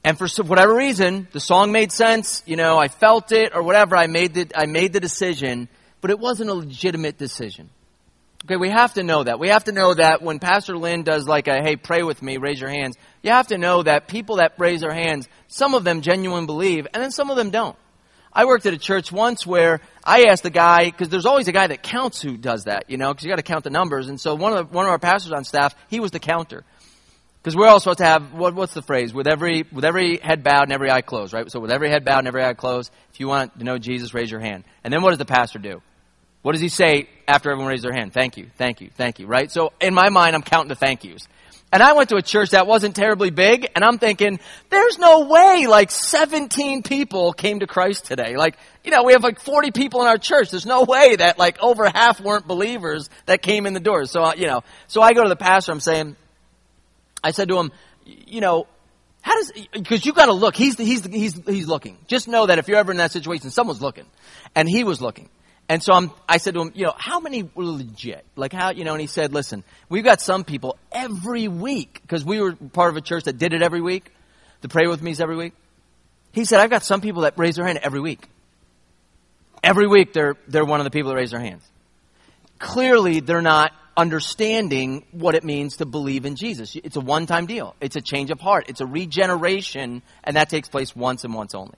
And 0.03 0.17
for 0.17 0.27
whatever 0.43 0.73
reason, 0.73 1.27
the 1.31 1.39
song 1.39 1.71
made 1.71 1.91
sense, 1.91 2.41
you 2.45 2.55
know, 2.55 2.77
I 2.77 2.87
felt 2.87 3.31
it 3.31 3.53
or 3.53 3.61
whatever, 3.61 3.97
I 3.97 4.07
made 4.07 4.33
the, 4.33 4.47
I 4.55 4.65
made 4.65 4.93
the 4.93 5.01
decision, 5.01 5.67
but 5.99 6.11
it 6.11 6.19
wasn't 6.19 6.49
a 6.49 6.53
legitimate 6.53 7.17
decision. 7.17 7.69
Okay, 8.49 8.57
we 8.57 8.71
have 8.71 8.95
to 8.95 9.03
know 9.03 9.23
that. 9.23 9.37
We 9.37 9.49
have 9.49 9.65
to 9.65 9.71
know 9.71 9.93
that 9.93 10.23
when 10.23 10.39
Pastor 10.39 10.75
Lynn 10.75 11.03
does 11.03 11.27
like 11.27 11.47
a, 11.47 11.61
hey, 11.61 11.75
pray 11.75 12.01
with 12.01 12.19
me, 12.23 12.37
raise 12.37 12.59
your 12.59 12.71
hands, 12.71 12.97
you 13.21 13.29
have 13.29 13.45
to 13.49 13.59
know 13.59 13.83
that 13.83 14.07
people 14.07 14.37
that 14.37 14.53
raise 14.57 14.81
their 14.81 14.91
hands, 14.91 15.29
some 15.47 15.75
of 15.75 15.83
them 15.83 16.01
genuinely 16.01 16.47
believe, 16.47 16.87
and 16.91 17.03
then 17.03 17.11
some 17.11 17.29
of 17.29 17.37
them 17.37 17.51
don't. 17.51 17.75
I 18.33 18.45
worked 18.45 18.65
at 18.65 18.73
a 18.73 18.79
church 18.79 19.11
once 19.11 19.45
where 19.45 19.81
I 20.03 20.23
asked 20.31 20.41
the 20.41 20.49
guy, 20.49 20.85
because 20.85 21.09
there's 21.09 21.27
always 21.27 21.47
a 21.47 21.51
guy 21.51 21.67
that 21.67 21.83
counts 21.83 22.23
who 22.23 22.37
does 22.37 22.63
that, 22.63 22.89
you 22.89 22.97
know, 22.97 23.13
because 23.13 23.23
you 23.23 23.29
got 23.29 23.35
to 23.35 23.43
count 23.43 23.65
the 23.65 23.69
numbers. 23.69 24.09
And 24.09 24.19
so 24.19 24.33
one 24.33 24.57
of 24.57 24.67
the, 24.67 24.75
one 24.75 24.85
of 24.85 24.91
our 24.91 24.97
pastors 24.97 25.31
on 25.31 25.43
staff, 25.43 25.75
he 25.87 25.99
was 25.99 26.09
the 26.09 26.19
counter. 26.19 26.63
Because 27.43 27.55
we're 27.55 27.67
all 27.67 27.79
supposed 27.79 27.99
to 27.99 28.05
have 28.05 28.33
what, 28.33 28.55
what's 28.55 28.73
the 28.73 28.81
phrase? 28.81 29.13
With 29.13 29.27
every 29.27 29.63
with 29.71 29.85
every 29.85 30.17
head 30.17 30.43
bowed 30.43 30.63
and 30.63 30.73
every 30.73 30.89
eye 30.89 31.01
closed, 31.01 31.33
right? 31.33 31.49
So 31.51 31.59
with 31.59 31.71
every 31.71 31.89
head 31.89 32.03
bowed 32.03 32.19
and 32.19 32.27
every 32.27 32.43
eye 32.43 32.53
closed, 32.55 32.91
if 33.13 33.19
you 33.19 33.27
want 33.27 33.59
to 33.59 33.63
know 33.63 33.77
Jesus, 33.77 34.15
raise 34.15 34.31
your 34.31 34.41
hand. 34.41 34.63
And 34.83 34.91
then 34.91 35.03
what 35.03 35.11
does 35.11 35.19
the 35.19 35.25
pastor 35.25 35.59
do? 35.59 35.81
What 36.41 36.53
does 36.53 36.61
he 36.61 36.69
say 36.69 37.09
after 37.29 37.51
everyone 37.51 37.69
raised 37.69 37.83
their 37.83 37.93
hand? 37.93 38.11
Thank 38.11 38.37
you, 38.37 38.47
thank 38.57 38.81
you, 38.81 38.89
thank 38.95 39.19
you, 39.19 39.27
right? 39.27 39.51
So 39.51 39.71
in 39.79 39.93
my 39.93 40.09
mind, 40.09 40.35
I'm 40.35 40.41
counting 40.41 40.69
the 40.69 40.75
thank 40.75 41.03
yous. 41.03 41.27
And 41.71 41.83
I 41.83 41.93
went 41.93 42.09
to 42.09 42.15
a 42.15 42.21
church 42.23 42.49
that 42.49 42.65
wasn't 42.65 42.95
terribly 42.95 43.29
big, 43.29 43.69
and 43.75 43.85
I'm 43.85 43.99
thinking, 43.99 44.39
there's 44.69 44.97
no 44.97 45.27
way 45.27 45.67
like 45.67 45.91
17 45.91 46.81
people 46.81 47.31
came 47.31 47.59
to 47.59 47.67
Christ 47.67 48.05
today. 48.05 48.35
Like, 48.35 48.57
you 48.83 48.89
know, 48.89 49.03
we 49.03 49.13
have 49.13 49.23
like 49.23 49.39
40 49.39 49.69
people 49.69 50.01
in 50.01 50.07
our 50.07 50.17
church. 50.17 50.49
There's 50.49 50.65
no 50.65 50.83
way 50.83 51.15
that 51.17 51.37
like 51.37 51.61
over 51.61 51.87
half 51.87 52.19
weren't 52.19 52.47
believers 52.47 53.07
that 53.27 53.43
came 53.43 53.67
in 53.67 53.75
the 53.75 53.79
doors. 53.79 54.09
So, 54.09 54.23
uh, 54.23 54.33
you 54.35 54.47
know, 54.47 54.63
so 54.87 55.03
I 55.03 55.13
go 55.13 55.21
to 55.21 55.29
the 55.29 55.35
pastor, 55.35 55.71
I'm 55.71 55.79
saying, 55.79 56.15
I 57.23 57.31
said 57.31 57.49
to 57.49 57.59
him, 57.59 57.71
you 58.05 58.41
know, 58.41 58.65
how 59.21 59.35
does, 59.35 59.51
because 59.73 60.03
you 60.03 60.13
gotta 60.13 60.33
look, 60.33 60.55
he's, 60.55 60.77
the, 60.77 60.83
he's, 60.83 61.05
he's, 61.05 61.39
he's 61.45 61.67
looking. 61.67 61.99
Just 62.07 62.27
know 62.27 62.47
that 62.47 62.57
if 62.57 62.67
you're 62.67 62.77
ever 62.77 62.91
in 62.91 62.97
that 62.97 63.11
situation, 63.11 63.51
someone's 63.51 63.81
looking. 63.81 64.05
And 64.55 64.67
he 64.67 64.83
was 64.83 65.01
looking. 65.01 65.29
And 65.69 65.83
so 65.83 65.93
I'm, 65.93 66.11
I 66.27 66.37
said 66.37 66.55
to 66.55 66.61
him, 66.61 66.71
you 66.73 66.85
know, 66.85 66.95
how 66.97 67.19
many 67.19 67.43
were 67.43 67.63
legit? 67.63 68.25
Like 68.35 68.51
how, 68.51 68.71
you 68.71 68.83
know, 68.83 68.93
and 68.93 69.01
he 69.01 69.05
said, 69.05 69.33
listen, 69.33 69.63
we've 69.87 70.03
got 70.03 70.19
some 70.19 70.43
people 70.43 70.77
every 70.91 71.47
week, 71.47 71.99
because 72.01 72.25
we 72.25 72.41
were 72.41 72.55
part 72.55 72.89
of 72.89 72.97
a 72.97 73.01
church 73.01 73.25
that 73.25 73.37
did 73.37 73.53
it 73.53 73.61
every 73.61 73.79
week, 73.79 74.11
to 74.63 74.67
pray 74.67 74.87
with 74.87 75.03
me's 75.03 75.21
every 75.21 75.35
week. 75.35 75.53
He 76.31 76.43
said, 76.43 76.59
I've 76.59 76.71
got 76.71 76.83
some 76.83 77.01
people 77.01 77.21
that 77.21 77.37
raise 77.37 77.55
their 77.55 77.67
hand 77.67 77.79
every 77.83 77.99
week. 77.99 78.27
Every 79.63 79.87
week 79.87 80.11
they're, 80.11 80.35
they're 80.47 80.65
one 80.65 80.79
of 80.79 80.85
the 80.85 80.91
people 80.91 81.11
that 81.11 81.17
raise 81.17 81.31
their 81.31 81.39
hands. 81.39 81.63
Clearly 82.57 83.19
they're 83.19 83.43
not 83.43 83.71
understanding 83.95 85.05
what 85.11 85.35
it 85.35 85.43
means 85.43 85.77
to 85.77 85.85
believe 85.85 86.25
in 86.25 86.35
Jesus. 86.35 86.75
It's 86.75 86.95
a 86.95 87.01
one 87.01 87.27
time 87.27 87.45
deal, 87.45 87.75
it's 87.79 87.95
a 87.95 88.01
change 88.01 88.31
of 88.31 88.39
heart, 88.39 88.65
it's 88.69 88.81
a 88.81 88.87
regeneration, 88.87 90.01
and 90.23 90.35
that 90.35 90.49
takes 90.49 90.67
place 90.67 90.95
once 90.95 91.25
and 91.25 91.33
once 91.33 91.53
only. 91.53 91.75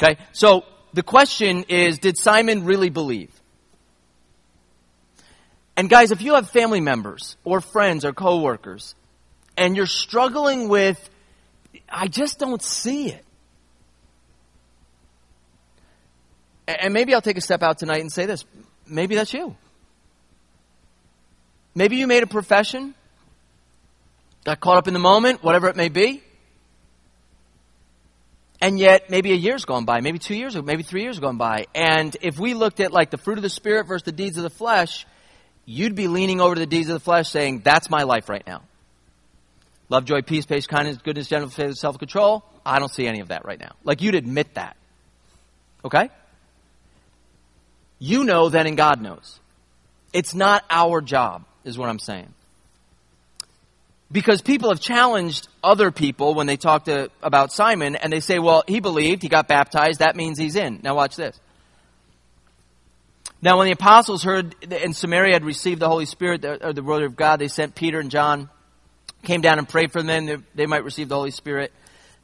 Okay? 0.00 0.18
So 0.32 0.64
the 0.92 1.02
question 1.02 1.64
is 1.68 1.98
did 1.98 2.18
Simon 2.18 2.64
really 2.64 2.90
believe? 2.90 3.30
And 5.76 5.88
guys, 5.88 6.10
if 6.10 6.20
you 6.20 6.34
have 6.34 6.50
family 6.50 6.80
members 6.80 7.36
or 7.44 7.60
friends 7.60 8.04
or 8.04 8.12
coworkers 8.12 8.94
and 9.56 9.74
you're 9.74 9.86
struggling 9.86 10.68
with, 10.68 11.10
I 11.88 12.08
just 12.08 12.38
don't 12.38 12.62
see 12.62 13.08
it. 13.08 13.24
And 16.68 16.94
maybe 16.94 17.14
I'll 17.14 17.22
take 17.22 17.38
a 17.38 17.42
step 17.42 17.62
out 17.62 17.78
tonight 17.78 18.00
and 18.00 18.12
say 18.12 18.26
this. 18.26 18.44
Maybe 18.86 19.14
that's 19.14 19.32
you. 19.32 19.56
Maybe 21.74 21.96
you 21.96 22.06
made 22.06 22.22
a 22.22 22.26
profession, 22.26 22.94
got 24.44 24.60
caught 24.60 24.76
up 24.76 24.88
in 24.88 24.94
the 24.94 25.00
moment, 25.00 25.42
whatever 25.42 25.68
it 25.68 25.76
may 25.76 25.88
be. 25.88 26.22
And 28.62 28.78
yet, 28.78 29.10
maybe 29.10 29.32
a 29.32 29.34
year's 29.34 29.64
gone 29.64 29.86
by, 29.86 30.02
maybe 30.02 30.20
two 30.20 30.36
years, 30.36 30.54
maybe 30.54 30.84
three 30.84 31.02
years 31.02 31.18
gone 31.18 31.36
by. 31.36 31.66
And 31.74 32.16
if 32.22 32.38
we 32.38 32.54
looked 32.54 32.78
at 32.78 32.92
like 32.92 33.10
the 33.10 33.18
fruit 33.18 33.36
of 33.36 33.42
the 33.42 33.50
Spirit 33.50 33.88
versus 33.88 34.04
the 34.04 34.12
deeds 34.12 34.36
of 34.36 34.44
the 34.44 34.50
flesh, 34.50 35.04
you'd 35.66 35.96
be 35.96 36.06
leaning 36.06 36.40
over 36.40 36.54
to 36.54 36.60
the 36.60 36.66
deeds 36.66 36.88
of 36.88 36.94
the 36.94 37.00
flesh 37.00 37.28
saying, 37.28 37.62
that's 37.64 37.90
my 37.90 38.04
life 38.04 38.28
right 38.28 38.46
now. 38.46 38.62
Love, 39.88 40.04
joy, 40.04 40.22
peace, 40.22 40.46
patience, 40.46 40.68
kindness, 40.68 40.98
goodness, 40.98 41.26
gentleness, 41.26 41.80
self 41.80 41.98
control. 41.98 42.44
I 42.64 42.78
don't 42.78 42.88
see 42.88 43.04
any 43.04 43.18
of 43.18 43.28
that 43.28 43.44
right 43.44 43.58
now. 43.58 43.72
Like 43.82 44.00
you'd 44.00 44.14
admit 44.14 44.54
that. 44.54 44.76
Okay? 45.84 46.08
You 47.98 48.22
know 48.22 48.48
then 48.48 48.68
and 48.68 48.76
God 48.76 49.00
knows. 49.00 49.40
It's 50.12 50.36
not 50.36 50.64
our 50.70 51.00
job, 51.00 51.44
is 51.64 51.76
what 51.76 51.88
I'm 51.88 51.98
saying. 51.98 52.32
Because 54.12 54.42
people 54.42 54.68
have 54.68 54.80
challenged 54.80 55.48
other 55.64 55.90
people 55.90 56.34
when 56.34 56.46
they 56.46 56.58
talk 56.58 56.84
to, 56.84 57.10
about 57.22 57.50
Simon 57.50 57.96
and 57.96 58.12
they 58.12 58.20
say, 58.20 58.38
well, 58.38 58.62
he 58.68 58.80
believed, 58.80 59.22
he 59.22 59.28
got 59.28 59.48
baptized, 59.48 60.00
that 60.00 60.16
means 60.16 60.38
he's 60.38 60.54
in. 60.54 60.80
Now 60.82 60.94
watch 60.94 61.16
this. 61.16 61.40
Now, 63.40 63.58
when 63.58 63.66
the 63.66 63.72
apostles 63.72 64.22
heard 64.22 64.54
that 64.68 64.84
in 64.84 64.92
Samaria 64.92 65.32
had 65.32 65.44
received 65.44 65.80
the 65.80 65.88
Holy 65.88 66.06
Spirit, 66.06 66.44
or 66.44 66.72
the 66.72 66.82
word 66.82 67.02
of 67.02 67.16
God, 67.16 67.40
they 67.40 67.48
sent 67.48 67.74
Peter 67.74 67.98
and 67.98 68.08
John, 68.08 68.48
came 69.24 69.40
down 69.40 69.58
and 69.58 69.68
prayed 69.68 69.90
for 69.90 70.00
them, 70.00 70.44
they 70.54 70.66
might 70.66 70.84
receive 70.84 71.08
the 71.08 71.16
Holy 71.16 71.32
Spirit. 71.32 71.72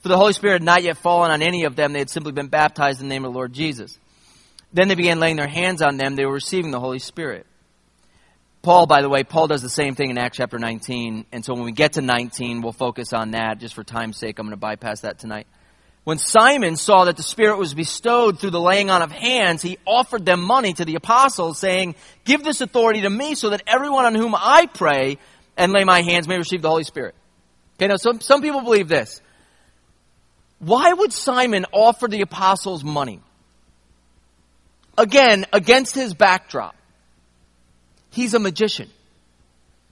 For 0.00 0.08
the 0.08 0.16
Holy 0.16 0.32
Spirit 0.32 0.54
had 0.54 0.62
not 0.62 0.84
yet 0.84 0.96
fallen 0.96 1.32
on 1.32 1.42
any 1.42 1.64
of 1.64 1.74
them, 1.74 1.92
they 1.92 1.98
had 1.98 2.10
simply 2.10 2.30
been 2.30 2.46
baptized 2.46 3.00
in 3.00 3.08
the 3.08 3.14
name 3.14 3.24
of 3.24 3.32
the 3.32 3.36
Lord 3.36 3.52
Jesus. 3.52 3.98
Then 4.72 4.86
they 4.86 4.94
began 4.94 5.18
laying 5.18 5.36
their 5.36 5.48
hands 5.48 5.82
on 5.82 5.96
them, 5.96 6.14
they 6.14 6.24
were 6.24 6.34
receiving 6.34 6.70
the 6.70 6.78
Holy 6.78 7.00
Spirit. 7.00 7.46
Paul, 8.68 8.86
by 8.86 9.00
the 9.00 9.08
way, 9.08 9.24
Paul 9.24 9.46
does 9.46 9.62
the 9.62 9.70
same 9.70 9.94
thing 9.94 10.10
in 10.10 10.18
Acts 10.18 10.36
chapter 10.36 10.58
19, 10.58 11.24
and 11.32 11.42
so 11.42 11.54
when 11.54 11.62
we 11.62 11.72
get 11.72 11.94
to 11.94 12.02
19, 12.02 12.60
we'll 12.60 12.74
focus 12.74 13.14
on 13.14 13.30
that. 13.30 13.60
Just 13.60 13.74
for 13.74 13.82
time's 13.82 14.18
sake, 14.18 14.38
I'm 14.38 14.44
going 14.44 14.50
to 14.50 14.58
bypass 14.58 15.00
that 15.00 15.18
tonight. 15.18 15.46
When 16.04 16.18
Simon 16.18 16.76
saw 16.76 17.06
that 17.06 17.16
the 17.16 17.22
Spirit 17.22 17.56
was 17.56 17.72
bestowed 17.72 18.38
through 18.38 18.50
the 18.50 18.60
laying 18.60 18.90
on 18.90 19.00
of 19.00 19.10
hands, 19.10 19.62
he 19.62 19.78
offered 19.86 20.26
them 20.26 20.42
money 20.42 20.74
to 20.74 20.84
the 20.84 20.96
apostles, 20.96 21.58
saying, 21.58 21.94
Give 22.26 22.44
this 22.44 22.60
authority 22.60 23.00
to 23.00 23.08
me 23.08 23.36
so 23.36 23.48
that 23.48 23.62
everyone 23.66 24.04
on 24.04 24.14
whom 24.14 24.34
I 24.34 24.66
pray 24.66 25.16
and 25.56 25.72
lay 25.72 25.84
my 25.84 26.02
hands 26.02 26.28
may 26.28 26.36
receive 26.36 26.60
the 26.60 26.68
Holy 26.68 26.84
Spirit. 26.84 27.14
Okay, 27.76 27.86
now 27.86 27.96
some, 27.96 28.20
some 28.20 28.42
people 28.42 28.60
believe 28.60 28.88
this. 28.88 29.22
Why 30.58 30.92
would 30.92 31.14
Simon 31.14 31.64
offer 31.72 32.06
the 32.06 32.20
apostles 32.20 32.84
money? 32.84 33.22
Again, 34.98 35.46
against 35.54 35.94
his 35.94 36.12
backdrop. 36.12 36.74
He's 38.18 38.34
a 38.34 38.40
magician. 38.40 38.90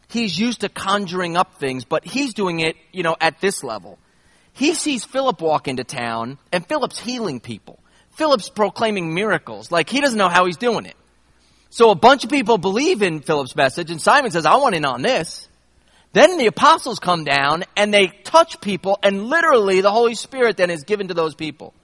He's 0.08 0.36
used 0.36 0.62
to 0.62 0.68
conjuring 0.68 1.36
up 1.36 1.60
things, 1.60 1.84
but 1.84 2.04
he's 2.04 2.34
doing 2.34 2.58
it, 2.58 2.74
you 2.90 3.04
know, 3.04 3.14
at 3.20 3.40
this 3.40 3.62
level. 3.62 4.00
He 4.52 4.74
sees 4.74 5.04
Philip 5.04 5.40
walk 5.40 5.68
into 5.68 5.84
town, 5.84 6.38
and 6.50 6.66
Philip's 6.66 6.98
healing 6.98 7.38
people. 7.38 7.78
Philip's 8.16 8.48
proclaiming 8.48 9.14
miracles. 9.14 9.70
Like, 9.70 9.88
he 9.88 10.00
doesn't 10.00 10.18
know 10.18 10.28
how 10.28 10.44
he's 10.44 10.56
doing 10.56 10.86
it. 10.86 10.96
So 11.70 11.92
a 11.92 11.94
bunch 11.94 12.24
of 12.24 12.30
people 12.30 12.58
believe 12.58 13.00
in 13.00 13.20
Philip's 13.20 13.54
message, 13.54 13.92
and 13.92 14.02
Simon 14.02 14.32
says, 14.32 14.44
I 14.44 14.56
want 14.56 14.74
in 14.74 14.84
on 14.84 15.02
this. 15.02 15.48
Then 16.12 16.36
the 16.36 16.46
apostles 16.46 16.98
come 16.98 17.22
down, 17.22 17.62
and 17.76 17.94
they 17.94 18.08
touch 18.08 18.60
people, 18.60 18.98
and 19.04 19.26
literally 19.26 19.82
the 19.82 19.92
Holy 19.92 20.16
Spirit 20.16 20.56
then 20.56 20.70
is 20.70 20.82
given 20.82 21.06
to 21.06 21.14
those 21.14 21.36
people. 21.36 21.74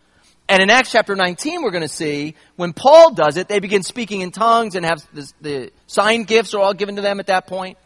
And 0.53 0.61
in 0.61 0.69
Acts 0.69 0.93
chapter 0.93 1.17
19, 1.17 1.63
we're 1.63 1.71
going 1.71 1.81
to 1.81 1.89
see 1.89 2.35
when 2.57 2.75
Paul 2.75 3.15
does 3.15 3.39
it, 3.39 3.49
they 3.49 3.59
begin 3.59 3.83
speaking 3.83 4.21
in 4.21 4.33
tongues 4.33 4.75
and 4.75 4.85
have 4.85 5.03
this, 5.15 5.33
the 5.41 5.73
sign 5.87 6.25
gifts 6.25 6.53
are 6.53 6.61
all 6.61 6.75
given 6.75 6.97
to 6.97 7.01
them 7.01 7.21
at 7.21 7.29
that 7.29 7.47
point. 7.47 7.79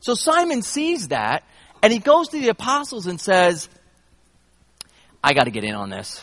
So 0.00 0.12
Simon 0.12 0.60
sees 0.60 1.08
that, 1.08 1.44
and 1.82 1.90
he 1.90 1.98
goes 1.98 2.28
to 2.28 2.38
the 2.38 2.50
apostles 2.50 3.06
and 3.06 3.18
says, 3.18 3.70
I 5.24 5.32
got 5.32 5.44
to 5.44 5.50
get 5.50 5.64
in 5.64 5.74
on 5.74 5.88
this. 5.88 6.20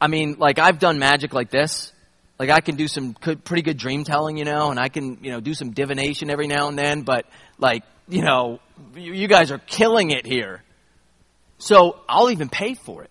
I 0.00 0.06
mean, 0.06 0.36
like 0.38 0.60
I've 0.60 0.78
done 0.78 1.00
magic 1.00 1.34
like 1.34 1.50
this. 1.50 1.92
Like 2.38 2.50
I 2.50 2.60
can 2.60 2.76
do 2.76 2.86
some 2.86 3.10
good, 3.10 3.42
pretty 3.42 3.62
good 3.62 3.76
dream 3.76 4.04
telling, 4.04 4.36
you 4.36 4.44
know, 4.44 4.70
and 4.70 4.78
I 4.78 4.88
can, 4.88 5.18
you 5.20 5.32
know, 5.32 5.40
do 5.40 5.54
some 5.54 5.72
divination 5.72 6.30
every 6.30 6.46
now 6.46 6.68
and 6.68 6.78
then, 6.78 7.02
but 7.02 7.26
like, 7.58 7.82
you 8.08 8.22
know, 8.22 8.60
you, 8.94 9.14
you 9.14 9.26
guys 9.26 9.50
are 9.50 9.58
killing 9.58 10.12
it 10.12 10.24
here. 10.24 10.62
So 11.58 11.98
I'll 12.08 12.30
even 12.30 12.48
pay 12.48 12.74
for 12.74 13.02
it. 13.02 13.10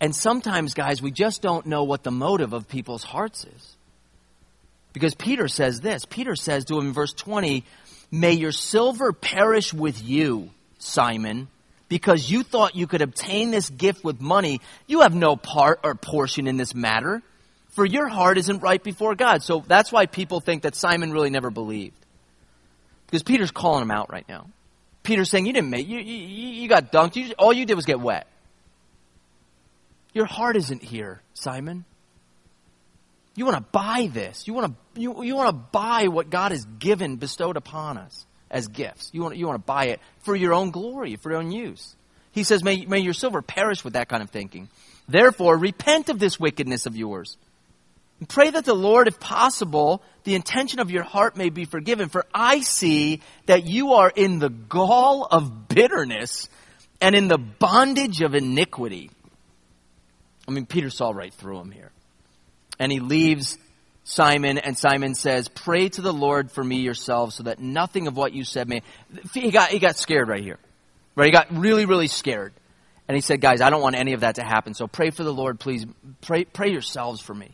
And 0.00 0.14
sometimes, 0.14 0.74
guys, 0.74 1.00
we 1.00 1.10
just 1.10 1.42
don't 1.42 1.66
know 1.66 1.84
what 1.84 2.02
the 2.02 2.10
motive 2.10 2.52
of 2.52 2.68
people's 2.68 3.04
hearts 3.04 3.44
is. 3.44 3.76
Because 4.92 5.14
Peter 5.14 5.48
says 5.48 5.80
this. 5.80 6.04
Peter 6.04 6.36
says 6.36 6.66
to 6.66 6.78
him 6.78 6.88
in 6.88 6.92
verse 6.92 7.12
20, 7.12 7.64
May 8.10 8.32
your 8.32 8.52
silver 8.52 9.12
perish 9.12 9.72
with 9.72 10.02
you, 10.02 10.50
Simon, 10.78 11.48
because 11.88 12.30
you 12.30 12.42
thought 12.42 12.76
you 12.76 12.86
could 12.86 13.02
obtain 13.02 13.50
this 13.50 13.68
gift 13.68 14.04
with 14.04 14.20
money, 14.20 14.60
you 14.86 15.00
have 15.00 15.14
no 15.14 15.36
part 15.36 15.80
or 15.82 15.94
portion 15.94 16.46
in 16.46 16.56
this 16.56 16.74
matter, 16.74 17.22
for 17.70 17.84
your 17.84 18.08
heart 18.08 18.38
isn't 18.38 18.60
right 18.60 18.82
before 18.82 19.14
God. 19.14 19.42
So 19.42 19.62
that's 19.66 19.92
why 19.92 20.06
people 20.06 20.40
think 20.40 20.62
that 20.62 20.74
Simon 20.74 21.12
really 21.12 21.30
never 21.30 21.50
believed. 21.50 21.96
Because 23.06 23.22
Peter's 23.22 23.50
calling 23.50 23.82
him 23.82 23.90
out 23.90 24.10
right 24.10 24.26
now. 24.28 24.46
Peter's 25.02 25.30
saying, 25.30 25.46
You 25.46 25.52
didn't 25.52 25.70
make, 25.70 25.86
you, 25.86 25.98
you, 25.98 26.16
you 26.16 26.68
got 26.68 26.90
dunked. 26.90 27.16
You, 27.16 27.32
all 27.38 27.52
you 27.52 27.66
did 27.66 27.74
was 27.74 27.84
get 27.84 28.00
wet. 28.00 28.26
Your 30.16 30.24
heart 30.24 30.56
isn't 30.56 30.82
here, 30.82 31.20
Simon. 31.34 31.84
You 33.34 33.44
want 33.44 33.58
to 33.58 33.64
buy 33.70 34.08
this. 34.10 34.46
You 34.46 34.54
want 34.54 34.74
to, 34.94 34.98
you, 34.98 35.22
you 35.22 35.36
want 35.36 35.50
to 35.50 35.52
buy 35.70 36.08
what 36.08 36.30
God 36.30 36.52
has 36.52 36.64
given, 36.64 37.16
bestowed 37.16 37.58
upon 37.58 37.98
us 37.98 38.24
as 38.50 38.66
gifts. 38.68 39.10
You 39.12 39.20
want, 39.20 39.36
you 39.36 39.46
want 39.46 39.60
to 39.60 39.66
buy 39.66 39.88
it 39.88 40.00
for 40.20 40.34
your 40.34 40.54
own 40.54 40.70
glory, 40.70 41.16
for 41.16 41.30
your 41.30 41.40
own 41.40 41.52
use. 41.52 41.94
He 42.32 42.44
says, 42.44 42.64
may, 42.64 42.86
may 42.86 43.00
your 43.00 43.12
silver 43.12 43.42
perish 43.42 43.84
with 43.84 43.92
that 43.92 44.08
kind 44.08 44.22
of 44.22 44.30
thinking. 44.30 44.70
Therefore, 45.06 45.58
repent 45.58 46.08
of 46.08 46.18
this 46.18 46.40
wickedness 46.40 46.86
of 46.86 46.96
yours. 46.96 47.36
And 48.18 48.26
pray 48.26 48.48
that 48.48 48.64
the 48.64 48.72
Lord, 48.72 49.08
if 49.08 49.20
possible, 49.20 50.02
the 50.24 50.34
intention 50.34 50.80
of 50.80 50.90
your 50.90 51.02
heart 51.02 51.36
may 51.36 51.50
be 51.50 51.66
forgiven. 51.66 52.08
For 52.08 52.24
I 52.32 52.60
see 52.60 53.20
that 53.44 53.66
you 53.66 53.92
are 53.92 54.10
in 54.16 54.38
the 54.38 54.48
gall 54.48 55.28
of 55.30 55.68
bitterness 55.68 56.48
and 57.02 57.14
in 57.14 57.28
the 57.28 57.36
bondage 57.36 58.22
of 58.22 58.34
iniquity. 58.34 59.10
I 60.46 60.52
mean, 60.52 60.66
Peter 60.66 60.90
saw 60.90 61.10
right 61.10 61.32
through 61.32 61.58
him 61.58 61.70
here. 61.70 61.90
And 62.78 62.92
he 62.92 63.00
leaves 63.00 63.58
Simon, 64.04 64.58
and 64.58 64.78
Simon 64.78 65.14
says, 65.14 65.48
Pray 65.48 65.88
to 65.88 66.02
the 66.02 66.12
Lord 66.12 66.52
for 66.52 66.62
me 66.62 66.76
yourselves 66.76 67.34
so 67.34 67.44
that 67.44 67.58
nothing 67.58 68.06
of 68.06 68.16
what 68.16 68.32
you 68.32 68.44
said 68.44 68.68
may. 68.68 68.82
He 69.34 69.50
got, 69.50 69.70
he 69.70 69.78
got 69.78 69.96
scared 69.96 70.28
right 70.28 70.42
here. 70.42 70.58
Right? 71.16 71.26
He 71.26 71.32
got 71.32 71.56
really, 71.56 71.86
really 71.86 72.06
scared. 72.06 72.52
And 73.08 73.16
he 73.16 73.20
said, 73.20 73.40
Guys, 73.40 73.60
I 73.60 73.70
don't 73.70 73.82
want 73.82 73.96
any 73.96 74.12
of 74.12 74.20
that 74.20 74.36
to 74.36 74.44
happen. 74.44 74.74
So 74.74 74.86
pray 74.86 75.10
for 75.10 75.24
the 75.24 75.32
Lord, 75.32 75.58
please. 75.58 75.86
Pray, 76.20 76.44
pray 76.44 76.70
yourselves 76.70 77.20
for 77.20 77.34
me. 77.34 77.50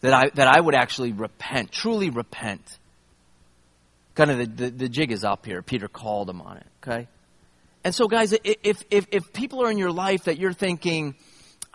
That 0.00 0.12
I, 0.12 0.28
that 0.34 0.48
I 0.48 0.60
would 0.60 0.74
actually 0.74 1.12
repent, 1.12 1.72
truly 1.72 2.10
repent. 2.10 2.78
Kind 4.14 4.30
of 4.30 4.38
the, 4.38 4.46
the, 4.46 4.70
the 4.70 4.88
jig 4.88 5.12
is 5.12 5.24
up 5.24 5.46
here. 5.46 5.62
Peter 5.62 5.88
called 5.88 6.28
him 6.28 6.40
on 6.40 6.56
it. 6.56 6.66
Okay? 6.82 7.08
And 7.84 7.94
so, 7.94 8.08
guys, 8.08 8.32
if, 8.32 8.82
if, 8.90 9.06
if 9.12 9.32
people 9.32 9.62
are 9.62 9.70
in 9.70 9.78
your 9.78 9.92
life 9.92 10.24
that 10.24 10.38
you're 10.38 10.52
thinking, 10.52 11.14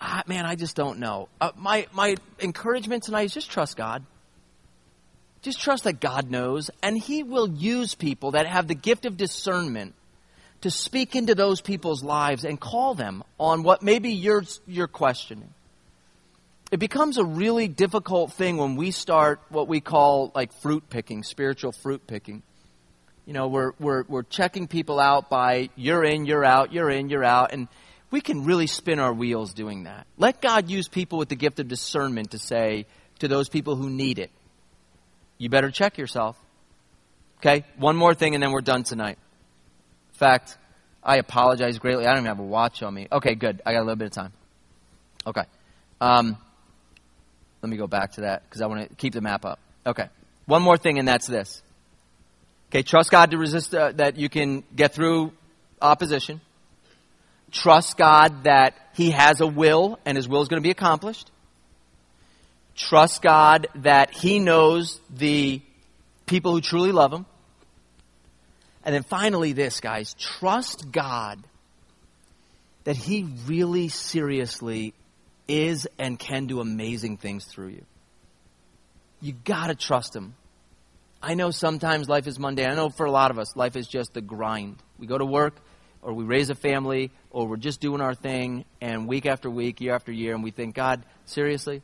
ah, 0.01 0.23
man, 0.25 0.45
I 0.45 0.55
just 0.55 0.75
don't 0.75 0.99
know. 0.99 1.29
Uh, 1.39 1.51
my, 1.55 1.87
my 1.93 2.15
encouragement 2.39 3.03
tonight 3.03 3.25
is 3.25 3.33
just 3.33 3.51
trust 3.51 3.77
God. 3.77 4.03
Just 5.41 5.61
trust 5.61 5.85
that 5.85 5.99
God 5.99 6.29
knows, 6.29 6.69
and 6.83 6.97
He 6.97 7.23
will 7.23 7.49
use 7.49 7.95
people 7.95 8.31
that 8.31 8.45
have 8.45 8.67
the 8.67 8.75
gift 8.75 9.05
of 9.05 9.17
discernment 9.17 9.95
to 10.61 10.69
speak 10.69 11.15
into 11.15 11.33
those 11.33 11.61
people's 11.61 12.03
lives 12.03 12.45
and 12.45 12.59
call 12.59 12.93
them 12.93 13.23
on 13.39 13.63
what 13.63 13.81
maybe 13.81 14.11
you're, 14.11 14.43
you're 14.67 14.87
questioning. 14.87 15.53
It 16.71 16.77
becomes 16.77 17.17
a 17.17 17.25
really 17.25 17.67
difficult 17.67 18.33
thing 18.33 18.57
when 18.57 18.75
we 18.75 18.91
start 18.91 19.41
what 19.49 19.67
we 19.67 19.81
call 19.81 20.31
like 20.35 20.53
fruit 20.61 20.89
picking, 20.89 21.23
spiritual 21.23 21.71
fruit 21.71 22.05
picking. 22.05 22.43
You 23.25 23.33
know, 23.33 23.47
we're, 23.47 23.71
we're, 23.79 24.03
we're 24.07 24.23
checking 24.23 24.67
people 24.67 24.99
out 24.99 25.29
by 25.29 25.69
you're 25.75 26.03
in, 26.03 26.25
you're 26.25 26.45
out, 26.45 26.71
you're 26.71 26.89
in, 26.89 27.09
you're 27.09 27.23
out, 27.23 27.51
and 27.51 27.67
we 28.11 28.21
can 28.21 28.43
really 28.43 28.67
spin 28.67 28.99
our 28.99 29.13
wheels 29.13 29.53
doing 29.53 29.83
that. 29.83 30.05
Let 30.17 30.41
God 30.41 30.69
use 30.69 30.87
people 30.87 31.17
with 31.17 31.29
the 31.29 31.35
gift 31.35 31.59
of 31.59 31.67
discernment 31.67 32.31
to 32.31 32.37
say 32.37 32.85
to 33.19 33.27
those 33.27 33.49
people 33.49 33.75
who 33.75 33.89
need 33.89 34.19
it, 34.19 34.29
you 35.37 35.49
better 35.49 35.71
check 35.71 35.97
yourself. 35.97 36.37
Okay? 37.39 37.63
One 37.77 37.95
more 37.95 38.13
thing 38.13 38.35
and 38.35 38.43
then 38.43 38.51
we're 38.51 38.61
done 38.61 38.83
tonight. 38.83 39.17
In 40.13 40.17
fact, 40.17 40.57
I 41.03 41.17
apologize 41.17 41.79
greatly. 41.79 42.05
I 42.05 42.09
don't 42.09 42.19
even 42.19 42.25
have 42.27 42.39
a 42.39 42.43
watch 42.43 42.83
on 42.83 42.93
me. 42.93 43.07
Okay, 43.11 43.33
good. 43.33 43.61
I 43.65 43.71
got 43.71 43.79
a 43.79 43.85
little 43.85 43.95
bit 43.95 44.07
of 44.07 44.11
time. 44.11 44.33
Okay. 45.25 45.43
Um, 45.99 46.37
let 47.61 47.69
me 47.69 47.77
go 47.77 47.87
back 47.87 48.13
to 48.13 48.21
that 48.21 48.43
because 48.43 48.61
I 48.61 48.67
want 48.67 48.87
to 48.87 48.95
keep 48.95 49.13
the 49.13 49.21
map 49.21 49.45
up. 49.45 49.59
Okay. 49.85 50.09
One 50.45 50.61
more 50.61 50.77
thing, 50.77 50.99
and 50.99 51.07
that's 51.07 51.27
this. 51.27 51.61
Okay, 52.69 52.83
trust 52.83 53.11
God 53.11 53.31
to 53.31 53.37
resist, 53.37 53.73
uh, 53.73 53.91
that 53.93 54.17
you 54.17 54.29
can 54.29 54.63
get 54.75 54.93
through 54.93 55.33
opposition. 55.81 56.41
Trust 57.51 57.97
God 57.97 58.45
that 58.45 58.75
He 58.93 59.11
has 59.11 59.41
a 59.41 59.47
will 59.47 59.99
and 60.05 60.15
His 60.15 60.27
will 60.27 60.41
is 60.41 60.47
going 60.47 60.61
to 60.61 60.65
be 60.65 60.71
accomplished. 60.71 61.29
Trust 62.75 63.21
God 63.21 63.67
that 63.75 64.13
He 64.13 64.39
knows 64.39 64.99
the 65.09 65.61
people 66.25 66.53
who 66.53 66.61
truly 66.61 66.91
love 66.91 67.11
Him. 67.11 67.25
And 68.83 68.95
then 68.95 69.03
finally, 69.03 69.53
this, 69.53 69.79
guys 69.79 70.15
trust 70.15 70.91
God 70.91 71.39
that 72.85 72.95
He 72.95 73.27
really 73.45 73.89
seriously 73.89 74.93
is 75.47 75.87
and 75.99 76.17
can 76.17 76.47
do 76.47 76.61
amazing 76.61 77.17
things 77.17 77.45
through 77.45 77.67
you. 77.69 77.85
You 79.21 79.33
gotta 79.43 79.75
trust 79.75 80.15
Him. 80.15 80.35
I 81.21 81.35
know 81.35 81.51
sometimes 81.51 82.09
life 82.09 82.25
is 82.25 82.39
mundane. 82.39 82.69
I 82.69 82.75
know 82.75 82.89
for 82.89 83.05
a 83.05 83.11
lot 83.11 83.29
of 83.29 83.37
us, 83.37 83.55
life 83.55 83.75
is 83.75 83.87
just 83.87 84.13
the 84.13 84.21
grind. 84.21 84.77
We 84.97 85.05
go 85.05 85.17
to 85.17 85.25
work, 85.25 85.55
or 86.01 86.13
we 86.13 86.23
raise 86.23 86.49
a 86.49 86.55
family, 86.55 87.11
or 87.29 87.47
we're 87.47 87.57
just 87.57 87.79
doing 87.79 88.01
our 88.01 88.15
thing, 88.15 88.65
and 88.79 89.07
week 89.07 89.25
after 89.25 89.49
week, 89.49 89.81
year 89.81 89.93
after 89.93 90.11
year, 90.11 90.33
and 90.33 90.43
we 90.43 90.51
think, 90.51 90.75
God, 90.75 91.03
seriously? 91.25 91.81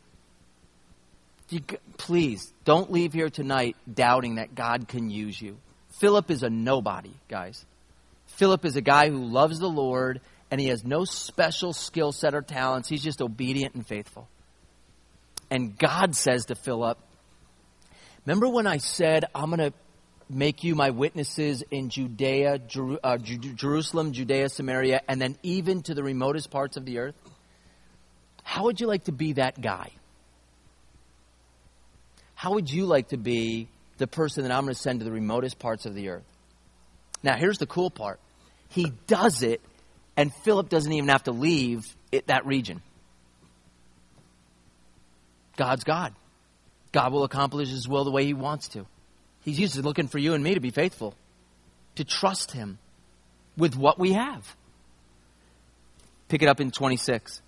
You, 1.50 1.62
please, 1.98 2.52
don't 2.66 2.92
leave 2.92 3.14
here 3.14 3.30
tonight 3.30 3.76
doubting 3.92 4.36
that 4.36 4.56
God 4.56 4.88
can 4.88 5.10
use 5.10 5.42
you. 5.42 5.58
Philip 6.00 6.30
is 6.30 6.44
a 6.44 6.50
nobody, 6.50 7.14
guys. 7.28 7.66
Philip 8.26 8.66
is 8.66 8.76
a 8.76 8.82
guy 8.82 9.10
who 9.10 9.24
loves 9.24 9.60
the 9.60 9.70
Lord 9.70 10.22
and 10.52 10.62
he 10.62 10.68
has 10.68 10.84
no 10.86 11.06
special 11.06 11.74
skill 11.74 12.12
set 12.12 12.36
or 12.36 12.42
talents. 12.42 12.88
He's 12.88 13.04
just 13.04 13.22
obedient 13.22 13.76
and 13.76 13.86
faithful. 13.86 14.28
And 15.50 15.78
God 15.78 16.16
says 16.16 16.46
to 16.46 16.56
Philip, 16.56 16.98
Remember 18.26 18.50
when 18.50 18.68
I 18.68 18.78
said, 18.78 19.26
I'm 19.34 19.50
going 19.50 19.72
to 19.72 19.74
make 20.30 20.64
you 20.64 20.76
my 20.76 20.90
witnesses 20.90 21.64
in 21.72 21.90
Judea, 21.90 22.60
Jer- 22.60 23.00
uh, 23.04 23.18
Jer- 23.18 23.54
Jerusalem, 23.54 24.12
Judea, 24.12 24.50
Samaria, 24.50 25.02
and 25.08 25.22
then 25.22 25.38
even 25.44 25.82
to 25.84 25.94
the 25.94 26.04
remotest 26.04 26.50
parts 26.52 26.78
of 26.78 26.86
the 26.86 27.00
earth? 27.00 27.16
How 28.44 28.66
would 28.66 28.80
you 28.80 28.88
like 28.88 29.06
to 29.06 29.12
be 29.12 29.34
that 29.34 29.60
guy? 29.62 29.92
How 32.36 32.54
would 32.54 32.70
you 32.70 32.86
like 32.86 33.10
to 33.10 33.18
be 33.18 33.68
the 33.98 34.08
person 34.08 34.44
that 34.44 34.52
I'm 34.52 34.64
going 34.64 34.74
to 34.74 34.80
send 34.80 35.00
to 35.00 35.06
the 35.06 35.12
remotest 35.12 35.60
parts 35.60 35.86
of 35.86 35.96
the 35.96 36.10
earth? 36.10 36.26
Now, 37.24 37.36
here's 37.36 37.58
the 37.58 37.66
cool 37.66 37.90
part. 37.90 38.20
He 38.70 38.92
does 39.08 39.44
it 39.44 39.62
and 40.18 40.34
Philip 40.34 40.68
doesn't 40.68 40.92
even 40.92 41.10
have 41.10 41.24
to 41.24 41.32
leave 41.32 41.96
it, 42.12 42.28
that 42.28 42.46
region. 42.46 42.82
God's 45.56 45.84
God. 45.84 46.14
God 46.92 47.14
will 47.14 47.24
accomplish 47.24 47.70
His 47.70 47.88
will 47.88 48.04
the 48.04 48.12
way 48.12 48.26
He 48.26 48.34
wants 48.34 48.70
to. 48.70 48.86
He's 49.56 49.74
just 49.74 49.86
looking 49.86 50.10
for 50.10 50.18
you 50.18 50.34
and 50.34 50.44
me 50.44 50.56
to 50.56 50.60
be 50.60 50.72
faithful, 50.72 51.14
to 51.96 52.04
trust 52.04 52.52
Him 52.52 52.80
with 53.56 53.78
what 53.78 53.98
we 53.98 54.12
have. 54.12 54.56
Pick 56.28 56.42
it 56.42 56.50
up 56.50 56.60
in 56.60 56.70
26. 56.70 57.42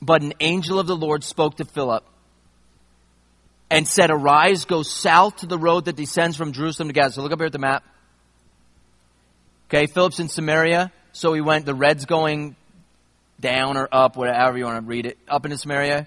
But 0.00 0.22
an 0.22 0.32
angel 0.40 0.78
of 0.78 0.86
the 0.86 0.96
Lord 0.96 1.24
spoke 1.24 1.58
to 1.58 1.66
Philip 1.66 2.04
and 3.70 3.86
said, 3.86 4.10
Arise, 4.10 4.64
go 4.64 4.82
south 4.82 5.36
to 5.36 5.46
the 5.46 5.58
road 5.58 5.84
that 5.84 5.96
descends 5.96 6.36
from 6.36 6.52
Jerusalem 6.52 6.88
to 6.88 6.94
Gaza. 6.94 7.16
So 7.16 7.22
look 7.22 7.32
up 7.32 7.38
here 7.38 7.46
at 7.46 7.52
the 7.52 7.58
map. 7.58 7.84
Okay, 9.68 9.86
Philip's 9.86 10.20
in 10.20 10.28
Samaria, 10.28 10.90
so 11.12 11.34
he 11.34 11.42
went, 11.42 11.66
the 11.66 11.74
red's 11.74 12.06
going 12.06 12.56
down 13.40 13.76
or 13.76 13.88
up, 13.92 14.16
whatever 14.16 14.56
you 14.56 14.64
want 14.64 14.82
to 14.82 14.88
read 14.88 15.04
it, 15.04 15.18
up 15.28 15.44
into 15.44 15.58
Samaria. 15.58 16.06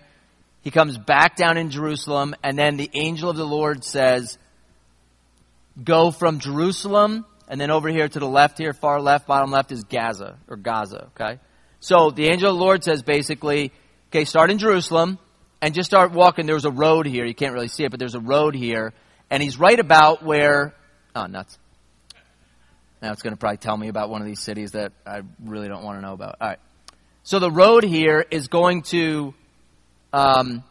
He 0.62 0.72
comes 0.72 0.98
back 0.98 1.36
down 1.36 1.58
in 1.58 1.70
Jerusalem, 1.70 2.36
and 2.44 2.58
then 2.58 2.78
the 2.78 2.90
angel 2.94 3.30
of 3.30 3.38
the 3.38 3.46
Lord 3.46 3.84
says, 3.84 4.38
Go 5.82 6.12
from 6.12 6.40
Jerusalem, 6.40 7.26
and 7.48 7.62
then 7.62 7.72
over 7.72 7.88
here 7.90 8.08
to 8.08 8.20
the 8.20 8.28
left 8.28 8.58
here, 8.58 8.74
far 8.74 9.00
left, 9.00 9.28
bottom 9.28 9.52
left 9.52 9.72
is 9.72 9.84
Gaza, 9.84 10.38
or 10.48 10.58
Gaza, 10.58 11.10
okay? 11.16 11.40
So 11.80 12.10
the 12.10 12.28
angel 12.28 12.50
of 12.50 12.58
the 12.58 12.64
Lord 12.64 12.84
says 12.84 13.04
basically, 13.04 13.72
okay, 14.10 14.26
start 14.26 14.50
in 14.50 14.58
Jerusalem, 14.58 15.20
and 15.62 15.74
just 15.74 15.90
start 15.90 16.12
walking. 16.12 16.46
There's 16.46 16.66
a 16.66 16.72
road 16.72 17.06
here. 17.06 17.26
You 17.26 17.36
can't 17.36 17.54
really 17.54 17.68
see 17.68 17.84
it, 17.84 17.92
but 17.92 18.00
there's 18.00 18.16
a 18.16 18.20
road 18.20 18.56
here. 18.56 18.94
And 19.30 19.42
he's 19.42 19.60
right 19.60 19.80
about 19.80 20.24
where, 20.24 20.74
oh, 21.16 21.26
nuts. 21.26 21.58
Now 23.02 23.12
it's 23.12 23.22
going 23.22 23.34
to 23.34 23.38
probably 23.38 23.58
tell 23.58 23.78
me 23.78 23.90
about 23.90 24.10
one 24.10 24.22
of 24.22 24.28
these 24.28 24.42
cities 24.42 24.72
that 24.72 24.92
I 25.06 25.22
really 25.44 25.68
don't 25.68 25.84
want 25.84 25.98
to 26.00 26.02
know 26.02 26.14
about. 26.14 26.38
All 26.42 26.48
right. 26.48 26.60
So 27.24 27.40
the 27.40 27.52
road 27.52 27.84
here 27.84 28.26
is 28.32 28.48
going 28.48 28.84
to, 28.84 29.34
um, 30.14 30.64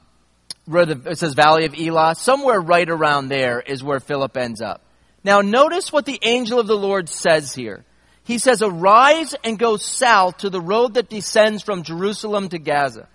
where 0.66 0.86
the, 0.86 1.10
it 1.10 1.18
says 1.18 1.34
Valley 1.34 1.64
of 1.64 1.74
Elah. 1.78 2.14
Somewhere 2.14 2.60
right 2.60 2.88
around 2.88 3.28
there 3.28 3.60
is 3.60 3.82
where 3.82 4.00
Philip 4.00 4.36
ends 4.36 4.60
up. 4.60 4.82
Now 5.24 5.40
notice 5.40 5.92
what 5.92 6.06
the 6.06 6.18
angel 6.22 6.60
of 6.60 6.66
the 6.66 6.76
Lord 6.76 7.08
says 7.08 7.54
here. 7.54 7.84
He 8.24 8.38
says, 8.38 8.60
arise 8.62 9.34
and 9.44 9.58
go 9.58 9.76
south 9.76 10.38
to 10.38 10.50
the 10.50 10.60
road 10.60 10.94
that 10.94 11.08
descends 11.08 11.62
from 11.62 11.84
Jerusalem 11.84 12.48
to 12.48 12.58
Gaza. 12.58 13.08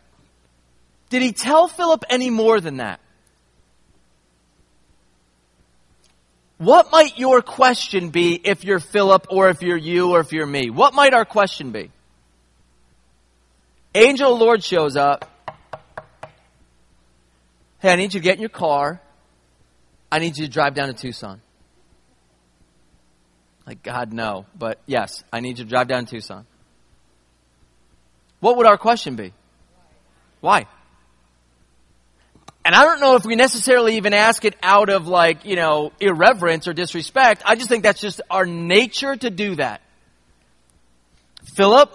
Did 1.09 1.21
he 1.21 1.33
tell 1.33 1.67
Philip 1.67 2.05
any 2.09 2.29
more 2.29 2.61
than 2.61 2.77
that? 2.77 3.01
What 6.57 6.91
might 6.91 7.17
your 7.17 7.41
question 7.41 8.09
be 8.09 8.35
if 8.35 8.63
you're 8.63 8.79
Philip 8.79 9.25
or 9.29 9.49
if 9.49 9.63
you're 9.63 9.75
you 9.75 10.11
or 10.11 10.19
if 10.19 10.31
you're 10.31 10.45
me? 10.45 10.69
What 10.69 10.93
might 10.93 11.13
our 11.13 11.25
question 11.25 11.71
be? 11.71 11.91
Angel 13.95 14.37
Lord 14.37 14.63
shows 14.63 14.95
up. 14.95 15.30
Hey, 17.81 17.91
I 17.91 17.95
need 17.95 18.13
you 18.13 18.19
to 18.19 18.23
get 18.23 18.35
in 18.35 18.41
your 18.41 18.49
car. 18.49 19.01
I 20.11 20.19
need 20.19 20.37
you 20.37 20.45
to 20.45 20.51
drive 20.51 20.75
down 20.75 20.87
to 20.87 20.93
Tucson. 20.93 21.41
Like, 23.65 23.81
God, 23.81 24.13
no. 24.13 24.45
But 24.57 24.79
yes, 24.85 25.23
I 25.33 25.39
need 25.39 25.57
you 25.57 25.65
to 25.65 25.69
drive 25.69 25.87
down 25.87 26.05
to 26.05 26.11
Tucson. 26.11 26.45
What 28.39 28.57
would 28.57 28.67
our 28.67 28.77
question 28.77 29.15
be? 29.15 29.33
Why? 30.41 30.67
And 32.63 32.75
I 32.75 32.85
don't 32.85 32.99
know 32.99 33.15
if 33.15 33.25
we 33.25 33.35
necessarily 33.35 33.97
even 33.97 34.13
ask 34.13 34.45
it 34.45 34.55
out 34.61 34.89
of 34.89 35.07
like, 35.07 35.45
you 35.45 35.55
know, 35.55 35.91
irreverence 35.99 36.67
or 36.67 36.73
disrespect. 36.73 37.41
I 37.45 37.55
just 37.55 37.69
think 37.69 37.83
that's 37.83 38.01
just 38.01 38.21
our 38.29 38.45
nature 38.45 39.15
to 39.15 39.29
do 39.31 39.55
that. 39.55 39.81
Philip, 41.55 41.91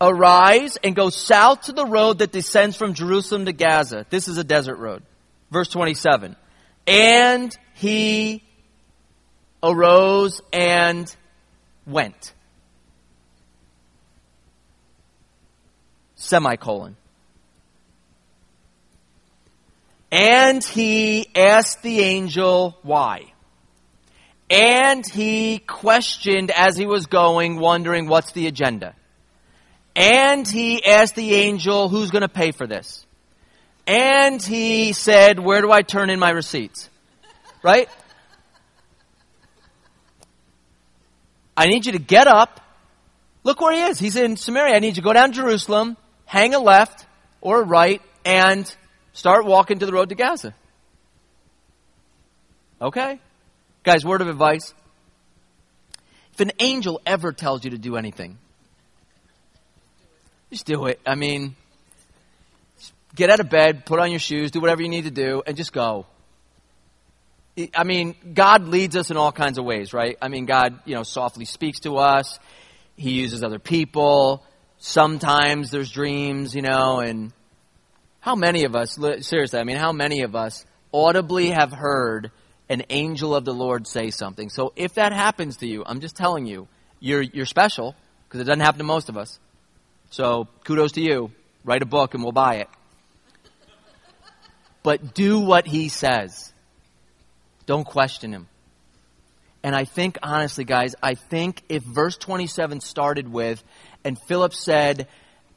arise 0.00 0.78
and 0.82 0.96
go 0.96 1.10
south 1.10 1.62
to 1.62 1.72
the 1.72 1.84
road 1.84 2.20
that 2.20 2.32
descends 2.32 2.76
from 2.76 2.94
Jerusalem 2.94 3.44
to 3.44 3.52
Gaza. 3.52 4.06
This 4.08 4.28
is 4.28 4.38
a 4.38 4.44
desert 4.44 4.76
road. 4.76 5.02
Verse 5.50 5.68
27. 5.68 6.36
And 6.86 7.56
he 7.74 8.42
arose 9.62 10.40
and 10.52 11.14
went. 11.86 12.32
Semicolon. 16.14 16.96
And 20.12 20.62
he 20.64 21.28
asked 21.36 21.82
the 21.82 22.00
angel 22.00 22.76
why. 22.82 23.32
And 24.50 25.06
he 25.06 25.60
questioned 25.60 26.50
as 26.50 26.76
he 26.76 26.86
was 26.86 27.06
going, 27.06 27.60
wondering 27.60 28.08
what's 28.08 28.32
the 28.32 28.48
agenda. 28.48 28.94
And 29.94 30.46
he 30.46 30.84
asked 30.84 31.14
the 31.14 31.34
angel, 31.34 31.88
who's 31.88 32.10
going 32.10 32.22
to 32.22 32.28
pay 32.28 32.50
for 32.50 32.66
this? 32.66 33.06
And 33.90 34.40
he 34.40 34.92
said, 34.92 35.40
where 35.40 35.60
do 35.60 35.72
I 35.72 35.82
turn 35.82 36.10
in 36.10 36.20
my 36.20 36.30
receipts? 36.30 36.88
Right? 37.62 37.88
I 41.56 41.66
need 41.66 41.86
you 41.86 41.92
to 41.92 41.98
get 41.98 42.28
up. 42.28 42.60
Look 43.42 43.60
where 43.60 43.72
he 43.72 43.82
is. 43.82 43.98
He's 43.98 44.16
in 44.16 44.36
Samaria. 44.36 44.76
I 44.76 44.78
need 44.78 44.90
you 44.90 44.94
to 44.94 45.00
go 45.02 45.12
down 45.12 45.32
Jerusalem, 45.32 45.96
hang 46.24 46.54
a 46.54 46.60
left 46.60 47.04
or 47.40 47.62
a 47.62 47.64
right, 47.64 48.00
and 48.24 48.72
Start 49.12 49.44
walking 49.44 49.80
to 49.80 49.86
the 49.86 49.92
road 49.92 50.10
to 50.10 50.14
Gaza. 50.14 50.54
Okay? 52.80 53.18
Guys, 53.82 54.04
word 54.04 54.20
of 54.20 54.28
advice. 54.28 54.72
If 56.32 56.40
an 56.40 56.52
angel 56.58 57.00
ever 57.04 57.32
tells 57.32 57.64
you 57.64 57.70
to 57.70 57.78
do 57.78 57.96
anything, 57.96 58.38
just 60.50 60.64
do 60.64 60.86
it. 60.86 61.00
I 61.04 61.16
mean, 61.16 61.56
get 63.14 63.30
out 63.30 63.40
of 63.40 63.50
bed, 63.50 63.86
put 63.86 63.98
on 63.98 64.10
your 64.10 64.20
shoes, 64.20 64.50
do 64.50 64.60
whatever 64.60 64.82
you 64.82 64.88
need 64.88 65.04
to 65.04 65.10
do, 65.10 65.42
and 65.46 65.56
just 65.56 65.72
go. 65.72 66.06
I 67.74 67.84
mean, 67.84 68.14
God 68.32 68.68
leads 68.68 68.96
us 68.96 69.10
in 69.10 69.16
all 69.16 69.32
kinds 69.32 69.58
of 69.58 69.64
ways, 69.64 69.92
right? 69.92 70.16
I 70.22 70.28
mean, 70.28 70.46
God, 70.46 70.80
you 70.84 70.94
know, 70.94 71.02
softly 71.02 71.44
speaks 71.44 71.80
to 71.80 71.96
us. 71.96 72.38
He 72.96 73.12
uses 73.12 73.42
other 73.42 73.58
people. 73.58 74.44
Sometimes 74.78 75.70
there's 75.70 75.90
dreams, 75.90 76.54
you 76.54 76.62
know, 76.62 77.00
and 77.00 77.32
how 78.20 78.34
many 78.34 78.64
of 78.64 78.74
us, 78.74 78.98
seriously, 79.20 79.58
I 79.58 79.64
mean, 79.64 79.76
how 79.76 79.92
many 79.92 80.22
of 80.22 80.34
us 80.34 80.64
audibly 80.92 81.50
have 81.50 81.72
heard 81.72 82.30
an 82.68 82.84
angel 82.88 83.34
of 83.34 83.44
the 83.44 83.52
Lord 83.52 83.86
say 83.86 84.10
something. 84.10 84.48
So 84.48 84.72
if 84.76 84.94
that 84.94 85.12
happens 85.12 85.58
to 85.58 85.66
you, 85.66 85.82
I'm 85.84 86.00
just 86.00 86.16
telling 86.16 86.46
you, 86.46 86.68
you're, 87.00 87.22
you're 87.22 87.46
special 87.46 87.96
because 88.28 88.40
it 88.40 88.44
doesn't 88.44 88.60
happen 88.60 88.78
to 88.78 88.84
most 88.84 89.08
of 89.08 89.16
us. 89.16 89.40
So 90.10 90.46
kudos 90.64 90.92
to 90.92 91.00
you. 91.00 91.32
Write 91.64 91.82
a 91.82 91.86
book 91.86 92.14
and 92.14 92.22
we'll 92.22 92.32
buy 92.32 92.56
it. 92.56 92.68
But 94.82 95.14
do 95.14 95.40
what 95.40 95.66
he 95.66 95.88
says. 95.88 96.52
Don't 97.66 97.84
question 97.84 98.32
him. 98.32 98.48
And 99.62 99.74
I 99.76 99.84
think, 99.84 100.18
honestly, 100.22 100.64
guys, 100.64 100.94
I 101.02 101.14
think 101.14 101.62
if 101.68 101.82
verse 101.82 102.16
27 102.16 102.80
started 102.80 103.30
with, 103.30 103.62
and 104.04 104.18
Philip 104.26 104.54
said, 104.54 105.06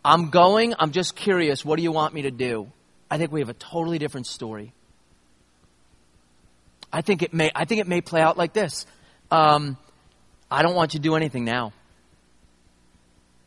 I'm 0.03 0.29
going, 0.29 0.73
I'm 0.77 0.91
just 0.91 1.15
curious, 1.15 1.63
what 1.63 1.77
do 1.77 1.83
you 1.83 1.91
want 1.91 2.13
me 2.13 2.23
to 2.23 2.31
do? 2.31 2.69
I 3.09 3.17
think 3.17 3.31
we 3.31 3.39
have 3.39 3.49
a 3.49 3.53
totally 3.53 3.99
different 3.99 4.27
story. 4.27 4.73
I 6.91 7.01
think 7.01 7.21
it 7.23 7.33
may, 7.33 7.49
I 7.55 7.65
think 7.65 7.79
it 7.79 7.87
may 7.87 8.01
play 8.01 8.21
out 8.21 8.37
like 8.37 8.53
this. 8.53 8.85
Um, 9.31 9.77
I 10.51 10.61
don't 10.61 10.75
want 10.75 10.93
you 10.93 10.99
to 10.99 11.03
do 11.03 11.15
anything 11.15 11.45
now. 11.45 11.71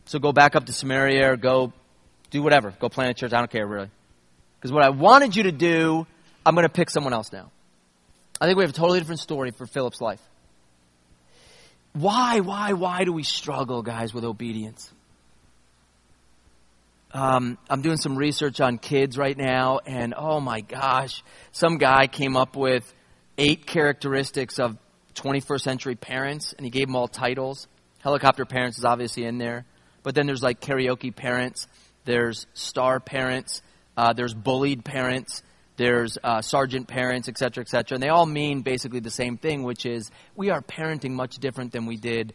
So 0.06 0.18
go 0.18 0.32
back 0.32 0.56
up 0.56 0.66
to 0.66 0.72
Samaria 0.72 1.32
or 1.32 1.36
go 1.36 1.72
do 2.30 2.42
whatever. 2.42 2.72
Go 2.80 2.88
plant 2.88 3.10
a 3.10 3.14
church. 3.14 3.32
I 3.32 3.38
don't 3.38 3.50
care 3.50 3.66
really. 3.66 3.90
Because 4.58 4.72
what 4.72 4.82
I 4.82 4.90
wanted 4.90 5.36
you 5.36 5.44
to 5.44 5.52
do, 5.52 6.06
I'm 6.44 6.54
going 6.54 6.66
to 6.66 6.72
pick 6.72 6.90
someone 6.90 7.12
else 7.12 7.32
now. 7.32 7.50
I 8.40 8.46
think 8.46 8.58
we 8.58 8.64
have 8.64 8.70
a 8.70 8.74
totally 8.74 8.98
different 8.98 9.20
story 9.20 9.50
for 9.50 9.66
Philip's 9.66 10.00
life. 10.00 10.20
Why, 11.92 12.40
why, 12.40 12.74
why 12.74 13.04
do 13.04 13.12
we 13.12 13.22
struggle, 13.22 13.82
guys, 13.82 14.12
with 14.12 14.24
obedience? 14.24 14.92
Um, 17.12 17.56
I'm 17.70 17.80
doing 17.80 17.96
some 17.96 18.16
research 18.16 18.60
on 18.60 18.76
kids 18.76 19.16
right 19.16 19.36
now, 19.36 19.80
and 19.86 20.12
oh 20.14 20.38
my 20.38 20.60
gosh, 20.60 21.22
some 21.52 21.78
guy 21.78 22.08
came 22.08 22.36
up 22.36 22.56
with 22.56 22.92
eight 23.38 23.66
characteristics 23.66 24.58
of 24.58 24.76
21st 25.14 25.60
century 25.60 25.94
parents, 25.94 26.52
and 26.52 26.66
he 26.66 26.70
gave 26.70 26.88
them 26.88 26.96
all 26.96 27.08
titles. 27.08 27.68
Helicopter 28.00 28.44
parents 28.44 28.76
is 28.76 28.84
obviously 28.84 29.24
in 29.24 29.38
there, 29.38 29.64
but 30.02 30.14
then 30.14 30.26
there's 30.26 30.42
like 30.42 30.60
karaoke 30.60 31.14
parents, 31.14 31.66
there's 32.04 32.46
star 32.52 33.00
parents, 33.00 33.62
uh, 33.96 34.12
there's 34.12 34.34
bullied 34.34 34.84
parents, 34.84 35.42
there's 35.76 36.16
uh, 36.22 36.40
sergeant 36.40 36.88
parents, 36.88 37.28
et 37.28 37.38
cetera, 37.38 37.62
et 37.62 37.68
cetera. 37.68 37.96
And 37.96 38.02
they 38.02 38.08
all 38.08 38.26
mean 38.26 38.62
basically 38.62 39.00
the 39.00 39.10
same 39.10 39.36
thing, 39.36 39.62
which 39.62 39.86
is 39.86 40.10
we 40.34 40.50
are 40.50 40.62
parenting 40.62 41.12
much 41.12 41.38
different 41.38 41.72
than 41.72 41.86
we 41.86 41.96
did 41.96 42.32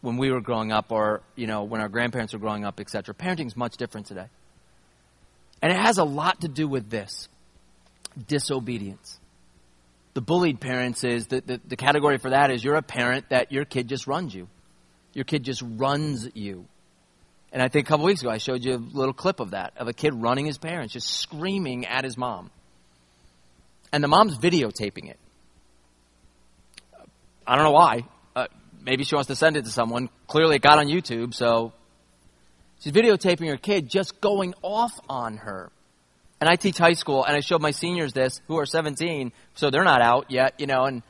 when 0.00 0.16
we 0.18 0.30
were 0.30 0.42
growing 0.42 0.70
up 0.70 0.92
or, 0.92 1.22
you 1.34 1.46
know, 1.46 1.64
when 1.64 1.80
our 1.80 1.88
grandparents 1.88 2.34
were 2.34 2.38
growing 2.38 2.64
up, 2.64 2.78
et 2.78 2.90
cetera. 2.90 3.14
Parenting 3.14 3.46
is 3.46 3.56
much 3.56 3.76
different 3.78 4.06
today. 4.06 4.26
And 5.62 5.72
it 5.72 5.78
has 5.78 5.96
a 5.96 6.04
lot 6.04 6.42
to 6.42 6.48
do 6.48 6.68
with 6.68 6.90
this 6.90 7.28
disobedience. 8.28 9.18
The 10.12 10.20
bullied 10.20 10.60
parents 10.60 11.04
is 11.04 11.26
the, 11.26 11.40
the, 11.40 11.60
the 11.66 11.76
category 11.76 12.18
for 12.18 12.30
that 12.30 12.50
is 12.50 12.62
you're 12.62 12.76
a 12.76 12.82
parent 12.82 13.30
that 13.30 13.50
your 13.50 13.64
kid 13.64 13.88
just 13.88 14.06
runs 14.06 14.34
you. 14.34 14.48
Your 15.14 15.24
kid 15.24 15.42
just 15.42 15.62
runs 15.64 16.28
you. 16.34 16.66
And 17.54 17.62
I 17.62 17.68
think 17.68 17.86
a 17.86 17.88
couple 17.88 18.04
weeks 18.04 18.20
ago 18.20 18.30
I 18.30 18.38
showed 18.38 18.62
you 18.62 18.74
a 18.74 18.76
little 18.76 19.14
clip 19.14 19.40
of 19.40 19.52
that, 19.52 19.72
of 19.78 19.88
a 19.88 19.94
kid 19.94 20.12
running 20.12 20.44
his 20.44 20.58
parents, 20.58 20.92
just 20.92 21.08
screaming 21.08 21.86
at 21.86 22.04
his 22.04 22.18
mom 22.18 22.50
and 23.94 24.02
the 24.02 24.08
mom's 24.08 24.36
videotaping 24.36 25.08
it. 25.08 25.20
I 27.46 27.54
don't 27.54 27.64
know 27.64 27.70
why. 27.70 28.06
Uh, 28.34 28.48
maybe 28.82 29.04
she 29.04 29.14
wants 29.14 29.28
to 29.28 29.36
send 29.36 29.56
it 29.56 29.66
to 29.66 29.70
someone. 29.70 30.10
Clearly, 30.26 30.56
it 30.56 30.62
got 30.62 30.80
on 30.80 30.88
YouTube, 30.88 31.32
so 31.32 31.72
she's 32.80 32.92
videotaping 32.92 33.48
her 33.48 33.56
kid 33.56 33.88
just 33.88 34.20
going 34.20 34.52
off 34.62 34.98
on 35.08 35.36
her. 35.36 35.70
And 36.40 36.50
I 36.50 36.56
teach 36.56 36.76
high 36.76 36.94
school, 36.94 37.24
and 37.24 37.36
I 37.36 37.40
showed 37.40 37.62
my 37.62 37.70
seniors 37.70 38.12
this, 38.12 38.40
who 38.48 38.58
are 38.58 38.66
17, 38.66 39.30
so 39.54 39.70
they're 39.70 39.84
not 39.84 40.02
out 40.02 40.28
yet, 40.28 40.54
you 40.58 40.66
know, 40.66 40.86
and 40.86 41.04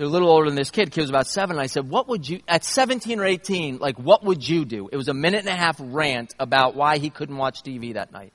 they're 0.00 0.06
a 0.06 0.10
little 0.10 0.30
older 0.30 0.46
than 0.46 0.56
this 0.56 0.70
kid. 0.70 0.92
Kid 0.92 1.02
was 1.02 1.10
about 1.10 1.26
seven. 1.26 1.56
And 1.56 1.62
I 1.62 1.66
said, 1.66 1.90
"What 1.90 2.08
would 2.08 2.26
you 2.26 2.40
at 2.48 2.64
17 2.64 3.20
or 3.20 3.26
18? 3.26 3.76
Like, 3.76 3.98
what 3.98 4.24
would 4.24 4.48
you 4.48 4.64
do?" 4.64 4.88
It 4.90 4.96
was 4.96 5.08
a 5.08 5.12
minute 5.12 5.40
and 5.40 5.48
a 5.50 5.54
half 5.54 5.76
rant 5.78 6.32
about 6.38 6.74
why 6.74 6.96
he 6.96 7.10
couldn't 7.10 7.36
watch 7.36 7.62
TV 7.62 7.92
that 7.92 8.10
night. 8.10 8.32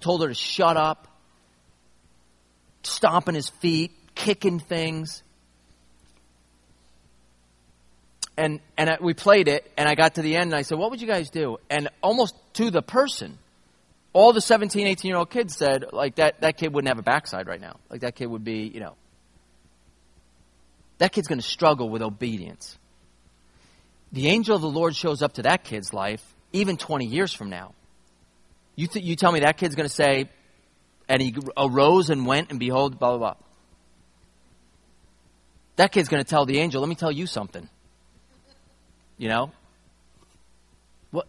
Told 0.00 0.22
her 0.22 0.28
to 0.28 0.34
shut 0.34 0.76
up 0.76 1.08
stomping 2.84 3.34
his 3.34 3.48
feet, 3.48 3.90
kicking 4.14 4.60
things. 4.60 5.24
And, 8.36 8.60
and 8.78 8.88
I, 8.88 8.98
we 9.00 9.14
played 9.14 9.48
it, 9.48 9.68
and 9.76 9.88
I 9.88 9.96
got 9.96 10.14
to 10.14 10.22
the 10.22 10.36
end, 10.36 10.52
and 10.52 10.54
I 10.54 10.62
said, 10.62 10.78
What 10.78 10.92
would 10.92 11.00
you 11.00 11.08
guys 11.08 11.28
do? 11.28 11.56
And 11.68 11.88
almost 12.04 12.36
to 12.52 12.70
the 12.70 12.82
person, 12.82 13.36
all 14.12 14.32
the 14.32 14.40
17, 14.40 14.86
18 14.86 15.08
year 15.08 15.18
old 15.18 15.30
kids 15.30 15.56
said, 15.56 15.86
like, 15.92 16.14
that, 16.16 16.40
that 16.42 16.56
kid 16.56 16.72
wouldn't 16.72 16.86
have 16.86 17.00
a 17.00 17.02
backside 17.02 17.48
right 17.48 17.60
now. 17.60 17.80
Like, 17.90 18.02
that 18.02 18.14
kid 18.14 18.26
would 18.26 18.44
be, 18.44 18.70
you 18.72 18.78
know, 18.78 18.94
that 20.98 21.12
kid's 21.12 21.28
going 21.28 21.40
to 21.40 21.46
struggle 21.46 21.88
with 21.88 22.02
obedience. 22.02 22.78
The 24.12 24.28
angel 24.28 24.56
of 24.56 24.62
the 24.62 24.68
Lord 24.68 24.96
shows 24.96 25.22
up 25.22 25.34
to 25.34 25.42
that 25.42 25.64
kid's 25.64 25.92
life 25.92 26.22
even 26.52 26.76
20 26.76 27.06
years 27.06 27.32
from 27.32 27.50
now. 27.50 27.74
You, 28.76 28.86
th- 28.86 29.04
you 29.04 29.16
tell 29.16 29.32
me 29.32 29.40
that 29.40 29.56
kid's 29.56 29.74
going 29.74 29.88
to 29.88 29.94
say, 29.94 30.28
and 31.08 31.20
he 31.20 31.34
arose 31.56 32.10
and 32.10 32.26
went, 32.26 32.50
and 32.50 32.58
behold, 32.58 32.98
blah, 32.98 33.10
blah, 33.10 33.18
blah. 33.18 33.34
That 35.76 35.92
kid's 35.92 36.08
going 36.08 36.22
to 36.22 36.28
tell 36.28 36.46
the 36.46 36.58
angel, 36.58 36.80
let 36.80 36.88
me 36.88 36.94
tell 36.94 37.12
you 37.12 37.26
something. 37.26 37.68
You 39.18 39.28
know? 39.28 39.50
What, 41.10 41.28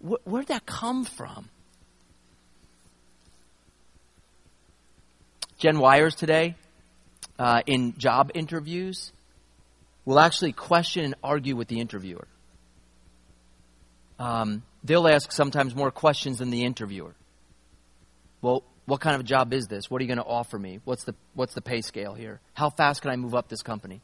where'd 0.00 0.48
that 0.48 0.66
come 0.66 1.04
from? 1.04 1.48
Jen 5.58 5.78
Wires 5.78 6.14
today, 6.14 6.56
uh, 7.40 7.62
in 7.66 7.96
job 7.96 8.30
interviews, 8.34 9.12
will 10.04 10.20
actually 10.20 10.52
question 10.52 11.04
and 11.06 11.14
argue 11.24 11.56
with 11.56 11.68
the 11.68 11.80
interviewer. 11.80 12.28
Um, 14.18 14.62
they'll 14.84 15.08
ask 15.08 15.32
sometimes 15.32 15.74
more 15.74 15.90
questions 15.90 16.38
than 16.38 16.50
the 16.50 16.64
interviewer. 16.64 17.14
Well, 18.42 18.62
what 18.84 19.00
kind 19.00 19.14
of 19.14 19.22
a 19.22 19.24
job 19.24 19.54
is 19.54 19.68
this? 19.68 19.90
What 19.90 20.00
are 20.00 20.04
you 20.04 20.08
going 20.08 20.18
to 20.18 20.30
offer 20.30 20.58
me? 20.58 20.80
What's 20.84 21.04
the, 21.04 21.14
what's 21.32 21.54
the 21.54 21.62
pay 21.62 21.80
scale 21.80 22.12
here? 22.12 22.40
How 22.52 22.68
fast 22.68 23.00
can 23.00 23.10
I 23.10 23.16
move 23.16 23.34
up 23.34 23.48
this 23.48 23.62
company? 23.62 24.02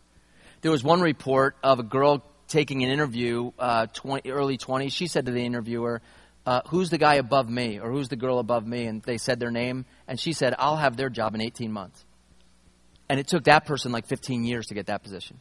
There 0.62 0.70
was 0.70 0.82
one 0.82 1.02
report 1.02 1.56
of 1.62 1.78
a 1.78 1.82
girl 1.82 2.24
taking 2.48 2.84
an 2.84 2.90
interview, 2.90 3.52
uh, 3.58 3.86
20, 3.92 4.30
early 4.30 4.56
20s. 4.56 4.92
She 4.92 5.08
said 5.08 5.26
to 5.26 5.32
the 5.32 5.44
interviewer, 5.44 6.00
uh, 6.46 6.62
Who's 6.68 6.88
the 6.88 6.98
guy 6.98 7.16
above 7.16 7.50
me? 7.50 7.80
Or 7.80 7.90
who's 7.90 8.08
the 8.08 8.16
girl 8.16 8.38
above 8.38 8.66
me? 8.66 8.86
And 8.86 9.02
they 9.02 9.18
said 9.18 9.40
their 9.40 9.50
name. 9.50 9.84
And 10.08 10.18
she 10.18 10.32
said, 10.32 10.54
I'll 10.58 10.76
have 10.76 10.96
their 10.96 11.10
job 11.10 11.34
in 11.34 11.42
18 11.42 11.70
months. 11.70 12.02
And 13.08 13.20
it 13.20 13.28
took 13.28 13.44
that 13.44 13.66
person 13.66 13.92
like 13.92 14.06
15 14.06 14.44
years 14.44 14.66
to 14.66 14.74
get 14.74 14.86
that 14.86 15.02
position. 15.02 15.40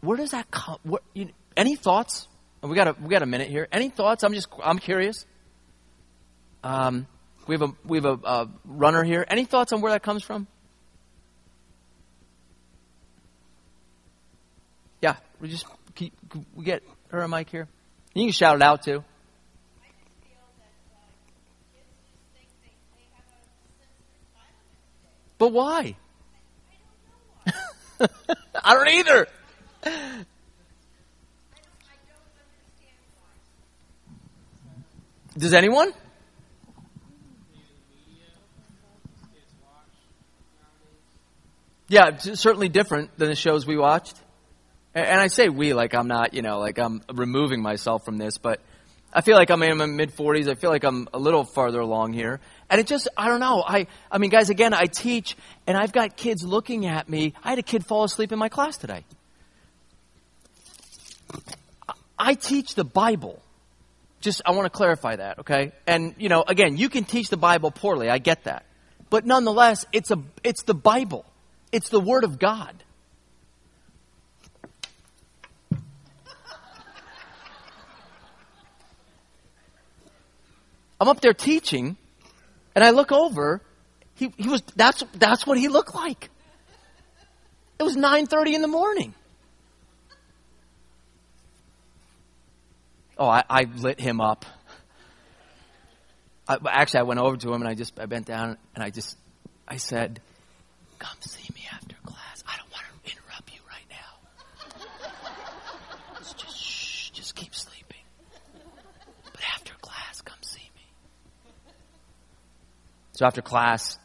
Where 0.00 0.16
does 0.16 0.32
that 0.32 0.50
come? 0.50 0.78
What, 0.82 1.02
you, 1.14 1.30
any 1.56 1.76
thoughts? 1.76 2.28
We 2.62 2.74
got 2.74 2.88
a 2.88 2.96
we 3.00 3.08
got 3.08 3.22
a 3.22 3.26
minute 3.26 3.48
here. 3.48 3.68
Any 3.70 3.90
thoughts? 3.90 4.24
I'm 4.24 4.32
just 4.32 4.48
I'm 4.62 4.78
curious. 4.78 5.26
Um, 6.62 7.06
we 7.46 7.54
have 7.54 7.62
a 7.62 7.72
we 7.84 7.98
have 7.98 8.06
a, 8.06 8.18
a 8.24 8.48
runner 8.64 9.04
here. 9.04 9.24
Any 9.28 9.44
thoughts 9.44 9.72
on 9.72 9.80
where 9.80 9.92
that 9.92 10.02
comes 10.02 10.22
from? 10.22 10.46
Yeah, 15.02 15.16
we 15.40 15.48
just 15.48 15.66
keep, 15.94 16.14
we 16.54 16.64
get 16.64 16.82
her 17.08 17.20
a 17.20 17.28
mic 17.28 17.50
here. 17.50 17.68
You 18.14 18.24
can 18.24 18.32
shout 18.32 18.56
it 18.56 18.62
out 18.62 18.82
too. 18.82 19.04
But 25.44 25.52
why? 25.52 25.94
I 28.64 28.72
don't 28.72 28.88
either. 28.88 29.26
Does 35.36 35.52
anyone? 35.52 35.92
Yeah, 41.88 42.16
certainly 42.16 42.70
different 42.70 43.14
than 43.18 43.28
the 43.28 43.36
shows 43.36 43.66
we 43.66 43.76
watched. 43.76 44.18
And 44.94 45.20
I 45.20 45.26
say 45.26 45.50
we 45.50 45.74
like 45.74 45.94
I'm 45.94 46.08
not, 46.08 46.32
you 46.32 46.40
know, 46.40 46.58
like 46.58 46.78
I'm 46.78 47.02
removing 47.12 47.60
myself 47.60 48.06
from 48.06 48.16
this, 48.16 48.38
but 48.38 48.62
I 49.14 49.20
feel 49.20 49.36
like 49.36 49.50
I'm 49.50 49.62
in 49.62 49.78
my 49.78 49.86
mid 49.86 50.14
40s. 50.14 50.48
I 50.48 50.54
feel 50.54 50.70
like 50.70 50.82
I'm 50.82 51.08
a 51.14 51.18
little 51.18 51.44
farther 51.44 51.78
along 51.78 52.14
here. 52.14 52.40
And 52.68 52.80
it 52.80 52.88
just, 52.88 53.06
I 53.16 53.28
don't 53.28 53.38
know. 53.38 53.62
I, 53.66 53.86
I 54.10 54.18
mean, 54.18 54.30
guys, 54.30 54.50
again, 54.50 54.74
I 54.74 54.86
teach 54.86 55.36
and 55.68 55.76
I've 55.76 55.92
got 55.92 56.16
kids 56.16 56.42
looking 56.44 56.86
at 56.86 57.08
me. 57.08 57.32
I 57.44 57.50
had 57.50 57.58
a 57.60 57.62
kid 57.62 57.86
fall 57.86 58.02
asleep 58.02 58.32
in 58.32 58.38
my 58.38 58.48
class 58.48 58.76
today. 58.76 59.04
I 62.18 62.34
teach 62.34 62.74
the 62.74 62.84
Bible. 62.84 63.40
Just, 64.20 64.42
I 64.44 64.52
want 64.52 64.66
to 64.66 64.70
clarify 64.70 65.16
that, 65.16 65.40
okay? 65.40 65.72
And, 65.86 66.14
you 66.18 66.28
know, 66.28 66.42
again, 66.46 66.76
you 66.76 66.88
can 66.88 67.04
teach 67.04 67.28
the 67.28 67.36
Bible 67.36 67.70
poorly. 67.70 68.08
I 68.08 68.18
get 68.18 68.44
that. 68.44 68.64
But 69.10 69.26
nonetheless, 69.26 69.86
it's 69.92 70.10
a, 70.10 70.18
it's 70.42 70.62
the 70.64 70.74
Bible. 70.74 71.24
It's 71.70 71.88
the 71.88 72.00
Word 72.00 72.24
of 72.24 72.38
God. 72.38 72.83
I'm 81.00 81.08
up 81.08 81.20
there 81.20 81.34
teaching, 81.34 81.96
And 82.74 82.84
I 82.84 82.90
look 82.90 83.12
over, 83.12 83.60
he, 84.14 84.32
he 84.36 84.48
was, 84.48 84.62
that's, 84.76 85.02
that's 85.14 85.46
what 85.46 85.58
he 85.58 85.68
looked 85.68 85.94
like. 85.94 86.30
It 87.78 87.82
was 87.82 87.96
9.30 87.96 88.54
in 88.54 88.62
the 88.62 88.68
morning. 88.68 89.14
Oh, 93.16 93.28
I, 93.28 93.44
I 93.48 93.62
lit 93.76 94.00
him 94.00 94.20
up. 94.20 94.44
I, 96.48 96.58
actually, 96.66 97.00
I 97.00 97.02
went 97.04 97.20
over 97.20 97.36
to 97.36 97.48
him 97.52 97.62
and 97.62 97.68
I 97.68 97.74
just, 97.74 97.98
I 97.98 98.06
bent 98.06 98.26
down 98.26 98.58
and 98.74 98.84
I 98.84 98.90
just, 98.90 99.16
I 99.66 99.76
said, 99.76 100.20
come 100.98 101.16
see 101.20 101.48
me 101.54 101.62
after 101.72 101.96
class. 102.04 102.42
I 102.46 102.56
don't 102.58 102.70
want 102.72 102.84
to 103.04 103.10
interrupt 103.10 103.52
you 103.52 103.60
right 103.68 103.86
now. 103.90 104.12
just, 106.18 106.58
shh, 106.58 107.10
just 107.10 107.34
keep 107.34 107.54
sleeping. 107.54 108.02
But 109.32 109.42
after 109.54 109.72
class, 109.80 110.20
come 110.22 110.38
see 110.42 110.68
me. 110.74 111.72
So 113.14 113.24
after 113.26 113.42
class, 113.42 113.98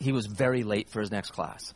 he 0.00 0.12
was 0.12 0.26
very 0.26 0.62
late 0.62 0.88
for 0.88 1.00
his 1.00 1.10
next 1.10 1.32
class. 1.32 1.74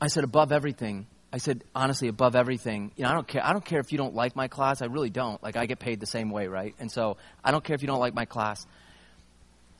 I 0.00 0.08
said, 0.08 0.24
above 0.24 0.52
everything, 0.52 1.06
I 1.32 1.38
said, 1.38 1.64
honestly, 1.74 2.08
above 2.08 2.36
everything, 2.36 2.92
you 2.96 3.04
know, 3.04 3.10
I 3.10 3.14
don't 3.14 3.26
care. 3.26 3.44
I 3.44 3.52
don't 3.52 3.64
care 3.64 3.80
if 3.80 3.92
you 3.92 3.98
don't 3.98 4.14
like 4.14 4.36
my 4.36 4.48
class. 4.48 4.82
I 4.82 4.86
really 4.86 5.10
don't. 5.10 5.42
Like, 5.42 5.56
I 5.56 5.66
get 5.66 5.78
paid 5.78 6.00
the 6.00 6.06
same 6.06 6.30
way, 6.30 6.46
right? 6.46 6.74
And 6.78 6.90
so, 6.90 7.16
I 7.44 7.50
don't 7.50 7.64
care 7.64 7.74
if 7.74 7.82
you 7.82 7.88
don't 7.88 8.00
like 8.00 8.14
my 8.14 8.24
class. 8.24 8.66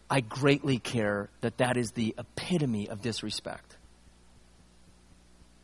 I 0.08 0.20
greatly 0.20 0.78
care 0.78 1.28
that 1.40 1.58
that 1.58 1.76
is 1.76 1.92
the 1.92 2.14
epitome 2.18 2.88
of 2.88 3.02
disrespect. 3.02 3.76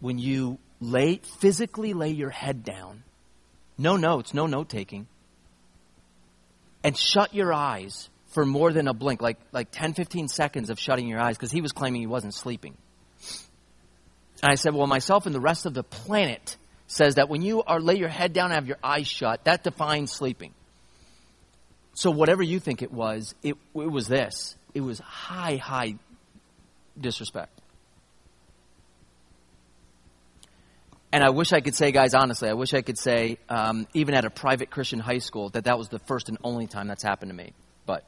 When 0.00 0.18
you 0.18 0.58
lay, 0.80 1.20
physically 1.40 1.94
lay 1.94 2.10
your 2.10 2.30
head 2.30 2.64
down, 2.64 3.02
no 3.78 3.96
notes, 3.96 4.34
no 4.34 4.46
note 4.46 4.68
taking, 4.68 5.06
and 6.84 6.96
shut 6.96 7.34
your 7.34 7.52
eyes 7.52 8.08
for 8.36 8.44
more 8.44 8.70
than 8.70 8.86
a 8.86 8.92
blink, 8.92 9.22
like, 9.22 9.38
like 9.50 9.70
10, 9.70 9.94
15 9.94 10.28
seconds 10.28 10.68
of 10.68 10.78
shutting 10.78 11.08
your 11.08 11.18
eyes, 11.18 11.38
because 11.38 11.50
he 11.50 11.62
was 11.62 11.72
claiming 11.72 12.02
he 12.02 12.06
wasn't 12.06 12.34
sleeping. 12.34 12.76
And 14.42 14.52
I 14.52 14.56
said, 14.56 14.74
well, 14.74 14.86
myself 14.86 15.24
and 15.24 15.34
the 15.34 15.40
rest 15.40 15.64
of 15.64 15.72
the 15.72 15.82
planet 15.82 16.58
says 16.86 17.14
that 17.14 17.30
when 17.30 17.40
you 17.40 17.62
are 17.62 17.80
lay 17.80 17.94
your 17.94 18.10
head 18.10 18.34
down 18.34 18.50
and 18.50 18.56
have 18.56 18.66
your 18.66 18.76
eyes 18.84 19.08
shut, 19.08 19.44
that 19.44 19.64
defines 19.64 20.12
sleeping. 20.12 20.52
So 21.94 22.10
whatever 22.10 22.42
you 22.42 22.60
think 22.60 22.82
it 22.82 22.92
was, 22.92 23.34
it, 23.42 23.56
it 23.74 23.90
was 23.90 24.06
this. 24.06 24.54
It 24.74 24.82
was 24.82 24.98
high, 24.98 25.56
high 25.56 25.94
disrespect. 27.00 27.58
And 31.10 31.24
I 31.24 31.30
wish 31.30 31.54
I 31.54 31.62
could 31.62 31.74
say, 31.74 31.90
guys, 31.90 32.12
honestly, 32.12 32.50
I 32.50 32.52
wish 32.52 32.74
I 32.74 32.82
could 32.82 32.98
say, 32.98 33.38
um, 33.48 33.86
even 33.94 34.14
at 34.14 34.26
a 34.26 34.30
private 34.30 34.68
Christian 34.68 34.98
high 34.98 35.20
school, 35.20 35.48
that 35.50 35.64
that 35.64 35.78
was 35.78 35.88
the 35.88 36.00
first 36.00 36.28
and 36.28 36.36
only 36.44 36.66
time 36.66 36.86
that's 36.86 37.02
happened 37.02 37.30
to 37.30 37.34
me. 37.34 37.54
But 37.86 38.04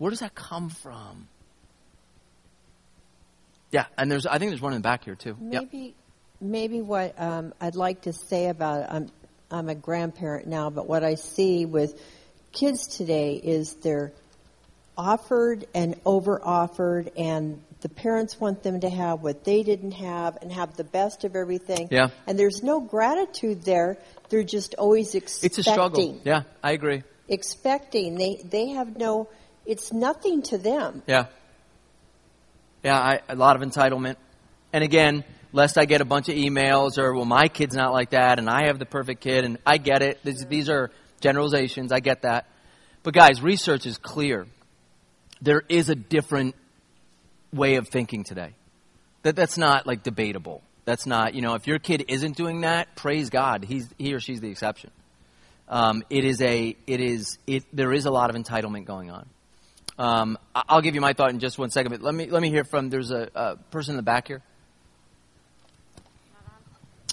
where 0.00 0.08
does 0.08 0.20
that 0.20 0.34
come 0.34 0.70
from? 0.70 1.28
Yeah, 3.70 3.84
and 3.98 4.10
there's 4.10 4.24
I 4.24 4.38
think 4.38 4.50
there's 4.50 4.62
one 4.62 4.72
in 4.72 4.78
the 4.78 4.82
back 4.82 5.04
here 5.04 5.14
too. 5.14 5.36
Maybe, 5.38 5.78
yep. 5.78 5.94
maybe 6.40 6.80
what 6.80 7.14
um, 7.20 7.52
I'd 7.60 7.76
like 7.76 8.02
to 8.02 8.14
say 8.14 8.48
about 8.48 8.80
it, 8.80 8.86
I'm 8.88 9.10
I'm 9.50 9.68
a 9.68 9.74
grandparent 9.74 10.46
now, 10.46 10.70
but 10.70 10.88
what 10.88 11.04
I 11.04 11.16
see 11.16 11.66
with 11.66 12.00
kids 12.50 12.86
today 12.86 13.34
is 13.34 13.74
they're 13.74 14.12
offered 14.96 15.66
and 15.74 16.00
over 16.06 16.40
offered, 16.42 17.12
and 17.18 17.62
the 17.82 17.90
parents 17.90 18.40
want 18.40 18.62
them 18.62 18.80
to 18.80 18.88
have 18.88 19.20
what 19.20 19.44
they 19.44 19.62
didn't 19.62 19.92
have 19.92 20.38
and 20.40 20.50
have 20.50 20.78
the 20.78 20.84
best 20.84 21.24
of 21.24 21.36
everything. 21.36 21.88
Yeah. 21.90 22.08
And 22.26 22.38
there's 22.38 22.62
no 22.62 22.80
gratitude 22.80 23.64
there. 23.64 23.98
They're 24.30 24.44
just 24.44 24.74
always 24.76 25.14
expecting. 25.14 25.46
It's 25.46 25.58
a 25.58 25.70
struggle. 25.70 26.20
Yeah, 26.24 26.44
I 26.62 26.72
agree. 26.72 27.02
Expecting. 27.28 28.14
They 28.14 28.42
they 28.42 28.68
have 28.68 28.96
no. 28.96 29.28
It's 29.70 29.92
nothing 29.92 30.42
to 30.50 30.58
them. 30.58 31.04
Yeah. 31.06 31.26
Yeah, 32.82 32.98
I, 32.98 33.20
a 33.28 33.36
lot 33.36 33.54
of 33.54 33.62
entitlement. 33.62 34.16
And 34.72 34.82
again, 34.82 35.22
lest 35.52 35.78
I 35.78 35.84
get 35.84 36.00
a 36.00 36.04
bunch 36.04 36.28
of 36.28 36.34
emails 36.34 36.98
or, 36.98 37.14
well, 37.14 37.24
my 37.24 37.46
kid's 37.46 37.76
not 37.76 37.92
like 37.92 38.10
that 38.10 38.40
and 38.40 38.50
I 38.50 38.66
have 38.66 38.80
the 38.80 38.84
perfect 38.84 39.20
kid 39.20 39.44
and 39.44 39.58
I 39.64 39.78
get 39.78 40.02
it. 40.02 40.18
These, 40.24 40.44
these 40.48 40.68
are 40.68 40.90
generalizations. 41.20 41.92
I 41.92 42.00
get 42.00 42.22
that. 42.22 42.48
But 43.04 43.14
guys, 43.14 43.40
research 43.40 43.86
is 43.86 43.96
clear. 43.96 44.48
There 45.40 45.62
is 45.68 45.88
a 45.88 45.94
different 45.94 46.56
way 47.52 47.76
of 47.76 47.86
thinking 47.86 48.24
today. 48.24 48.54
That, 49.22 49.36
that's 49.36 49.56
not 49.56 49.86
like 49.86 50.02
debatable. 50.02 50.64
That's 50.84 51.06
not, 51.06 51.34
you 51.34 51.42
know, 51.42 51.54
if 51.54 51.68
your 51.68 51.78
kid 51.78 52.06
isn't 52.08 52.36
doing 52.36 52.62
that, 52.62 52.96
praise 52.96 53.30
God. 53.30 53.64
He's, 53.64 53.88
he 53.98 54.14
or 54.14 54.18
she's 54.18 54.40
the 54.40 54.50
exception. 54.50 54.90
Um, 55.68 56.02
it 56.10 56.24
is 56.24 56.42
a, 56.42 56.76
it 56.88 57.00
is, 57.00 57.38
it, 57.46 57.64
there 57.72 57.92
is 57.92 58.06
a 58.06 58.10
lot 58.10 58.30
of 58.30 58.34
entitlement 58.34 58.84
going 58.86 59.12
on. 59.12 59.28
Um, 60.00 60.38
I'll 60.54 60.80
give 60.80 60.94
you 60.94 61.02
my 61.02 61.12
thought 61.12 61.28
in 61.28 61.40
just 61.40 61.58
one 61.58 61.68
second, 61.68 61.92
but 61.92 62.00
let 62.00 62.14
me 62.14 62.30
let 62.30 62.40
me 62.40 62.48
hear 62.48 62.64
from. 62.64 62.88
There's 62.88 63.10
a, 63.10 63.28
a 63.34 63.56
person 63.70 63.92
in 63.92 63.96
the 63.98 64.02
back 64.02 64.28
here. 64.28 64.42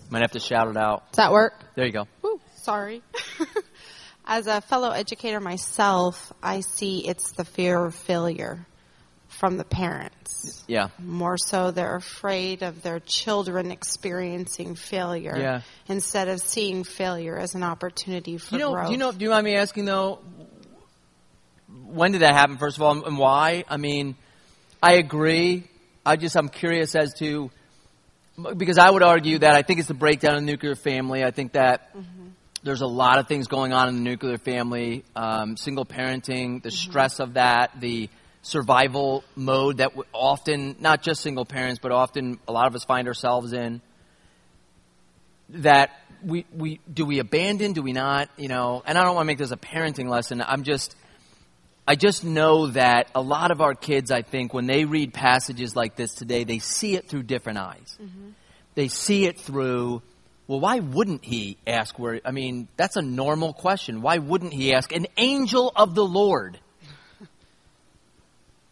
Might 0.10 0.22
have 0.22 0.32
to 0.32 0.40
shout 0.40 0.70
it 0.70 0.78
out. 0.78 1.12
Does 1.12 1.18
that 1.18 1.34
work? 1.34 1.54
There 1.76 1.86
you 1.86 1.92
go. 1.92 2.08
Woo, 2.22 2.40
sorry. 2.62 3.02
As 4.26 4.48
a 4.48 4.62
fellow 4.62 4.92
educator 4.92 5.42
myself, 5.42 6.32
I 6.42 6.62
see 6.62 7.06
it's 7.06 7.34
the 7.34 7.44
fear 7.44 7.78
of 7.84 7.94
failure 7.94 8.66
from 9.28 9.58
the 9.58 9.66
parents. 9.66 10.64
Yeah. 10.68 10.88
More 10.98 11.38
so, 11.38 11.72
they're 11.72 11.96
afraid 11.96 12.64
of 12.64 12.84
their 12.84 13.02
children 13.02 13.70
experiencing 13.70 14.76
failure 14.76 15.38
yeah. 15.38 15.62
instead 15.88 16.30
of 16.30 16.40
seeing 16.40 16.86
failure 16.86 17.38
as 17.38 17.54
an 17.54 17.64
opportunity 17.64 18.38
for 18.38 18.56
you 18.56 18.60
know, 18.60 18.72
growth. 18.72 18.88
Do 18.88 18.92
you 18.94 18.98
know? 18.98 19.12
Do 19.12 19.26
you 19.26 19.30
mind 19.32 19.44
me 19.44 19.56
asking 19.56 19.86
though? 19.86 20.20
When 21.88 22.12
did 22.12 22.22
that 22.22 22.34
happen, 22.34 22.58
first 22.58 22.78
of 22.78 22.84
all, 22.84 23.06
and 23.06 23.18
why? 23.18 23.64
I 23.70 23.78
mean, 23.78 24.16
I 24.82 24.94
agree. 24.94 25.64
I 26.06 26.16
just, 26.16 26.36
I'm 26.36 26.50
curious 26.50 26.96
as 26.96 27.14
to, 27.16 27.50
because 28.56 28.78
I 28.78 28.90
would 28.90 29.04
argue 29.04 29.40
that 29.40 29.56
I 29.56 29.62
think 29.62 29.80
it's 29.80 29.88
the 29.88 29.94
breakdown 29.94 30.36
of 30.36 30.42
the 30.42 30.46
nuclear 30.46 30.76
family. 30.76 31.24
I 31.24 31.32
think 31.32 31.54
that 31.54 31.96
mm-hmm. 31.96 32.28
there's 32.64 32.82
a 32.82 32.88
lot 32.88 33.20
of 33.20 33.28
things 33.28 33.48
going 33.48 33.74
on 33.74 33.90
in 33.90 33.96
the 33.96 34.02
nuclear 34.02 34.38
family, 34.38 35.04
um, 35.16 35.58
single 35.58 35.86
parenting, 35.86 36.62
the 36.62 36.70
mm-hmm. 36.70 36.90
stress 36.90 37.20
of 37.20 37.34
that, 37.34 37.80
the 37.80 38.10
survival 38.42 39.24
mode 39.36 39.78
that 39.78 39.92
often, 40.14 40.76
not 40.80 41.02
just 41.02 41.22
single 41.22 41.46
parents, 41.46 41.80
but 41.82 41.92
often 41.92 42.40
a 42.48 42.52
lot 42.52 42.68
of 42.68 42.76
us 42.76 42.86
find 42.86 43.08
ourselves 43.08 43.54
in. 43.54 43.82
That 45.50 45.92
we, 46.24 46.46
we, 46.54 46.80
do 46.94 47.06
we 47.06 47.20
abandon? 47.20 47.74
Do 47.74 47.82
we 47.82 47.94
not? 47.94 48.30
You 48.38 48.50
know, 48.50 48.84
and 48.86 48.98
I 48.98 49.04
don't 49.04 49.16
want 49.16 49.26
to 49.26 49.28
make 49.28 49.38
this 49.38 49.52
a 49.52 49.58
parenting 49.58 50.10
lesson. 50.10 50.44
I'm 50.46 50.64
just, 50.64 50.96
I 51.88 51.96
just 51.96 52.26
know 52.26 52.68
that 52.68 53.10
a 53.16 53.22
lot 53.22 53.52
of 53.52 53.62
our 53.62 53.74
kids, 53.74 54.12
I 54.12 54.22
think, 54.22 54.54
when 54.54 54.68
they 54.68 54.84
read 54.84 55.14
passages 55.14 55.74
like 55.74 55.96
this 55.96 56.14
today, 56.14 56.44
they 56.44 56.60
see 56.60 56.96
it 56.96 57.08
through 57.08 57.24
different 57.24 57.60
eyes. 57.60 57.98
Mm-hmm. 58.02 58.32
They 58.76 58.90
see 58.90 59.26
it 59.26 59.40
through, 59.40 60.02
well, 60.48 60.60
why 60.60 60.80
wouldn't 60.80 61.24
he 61.24 61.58
ask 61.66 61.98
where? 61.98 62.20
I 62.26 62.32
mean, 62.32 62.68
that's 62.76 62.98
a 62.98 63.02
normal 63.02 63.54
question. 63.54 64.02
Why 64.02 64.18
wouldn't 64.18 64.52
he 64.52 64.74
ask 64.74 64.92
an 64.92 65.08
angel 65.16 65.72
of 65.78 65.96
the 65.96 66.04
Lord? 66.04 66.60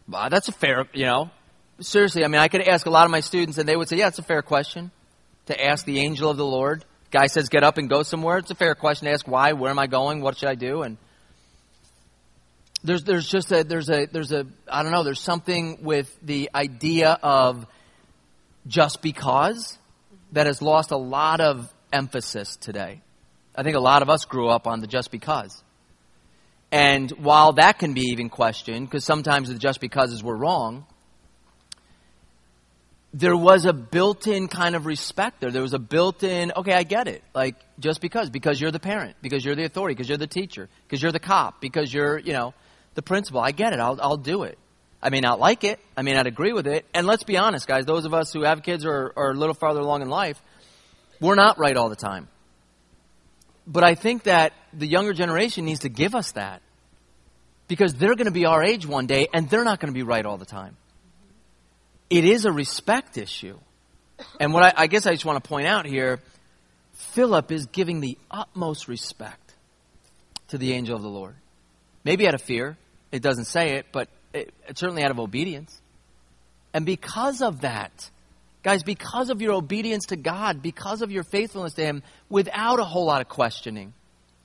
well, 0.08 0.28
that's 0.28 0.48
a 0.48 0.52
fair, 0.52 0.86
you 0.92 1.06
know. 1.06 1.30
Seriously, 1.80 2.22
I 2.22 2.28
mean, 2.28 2.40
I 2.40 2.48
could 2.48 2.62
ask 2.62 2.84
a 2.84 2.90
lot 2.90 3.06
of 3.06 3.10
my 3.10 3.20
students, 3.20 3.56
and 3.56 3.66
they 3.66 3.76
would 3.76 3.88
say, 3.88 3.96
yeah, 3.96 4.08
it's 4.08 4.18
a 4.18 4.22
fair 4.22 4.42
question 4.42 4.90
to 5.46 5.64
ask 5.64 5.86
the 5.86 6.00
angel 6.00 6.30
of 6.30 6.36
the 6.36 6.44
Lord. 6.44 6.84
Guy 7.10 7.26
says, 7.28 7.48
get 7.48 7.64
up 7.64 7.78
and 7.78 7.88
go 7.88 8.02
somewhere. 8.02 8.38
It's 8.38 8.50
a 8.50 8.54
fair 8.54 8.74
question 8.74 9.06
to 9.06 9.12
ask 9.12 9.26
why, 9.26 9.54
where 9.54 9.70
am 9.70 9.78
I 9.78 9.86
going, 9.86 10.20
what 10.20 10.36
should 10.36 10.50
I 10.50 10.54
do? 10.54 10.82
And 10.82 10.98
there's 12.86 13.04
there's 13.04 13.28
just 13.28 13.50
a 13.52 13.64
there's 13.64 13.90
a 13.90 14.06
there's 14.06 14.32
a 14.32 14.46
I 14.70 14.82
don't 14.82 14.92
know 14.92 15.02
there's 15.02 15.20
something 15.20 15.78
with 15.82 16.16
the 16.22 16.50
idea 16.54 17.18
of 17.22 17.66
just 18.66 19.02
because 19.02 19.76
that 20.32 20.46
has 20.46 20.62
lost 20.62 20.92
a 20.92 20.96
lot 20.96 21.40
of 21.40 21.72
emphasis 21.92 22.56
today. 22.56 23.02
I 23.54 23.62
think 23.62 23.76
a 23.76 23.80
lot 23.80 24.02
of 24.02 24.10
us 24.10 24.24
grew 24.24 24.48
up 24.48 24.66
on 24.66 24.80
the 24.80 24.86
just 24.86 25.10
because. 25.10 25.62
And 26.70 27.10
while 27.12 27.54
that 27.54 27.78
can 27.78 27.94
be 27.94 28.02
even 28.12 28.28
questioned, 28.28 28.88
because 28.88 29.04
sometimes 29.04 29.48
the 29.48 29.58
just 29.58 29.80
becauses 29.80 30.22
were 30.22 30.36
wrong, 30.36 30.84
there 33.14 33.36
was 33.36 33.64
a 33.64 33.72
built 33.72 34.26
in 34.26 34.48
kind 34.48 34.74
of 34.74 34.84
respect 34.84 35.40
there. 35.40 35.50
There 35.50 35.62
was 35.62 35.74
a 35.74 35.78
built 35.78 36.22
in, 36.22 36.52
okay, 36.54 36.74
I 36.74 36.82
get 36.82 37.06
it. 37.06 37.22
Like, 37.34 37.54
just 37.78 38.00
because. 38.00 38.30
Because 38.30 38.60
you're 38.60 38.72
the 38.72 38.80
parent. 38.80 39.16
Because 39.22 39.44
you're 39.44 39.54
the 39.54 39.64
authority. 39.64 39.94
Because 39.94 40.08
you're 40.08 40.18
the 40.18 40.26
teacher. 40.26 40.68
Because 40.86 41.00
you're 41.00 41.12
the 41.12 41.20
cop. 41.20 41.60
Because 41.60 41.94
you're, 41.94 42.18
you 42.18 42.32
know 42.32 42.52
the 42.96 43.02
principle. 43.02 43.40
I 43.40 43.52
get 43.52 43.72
it. 43.72 43.78
I'll, 43.78 43.98
I'll 44.00 44.16
do 44.16 44.42
it. 44.42 44.58
I 45.00 45.10
may 45.10 45.20
not 45.20 45.38
like 45.38 45.62
it. 45.62 45.78
I 45.96 46.02
may 46.02 46.14
not 46.14 46.26
agree 46.26 46.52
with 46.52 46.66
it. 46.66 46.84
And 46.92 47.06
let's 47.06 47.22
be 47.22 47.36
honest, 47.36 47.68
guys, 47.68 47.84
those 47.84 48.06
of 48.06 48.12
us 48.12 48.32
who 48.32 48.42
have 48.42 48.62
kids 48.64 48.84
or 48.84 49.12
are 49.14 49.30
a 49.30 49.34
little 49.34 49.54
farther 49.54 49.80
along 49.80 50.02
in 50.02 50.08
life, 50.08 50.42
we're 51.20 51.36
not 51.36 51.58
right 51.58 51.76
all 51.76 51.88
the 51.88 51.96
time. 51.96 52.26
But 53.66 53.84
I 53.84 53.94
think 53.94 54.24
that 54.24 54.52
the 54.72 54.86
younger 54.86 55.12
generation 55.12 55.64
needs 55.64 55.80
to 55.80 55.88
give 55.88 56.14
us 56.14 56.32
that. 56.32 56.62
Because 57.68 57.94
they're 57.94 58.14
going 58.14 58.26
to 58.26 58.32
be 58.32 58.46
our 58.46 58.62
age 58.62 58.86
one 58.86 59.06
day 59.06 59.28
and 59.32 59.50
they're 59.50 59.64
not 59.64 59.80
going 59.80 59.92
to 59.92 59.96
be 59.96 60.04
right 60.04 60.24
all 60.24 60.38
the 60.38 60.46
time. 60.46 60.76
It 62.08 62.24
is 62.24 62.44
a 62.44 62.52
respect 62.52 63.18
issue. 63.18 63.58
And 64.40 64.54
what 64.54 64.62
I, 64.62 64.84
I 64.84 64.86
guess 64.86 65.06
I 65.06 65.12
just 65.12 65.24
want 65.24 65.42
to 65.42 65.48
point 65.48 65.66
out 65.66 65.84
here 65.84 66.20
Philip 66.94 67.50
is 67.50 67.66
giving 67.66 68.00
the 68.00 68.16
utmost 68.30 68.88
respect 68.88 69.54
to 70.48 70.58
the 70.58 70.72
angel 70.72 70.96
of 70.96 71.02
the 71.02 71.08
Lord 71.08 71.34
Maybe 72.06 72.28
out 72.28 72.34
of 72.34 72.40
fear. 72.40 72.78
It 73.16 73.22
doesn't 73.22 73.46
say 73.46 73.76
it, 73.76 73.86
but 73.92 74.08
it, 74.32 74.52
it 74.68 74.78
certainly 74.78 75.02
out 75.02 75.10
of 75.10 75.18
obedience. 75.18 75.80
And 76.74 76.84
because 76.84 77.40
of 77.40 77.62
that, 77.62 78.10
guys, 78.62 78.82
because 78.82 79.30
of 79.30 79.40
your 79.40 79.54
obedience 79.54 80.06
to 80.06 80.16
God, 80.16 80.62
because 80.62 81.02
of 81.02 81.10
your 81.10 81.22
faithfulness 81.22 81.74
to 81.74 81.84
Him, 81.84 82.02
without 82.28 82.78
a 82.78 82.84
whole 82.84 83.06
lot 83.06 83.20
of 83.20 83.28
questioning, 83.28 83.94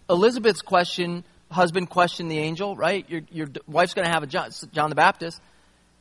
Elizabeth's 0.10 0.62
question, 0.62 1.24
husband 1.52 1.90
questioned 1.90 2.32
the 2.32 2.40
angel, 2.40 2.76
right? 2.76 3.08
Your, 3.10 3.22
your 3.32 3.48
wife's 3.68 3.94
going 3.94 4.06
to 4.06 4.12
have 4.12 4.24
a 4.24 4.28
John, 4.28 4.50
John 4.72 4.90
the 4.90 4.96
Baptist. 4.96 5.42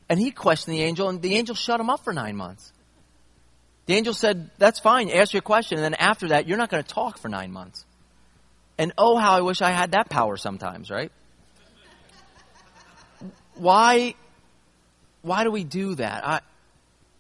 And 0.09 0.19
he 0.19 0.31
questioned 0.31 0.77
the 0.77 0.83
angel, 0.83 1.09
and 1.09 1.23
the 1.23 1.37
angel 1.37 1.55
shut 1.55 1.79
him 1.81 1.91
up 1.91 2.03
for 2.03 2.13
nine 2.13 2.37
months. 2.37 2.73
The 3.87 3.95
angel 3.95 4.15
said, 4.15 4.51
That's 4.59 4.79
fine, 4.79 5.11
ask 5.11 5.33
your 5.33 5.43
question, 5.43 5.79
and 5.79 5.85
then 5.85 5.95
after 5.95 6.29
that, 6.29 6.47
you're 6.47 6.59
not 6.59 6.71
going 6.71 6.83
to 6.83 6.89
talk 6.89 7.19
for 7.19 7.29
nine 7.29 7.53
months. 7.53 7.85
And 8.79 8.93
oh, 8.97 9.17
how 9.17 9.33
I 9.33 9.41
wish 9.41 9.63
I 9.63 9.71
had 9.71 9.93
that 9.93 10.09
power 10.09 10.37
sometimes, 10.37 10.91
right? 10.91 11.13
Why, 13.61 14.15
why 15.21 15.45
do 15.45 15.51
we 15.51 15.65
do 15.65 15.95
that? 15.97 16.27
I, 16.27 16.41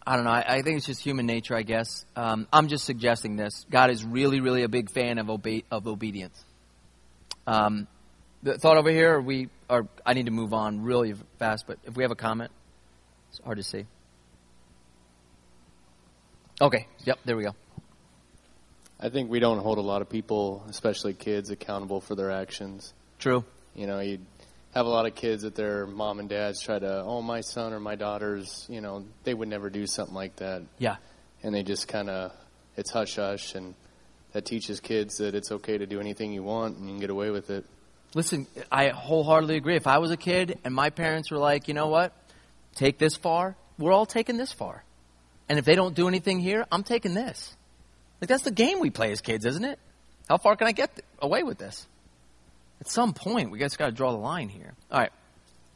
I 0.07 0.16
don't 0.16 0.24
know. 0.24 0.30
I, 0.30 0.45
I 0.57 0.62
think 0.62 0.78
it's 0.78 0.86
just 0.86 1.03
human 1.03 1.26
nature, 1.26 1.55
I 1.55 1.62
guess. 1.62 2.07
Um, 2.16 2.49
I'm 2.51 2.68
just 2.68 2.86
suggesting 2.86 3.36
this. 3.36 3.66
God 3.70 3.91
is 3.91 4.03
really, 4.03 4.41
really 4.41 4.62
a 4.62 4.68
big 4.68 4.91
fan 4.91 5.18
of, 5.18 5.28
obe- 5.28 5.64
of 5.70 5.86
obedience. 5.86 6.43
Um, 7.47 7.86
the 8.43 8.57
thought 8.57 8.78
over 8.78 8.91
here, 8.91 9.16
or 9.16 9.20
we, 9.20 9.49
or 9.68 9.86
I 10.07 10.14
need 10.14 10.26
to 10.26 10.32
move 10.32 10.55
on 10.55 10.82
really 10.82 11.14
fast, 11.38 11.66
but 11.66 11.78
if 11.84 11.95
we 11.95 12.05
have 12.05 12.11
a 12.11 12.16
comment. 12.16 12.51
It's 13.28 13.41
hard 13.45 13.59
to 13.59 13.62
see. 13.62 13.84
Okay, 16.59 16.86
yep, 17.05 17.18
there 17.26 17.36
we 17.36 17.45
go. 17.45 17.55
I 18.99 19.11
think 19.11 19.30
we 19.30 19.41
don't 19.41 19.59
hold 19.59 19.76
a 19.76 19.82
lot 19.82 20.01
of 20.01 20.09
people, 20.09 20.64
especially 20.70 21.12
kids, 21.12 21.51
accountable 21.51 22.01
for 22.01 22.14
their 22.14 22.30
actions. 22.30 22.95
True. 23.18 23.45
You 23.74 23.86
know, 23.86 24.01
you 24.01 24.18
have 24.75 24.87
a 24.87 24.89
lot 24.89 25.07
of 25.07 25.14
kids 25.14 25.43
that 25.43 25.55
their 25.55 25.87
mom 25.87 26.21
and 26.21 26.29
dads 26.29 26.62
try 26.62 26.79
to, 26.79 27.03
oh, 27.03 27.23
my 27.23 27.41
son 27.41 27.73
or 27.73 27.81
my 27.81 27.97
daughter's, 27.97 28.66
you 28.68 28.81
know, 28.81 29.05
they 29.25 29.35
would 29.35 29.49
never 29.49 29.68
do 29.71 29.87
something 29.87 30.14
like 30.14 30.37
that. 30.37 30.62
Yeah. 30.79 30.97
And 31.43 31.55
they 31.55 31.62
just 31.62 31.89
kind 31.89 32.09
of, 32.09 32.33
it's 32.77 32.91
hush 32.91 33.16
hush, 33.16 33.55
and 33.55 33.75
that 34.33 34.45
teaches 34.45 34.81
kids 34.81 35.18
that 35.18 35.35
it's 35.35 35.51
okay 35.51 35.79
to 35.79 35.87
do 35.87 36.01
anything 36.01 36.33
you 36.33 36.43
want 36.43 36.77
and 36.77 36.87
you 36.87 36.93
can 36.93 37.01
get 37.01 37.11
away 37.11 37.31
with 37.31 37.51
it. 37.51 37.64
Listen, 38.14 38.47
I 38.71 38.89
wholeheartedly 38.89 39.57
agree. 39.57 39.77
If 39.77 39.87
I 39.87 39.99
was 39.99 40.11
a 40.11 40.16
kid 40.16 40.59
and 40.64 40.75
my 40.75 40.91
parents 40.91 41.31
were 41.31 41.39
like, 41.39 41.68
you 41.68 41.75
know 41.75 41.89
what, 41.89 42.12
take 42.75 42.99
this 42.99 43.16
far, 43.16 43.57
we're 43.79 43.93
all 43.93 44.07
taking 44.07 44.37
this 44.37 44.53
far. 44.53 44.85
And 45.49 45.59
if 45.59 45.64
they 45.64 45.75
don't 45.75 45.95
do 45.95 46.09
anything 46.09 46.41
here, 46.41 46.66
I'm 46.71 46.83
taking 46.83 47.14
this. 47.14 47.57
Like 48.21 48.29
that's 48.29 48.43
the 48.43 48.51
game 48.51 48.81
we 48.81 48.91
play 48.91 49.12
as 49.12 49.21
kids, 49.21 49.45
isn't 49.45 49.64
it? 49.64 49.79
How 50.29 50.39
far 50.39 50.55
can 50.57 50.66
I 50.66 50.73
get 50.73 50.91
away 51.21 51.43
with 51.43 51.59
this? 51.59 51.87
At 52.81 52.89
some 52.89 53.12
point, 53.12 53.51
we 53.51 53.59
just 53.59 53.78
got 53.78 53.87
to 53.87 53.93
draw 53.93 54.12
the 54.12 54.18
line 54.18 54.49
here. 54.49 54.74
All 54.91 54.99
right. 54.99 55.12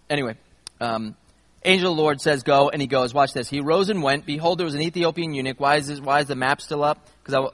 Anyway, 0.09 0.37
um, 0.81 1.17
angel 1.65 1.91
of 1.91 1.97
the 1.97 2.03
Lord 2.03 2.21
says, 2.21 2.43
"Go," 2.43 2.71
and 2.71 2.81
he 2.81 2.89
goes. 2.89 3.13
Watch 3.13 3.33
this. 3.33 3.49
He 3.49 3.61
rose 3.61 3.89
and 3.91 4.03
went. 4.03 4.27
Behold, 4.27 4.59
there 4.59 4.65
was 4.65 4.75
an 4.75 4.83
Ethiopian 4.83 5.35
eunuch. 5.35 5.61
Why 5.61 5.77
is 5.77 5.87
this, 5.87 6.01
why 6.01 6.21
is 6.21 6.27
the 6.27 6.35
map 6.35 6.61
still 6.61 6.83
up? 6.83 7.07
Because 7.23 7.51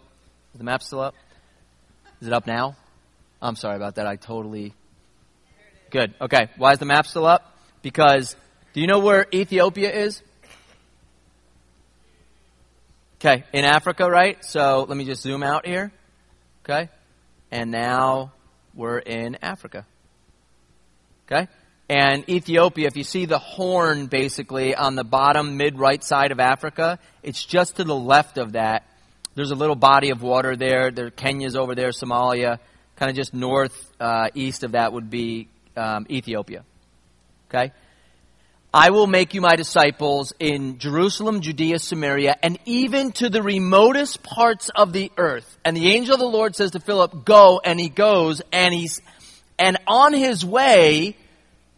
is 0.54 0.58
the 0.58 0.64
map 0.64 0.82
still 0.82 1.00
up? 1.00 1.14
Is 2.20 2.28
it 2.28 2.32
up 2.32 2.46
now? 2.46 2.76
I'm 3.42 3.56
sorry 3.56 3.76
about 3.76 3.96
that. 3.96 4.06
I 4.06 4.16
totally. 4.16 4.74
Good. 5.90 6.14
Okay. 6.20 6.48
Why 6.56 6.72
is 6.72 6.78
the 6.78 6.86
map 6.86 7.06
still 7.06 7.26
up? 7.26 7.56
Because 7.82 8.36
do 8.72 8.80
you 8.80 8.86
know 8.86 9.00
where 9.00 9.26
Ethiopia 9.32 9.90
is? 9.92 10.22
Okay, 13.20 13.44
in 13.52 13.66
Africa, 13.66 14.08
right? 14.08 14.42
So 14.42 14.86
let 14.88 14.96
me 14.96 15.04
just 15.04 15.20
zoom 15.20 15.42
out 15.42 15.66
here. 15.66 15.92
Okay? 16.64 16.88
And 17.50 17.70
now 17.70 18.32
we're 18.74 18.98
in 18.98 19.38
Africa. 19.42 19.86
Okay? 21.26 21.48
And 21.88 22.28
Ethiopia, 22.28 22.86
if 22.86 22.96
you 22.96 23.02
see 23.02 23.24
the 23.24 23.38
horn 23.38 24.06
basically 24.06 24.74
on 24.74 24.94
the 24.94 25.04
bottom 25.04 25.56
mid 25.56 25.78
right 25.78 26.02
side 26.02 26.30
of 26.30 26.38
Africa, 26.38 26.98
it's 27.22 27.44
just 27.44 27.76
to 27.76 27.84
the 27.84 27.96
left 27.96 28.38
of 28.38 28.52
that. 28.52 28.86
There's 29.34 29.50
a 29.50 29.56
little 29.56 29.76
body 29.76 30.10
of 30.10 30.22
water 30.22 30.56
there. 30.56 30.90
There, 30.90 31.10
Kenya's 31.10 31.56
over 31.56 31.74
there, 31.74 31.90
Somalia. 31.90 32.58
Kind 32.96 33.10
of 33.10 33.16
just 33.16 33.34
north 33.34 33.90
uh, 33.98 34.28
east 34.34 34.62
of 34.62 34.72
that 34.72 34.92
would 34.92 35.10
be 35.10 35.48
um, 35.76 36.06
Ethiopia. 36.10 36.64
Okay? 37.48 37.72
I 38.72 38.90
will 38.90 39.08
make 39.08 39.34
you 39.34 39.40
my 39.40 39.56
disciples 39.56 40.32
in 40.38 40.78
Jerusalem, 40.78 41.40
Judea, 41.40 41.80
Samaria, 41.80 42.36
and 42.40 42.56
even 42.66 43.10
to 43.12 43.28
the 43.28 43.42
remotest 43.42 44.22
parts 44.22 44.68
of 44.68 44.92
the 44.92 45.10
earth. 45.16 45.58
And 45.64 45.76
the 45.76 45.90
angel 45.92 46.14
of 46.14 46.20
the 46.20 46.26
Lord 46.26 46.54
says 46.54 46.70
to 46.72 46.80
Philip, 46.80 47.24
go, 47.24 47.60
and 47.64 47.80
he 47.80 47.88
goes, 47.88 48.42
and 48.52 48.72
he's, 48.72 49.00
and 49.58 49.76
on 49.88 50.12
his 50.12 50.44
way, 50.44 51.16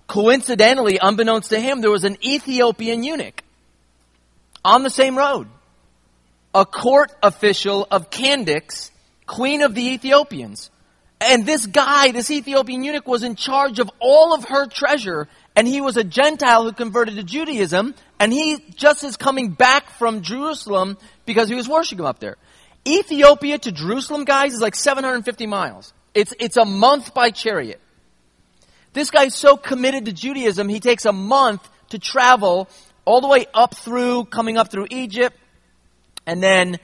coincidentally, 0.07 0.99
unbeknownst 1.01 1.49
to 1.51 1.59
him, 1.59 1.81
there 1.81 1.91
was 1.91 2.05
an 2.05 2.19
Ethiopian 2.23 3.03
eunuch 3.03 3.43
on 4.63 4.83
the 4.83 4.91
same 4.91 5.17
road. 5.17 5.49
A 6.55 6.67
court 6.67 7.11
official 7.23 7.89
of 7.91 8.11
Candace, 8.11 8.91
queen 9.27 9.63
of 9.63 9.75
the 9.75 9.95
Ethiopians. 9.95 10.71
And 11.23 11.47
this 11.47 11.65
guy, 11.65 12.13
this 12.13 12.31
Ethiopian 12.31 12.85
eunuch, 12.85 13.07
was 13.07 13.23
in 13.23 13.37
charge 13.37 13.79
of 13.79 13.91
all 13.99 14.35
of 14.35 14.45
her 14.45 14.67
treasure 14.67 15.29
and 15.55 15.69
he 15.69 15.81
was 15.81 15.97
a 15.97 16.05
Gentile 16.05 16.65
who 16.65 16.73
converted 16.73 17.17
to 17.17 17.23
Judaism, 17.23 17.95
and 18.19 18.33
he 18.33 18.65
just 18.75 19.05
is 19.05 19.17
coming 19.17 19.51
back 19.51 19.91
from 19.91 20.23
Jerusalem 20.23 20.97
because 21.27 21.49
he 21.49 21.55
was 21.55 21.69
worshiping 21.69 22.07
up 22.07 22.19
there. 22.19 22.37
Ethiopia 22.87 23.59
to 23.59 23.73
Jerusalem, 23.73 24.25
guys, 24.25 24.55
is 24.55 24.61
like 24.61 24.75
750 24.75 25.47
miles. 25.47 25.93
It's, 26.15 26.35
it's 26.41 26.57
a 26.57 26.65
month 26.65 27.15
by 27.15 27.31
chariot. 27.31 27.81
This 28.93 29.11
guy's 29.11 29.35
so 29.35 29.57
committed 29.57 30.07
to 30.07 30.13
Judaism, 30.13 30.69
he 30.69 30.81
takes 30.81 31.05
a 31.05 31.13
month 31.13 31.67
to 31.91 31.99
travel 31.99 32.69
all 33.05 33.21
the 33.21 33.29
way 33.29 33.47
up 33.55 33.75
through, 33.75 34.25
coming 34.27 34.57
up 34.57 34.71
through 34.71 34.87
Egypt, 34.91 35.37
and 36.27 36.43
then 36.43 36.79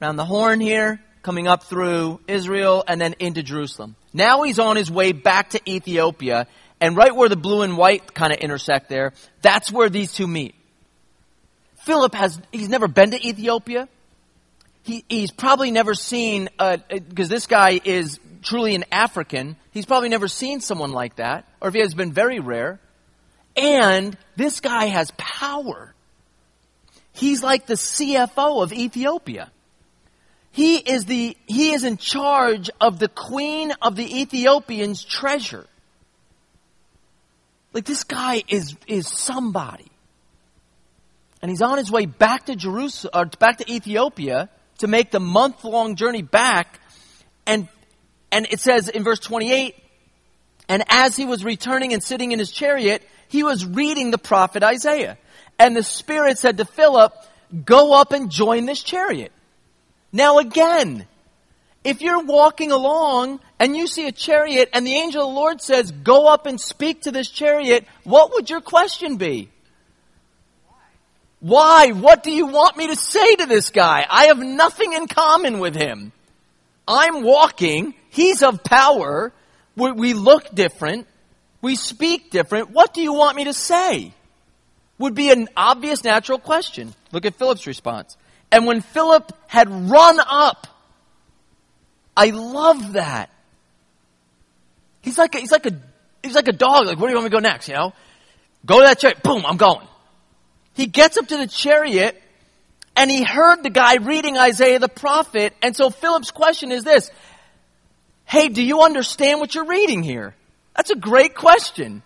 around 0.00 0.16
the 0.16 0.24
horn 0.24 0.60
here, 0.60 1.00
coming 1.22 1.48
up 1.48 1.64
through 1.64 2.20
Israel, 2.28 2.84
and 2.86 3.00
then 3.00 3.14
into 3.18 3.42
Jerusalem. 3.42 3.96
Now 4.12 4.42
he's 4.42 4.58
on 4.58 4.76
his 4.76 4.90
way 4.90 5.12
back 5.12 5.50
to 5.50 5.70
Ethiopia, 5.70 6.46
and 6.84 6.98
right 6.98 7.16
where 7.16 7.30
the 7.30 7.36
blue 7.36 7.62
and 7.62 7.78
white 7.78 8.12
kind 8.12 8.30
of 8.30 8.40
intersect 8.40 8.90
there, 8.90 9.14
that's 9.40 9.72
where 9.72 9.88
these 9.88 10.12
two 10.12 10.26
meet. 10.26 10.54
Philip 11.76 12.14
has, 12.14 12.38
he's 12.52 12.68
never 12.68 12.88
been 12.88 13.12
to 13.12 13.26
Ethiopia. 13.26 13.88
He, 14.82 15.02
he's 15.08 15.30
probably 15.30 15.70
never 15.70 15.94
seen, 15.94 16.50
because 16.58 17.30
uh, 17.30 17.34
this 17.34 17.46
guy 17.46 17.80
is 17.82 18.20
truly 18.42 18.74
an 18.74 18.84
African, 18.92 19.56
he's 19.70 19.86
probably 19.86 20.10
never 20.10 20.28
seen 20.28 20.60
someone 20.60 20.92
like 20.92 21.16
that, 21.16 21.48
or 21.62 21.68
if 21.68 21.74
he 21.74 21.80
has 21.80 21.94
been 21.94 22.12
very 22.12 22.38
rare. 22.38 22.78
And 23.56 24.14
this 24.36 24.60
guy 24.60 24.84
has 24.84 25.10
power. 25.16 25.94
He's 27.14 27.42
like 27.42 27.64
the 27.64 27.74
CFO 27.74 28.62
of 28.62 28.74
Ethiopia. 28.74 29.50
He 30.52 30.76
is 30.76 31.06
the, 31.06 31.34
he 31.46 31.72
is 31.72 31.82
in 31.82 31.96
charge 31.96 32.68
of 32.78 32.98
the 32.98 33.08
queen 33.08 33.72
of 33.80 33.96
the 33.96 34.20
Ethiopians' 34.20 35.02
treasure. 35.02 35.66
Like 37.74 37.84
this 37.84 38.04
guy 38.04 38.42
is, 38.48 38.76
is 38.86 39.08
somebody. 39.08 39.90
And 41.42 41.50
he's 41.50 41.60
on 41.60 41.76
his 41.76 41.90
way 41.90 42.06
back 42.06 42.46
to 42.46 42.56
Jerusalem, 42.56 43.10
or 43.14 43.26
back 43.26 43.58
to 43.58 43.70
Ethiopia 43.70 44.48
to 44.78 44.86
make 44.86 45.10
the 45.10 45.20
month 45.20 45.64
long 45.64 45.96
journey 45.96 46.22
back. 46.22 46.80
And, 47.46 47.68
and 48.32 48.46
it 48.50 48.60
says 48.60 48.88
in 48.88 49.02
verse 49.04 49.18
28, 49.18 49.74
and 50.68 50.84
as 50.88 51.16
he 51.16 51.26
was 51.26 51.44
returning 51.44 51.92
and 51.92 52.02
sitting 52.02 52.32
in 52.32 52.38
his 52.38 52.50
chariot, 52.50 53.06
he 53.28 53.42
was 53.42 53.66
reading 53.66 54.10
the 54.10 54.18
prophet 54.18 54.62
Isaiah. 54.62 55.18
And 55.58 55.76
the 55.76 55.82
Spirit 55.82 56.38
said 56.38 56.56
to 56.58 56.64
Philip, 56.64 57.12
go 57.64 57.92
up 57.92 58.12
and 58.12 58.30
join 58.30 58.66
this 58.66 58.82
chariot. 58.82 59.32
Now 60.12 60.38
again, 60.38 61.06
if 61.82 62.00
you're 62.00 62.24
walking 62.24 62.72
along 62.72 63.40
and 63.58 63.76
you 63.76 63.86
see 63.86 64.06
a 64.06 64.12
chariot 64.12 64.68
and 64.72 64.86
the 64.86 64.94
angel 64.94 65.22
of 65.22 65.28
the 65.28 65.34
Lord 65.34 65.60
says, 65.60 65.90
go 65.90 66.26
up 66.26 66.46
and 66.46 66.60
speak 66.60 67.02
to 67.02 67.12
this 67.12 67.28
chariot, 67.28 67.86
what 68.02 68.32
would 68.32 68.50
your 68.50 68.60
question 68.60 69.16
be? 69.16 69.48
Why? 71.40 71.92
What 71.92 72.22
do 72.22 72.30
you 72.30 72.46
want 72.46 72.76
me 72.76 72.86
to 72.88 72.96
say 72.96 73.36
to 73.36 73.46
this 73.46 73.70
guy? 73.70 74.06
I 74.08 74.26
have 74.26 74.38
nothing 74.38 74.94
in 74.94 75.06
common 75.06 75.58
with 75.58 75.74
him. 75.74 76.12
I'm 76.88 77.22
walking. 77.22 77.94
He's 78.08 78.42
of 78.42 78.64
power. 78.64 79.32
We, 79.76 79.92
we 79.92 80.14
look 80.14 80.54
different. 80.54 81.06
We 81.60 81.76
speak 81.76 82.30
different. 82.30 82.70
What 82.70 82.94
do 82.94 83.02
you 83.02 83.12
want 83.12 83.36
me 83.36 83.44
to 83.44 83.52
say? 83.52 84.14
Would 84.98 85.14
be 85.14 85.30
an 85.30 85.48
obvious 85.56 86.02
natural 86.02 86.38
question. 86.38 86.94
Look 87.12 87.26
at 87.26 87.34
Philip's 87.34 87.66
response. 87.66 88.16
And 88.50 88.66
when 88.66 88.80
Philip 88.80 89.32
had 89.46 89.68
run 89.68 90.18
up, 90.20 90.66
I 92.16 92.30
love 92.30 92.94
that. 92.94 93.30
He's 95.04 95.18
like 95.18 95.34
a, 95.34 95.38
he's 95.38 95.52
like 95.52 95.66
a 95.66 95.72
he's 96.22 96.34
like 96.34 96.48
a 96.48 96.52
dog. 96.52 96.86
Like, 96.86 96.98
where 96.98 97.08
do 97.08 97.12
you 97.12 97.16
want 97.16 97.24
me 97.24 97.30
to 97.30 97.36
go 97.36 97.40
next? 97.40 97.68
You 97.68 97.74
know, 97.74 97.92
go 98.64 98.78
to 98.78 98.84
that 98.84 98.98
chariot. 98.98 99.22
Boom, 99.22 99.44
I'm 99.44 99.58
going. 99.58 99.86
He 100.72 100.86
gets 100.86 101.18
up 101.18 101.28
to 101.28 101.36
the 101.36 101.46
chariot, 101.46 102.20
and 102.96 103.10
he 103.10 103.22
heard 103.22 103.62
the 103.62 103.70
guy 103.70 103.96
reading 103.96 104.38
Isaiah 104.38 104.78
the 104.78 104.88
prophet. 104.88 105.52
And 105.60 105.76
so 105.76 105.90
Philip's 105.90 106.30
question 106.30 106.72
is 106.72 106.84
this: 106.84 107.10
Hey, 108.24 108.48
do 108.48 108.62
you 108.62 108.80
understand 108.80 109.40
what 109.40 109.54
you're 109.54 109.66
reading 109.66 110.02
here? 110.02 110.34
That's 110.74 110.90
a 110.90 110.96
great 110.96 111.34
question. 111.34 112.02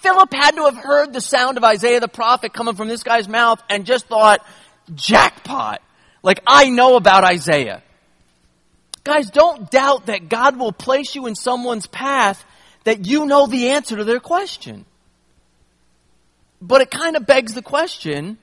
Philip 0.00 0.32
had 0.32 0.56
to 0.56 0.64
have 0.64 0.76
heard 0.76 1.12
the 1.12 1.20
sound 1.20 1.56
of 1.56 1.62
Isaiah 1.62 2.00
the 2.00 2.08
prophet 2.08 2.52
coming 2.52 2.74
from 2.74 2.88
this 2.88 3.04
guy's 3.04 3.28
mouth 3.28 3.62
and 3.70 3.86
just 3.86 4.06
thought, 4.06 4.44
jackpot. 4.94 5.82
Like, 6.24 6.40
I 6.46 6.68
know 6.70 6.96
about 6.96 7.22
Isaiah. 7.22 7.82
Guys, 9.04 9.30
don't 9.30 9.70
doubt 9.70 10.06
that 10.06 10.28
God 10.28 10.58
will 10.58 10.72
place 10.72 11.14
you 11.14 11.26
in 11.26 11.34
someone's 11.34 11.86
path 11.86 12.44
that 12.84 13.06
you 13.06 13.26
know 13.26 13.46
the 13.46 13.70
answer 13.70 13.96
to 13.96 14.04
their 14.04 14.20
question. 14.20 14.84
But 16.60 16.82
it 16.82 16.90
kind 16.90 17.16
of 17.16 17.26
begs 17.26 17.54
the 17.54 17.62
question, 17.62 18.38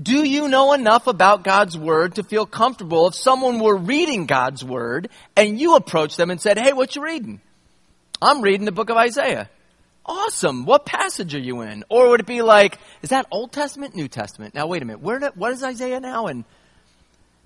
do 0.00 0.24
you 0.24 0.48
know 0.48 0.72
enough 0.72 1.06
about 1.06 1.44
God's 1.44 1.76
Word 1.76 2.14
to 2.14 2.22
feel 2.22 2.46
comfortable 2.46 3.08
if 3.08 3.14
someone 3.14 3.58
were 3.58 3.76
reading 3.76 4.26
God's 4.26 4.64
Word 4.64 5.08
and 5.36 5.60
you 5.60 5.76
approached 5.76 6.16
them 6.16 6.30
and 6.30 6.40
said, 6.40 6.58
hey, 6.58 6.72
what 6.72 6.96
you 6.96 7.02
reading? 7.02 7.40
I'm 8.22 8.40
reading 8.40 8.64
the 8.64 8.72
book 8.72 8.90
of 8.90 8.96
Isaiah. 8.96 9.50
Awesome. 10.06 10.64
What 10.64 10.86
passage 10.86 11.34
are 11.34 11.40
you 11.40 11.60
in? 11.60 11.84
Or 11.90 12.08
would 12.08 12.20
it 12.20 12.26
be 12.26 12.40
like, 12.40 12.78
is 13.02 13.10
that 13.10 13.26
Old 13.30 13.52
Testament, 13.52 13.94
New 13.94 14.08
Testament? 14.08 14.54
Now 14.54 14.66
wait 14.66 14.80
a 14.80 14.86
minute. 14.86 15.02
Where, 15.02 15.20
what 15.34 15.52
is 15.52 15.62
Isaiah 15.62 16.00
now? 16.00 16.28
In 16.28 16.46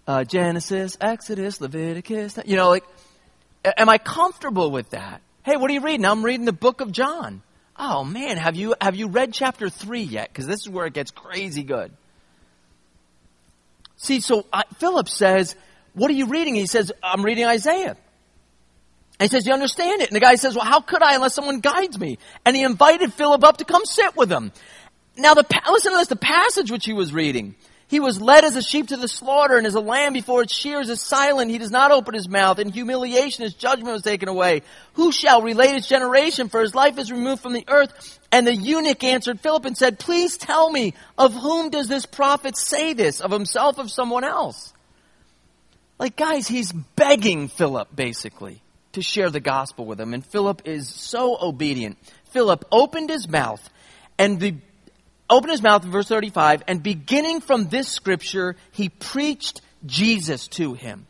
uh, 0.07 0.25
Genesis, 0.25 0.97
Exodus, 1.01 1.61
Leviticus. 1.61 2.39
You 2.45 2.57
know, 2.57 2.69
like, 2.71 2.85
am 3.65 3.89
I 3.89 3.99
comfortable 3.99 4.71
with 4.71 4.91
that? 4.91 5.23
Hey, 5.45 5.57
what 5.57 5.71
are 5.71 5.75
you 5.75 5.81
reading? 5.81 6.07
I'm 6.07 6.25
reading 6.25 6.47
the 6.47 6.53
book 6.53 6.81
of 6.81 6.93
John. 6.93 7.43
Oh 7.77 8.05
man, 8.05 8.37
have 8.37 8.55
you 8.55 8.75
have 8.81 8.97
you 8.97 9.09
read 9.09 9.33
chapter 9.33 9.69
three 9.69 10.03
yet? 10.03 10.29
Because 10.29 10.47
this 10.47 10.61
is 10.61 10.69
where 10.69 10.87
it 10.87 10.93
gets 10.93 11.11
crazy 11.11 11.63
good. 11.63 11.91
See, 13.97 14.21
so 14.21 14.47
uh, 14.53 14.63
Philip 14.79 15.09
says, 15.09 15.57
"What 15.95 16.11
are 16.11 16.15
you 16.15 16.27
reading?" 16.27 16.55
He 16.55 16.67
says, 16.67 16.93
"I'm 17.03 17.25
reading 17.25 17.45
Isaiah." 17.45 17.97
And 19.19 19.29
he 19.31 19.35
says, 19.35 19.47
"You 19.47 19.53
understand 19.53 20.03
it?" 20.03 20.09
And 20.09 20.17
the 20.17 20.21
guy 20.21 20.35
says, 20.35 20.55
"Well, 20.55 20.65
how 20.65 20.81
could 20.81 21.03
I 21.03 21.15
unless 21.15 21.35
someone 21.35 21.61
guides 21.61 21.99
me?" 21.99 22.19
And 22.45 22.55
he 22.55 22.63
invited 22.63 23.13
Philip 23.15 23.43
up 23.43 23.57
to 23.59 23.65
come 23.65 23.85
sit 23.85 24.17
with 24.17 24.31
him. 24.31 24.53
Now, 25.17 25.35
the 25.35 25.47
listen 25.71 25.93
to 25.93 25.99
this: 25.99 26.09
the 26.09 26.17
passage 26.17 26.71
which 26.71 26.85
he 26.85 26.93
was 26.93 27.13
reading. 27.13 27.55
He 27.93 28.01
was 28.01 28.23
led 28.23 28.45
as 28.45 28.57
a 28.57 28.63
sheep 28.63 28.89
to 28.89 28.97
the 28.97 29.07
slaughter, 29.07 29.59
and 29.59 29.67
as 29.67 29.75
a 29.75 29.81
lamb 29.81 30.15
before 30.15 30.41
its 30.41 30.55
shears 30.55 30.89
is 30.89 31.03
silent, 31.03 31.51
he 31.51 31.59
does 31.59 31.71
not 31.71 31.91
open 31.91 32.15
his 32.15 32.27
mouth. 32.27 32.59
In 32.59 32.71
humiliation, 32.71 33.43
his 33.43 33.53
judgment 33.53 33.93
was 33.93 34.01
taken 34.01 34.31
away. 34.31 34.63
Who 34.95 35.13
shall 35.13 35.43
relate 35.43 35.75
his 35.75 35.87
generation? 35.87 36.49
For 36.49 36.63
his 36.63 36.75
life 36.75 36.97
is 36.97 37.13
removed 37.13 37.43
from 37.43 37.53
the 37.53 37.67
earth. 37.69 38.19
And 38.33 38.47
the 38.47 38.55
eunuch 38.55 39.05
answered 39.05 39.41
Philip 39.41 39.67
and 39.67 39.77
said, 39.77 39.99
Please 39.99 40.39
tell 40.39 40.71
me, 40.71 40.95
of 41.19 41.35
whom 41.35 41.69
does 41.69 41.87
this 41.87 42.07
prophet 42.07 42.57
say 42.57 42.95
this? 42.95 43.21
Of 43.21 43.31
himself, 43.31 43.77
of 43.77 43.91
someone 43.91 44.25
else? 44.25 44.73
Like, 45.99 46.17
guys, 46.17 46.49
he's 46.49 46.73
begging 46.73 47.49
Philip, 47.49 47.95
basically, 47.95 48.63
to 48.93 49.03
share 49.03 49.29
the 49.29 49.39
gospel 49.39 49.85
with 49.85 50.01
him. 50.01 50.15
And 50.15 50.25
Philip 50.25 50.63
is 50.65 50.89
so 50.89 51.37
obedient. 51.39 51.99
Philip 52.31 52.65
opened 52.73 53.11
his 53.11 53.29
mouth, 53.29 53.69
and 54.17 54.41
the 54.41 54.55
opened 55.33 55.51
his 55.51 55.63
mouth 55.63 55.85
in 55.85 55.91
verse 55.91 56.09
35, 56.09 56.63
and 56.69 56.83
beginning 56.83 57.41
from 57.41 57.69
this 57.69 57.89
scripture, 57.89 58.57
he 58.71 58.89
preached 58.89 59.61
Jesus 59.85 60.49
to 60.49 60.75
him. 60.75 61.07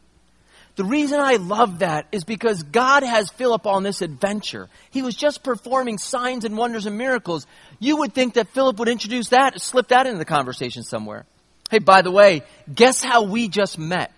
The 0.74 0.84
reason 0.84 1.20
I 1.20 1.36
love 1.36 1.80
that 1.80 2.06
is 2.12 2.24
because 2.24 2.62
God 2.62 3.02
has 3.02 3.28
Philip 3.30 3.66
on 3.66 3.82
this 3.82 4.00
adventure. 4.00 4.70
He 4.90 5.02
was 5.02 5.14
just 5.14 5.42
performing 5.42 5.98
signs 5.98 6.46
and 6.46 6.56
wonders 6.56 6.86
and 6.86 6.96
miracles. 6.96 7.46
You 7.78 7.98
would 7.98 8.14
think 8.14 8.34
that 8.34 8.48
Philip 8.48 8.78
would 8.78 8.88
introduce 8.88 9.28
that, 9.28 9.60
slip 9.60 9.88
that 9.88 10.06
into 10.06 10.18
the 10.18 10.24
conversation 10.24 10.82
somewhere. 10.82 11.26
Hey, 11.70 11.78
by 11.78 12.00
the 12.00 12.10
way, 12.10 12.42
guess 12.74 13.02
how 13.02 13.24
we 13.24 13.48
just 13.48 13.78
met? 13.78 14.12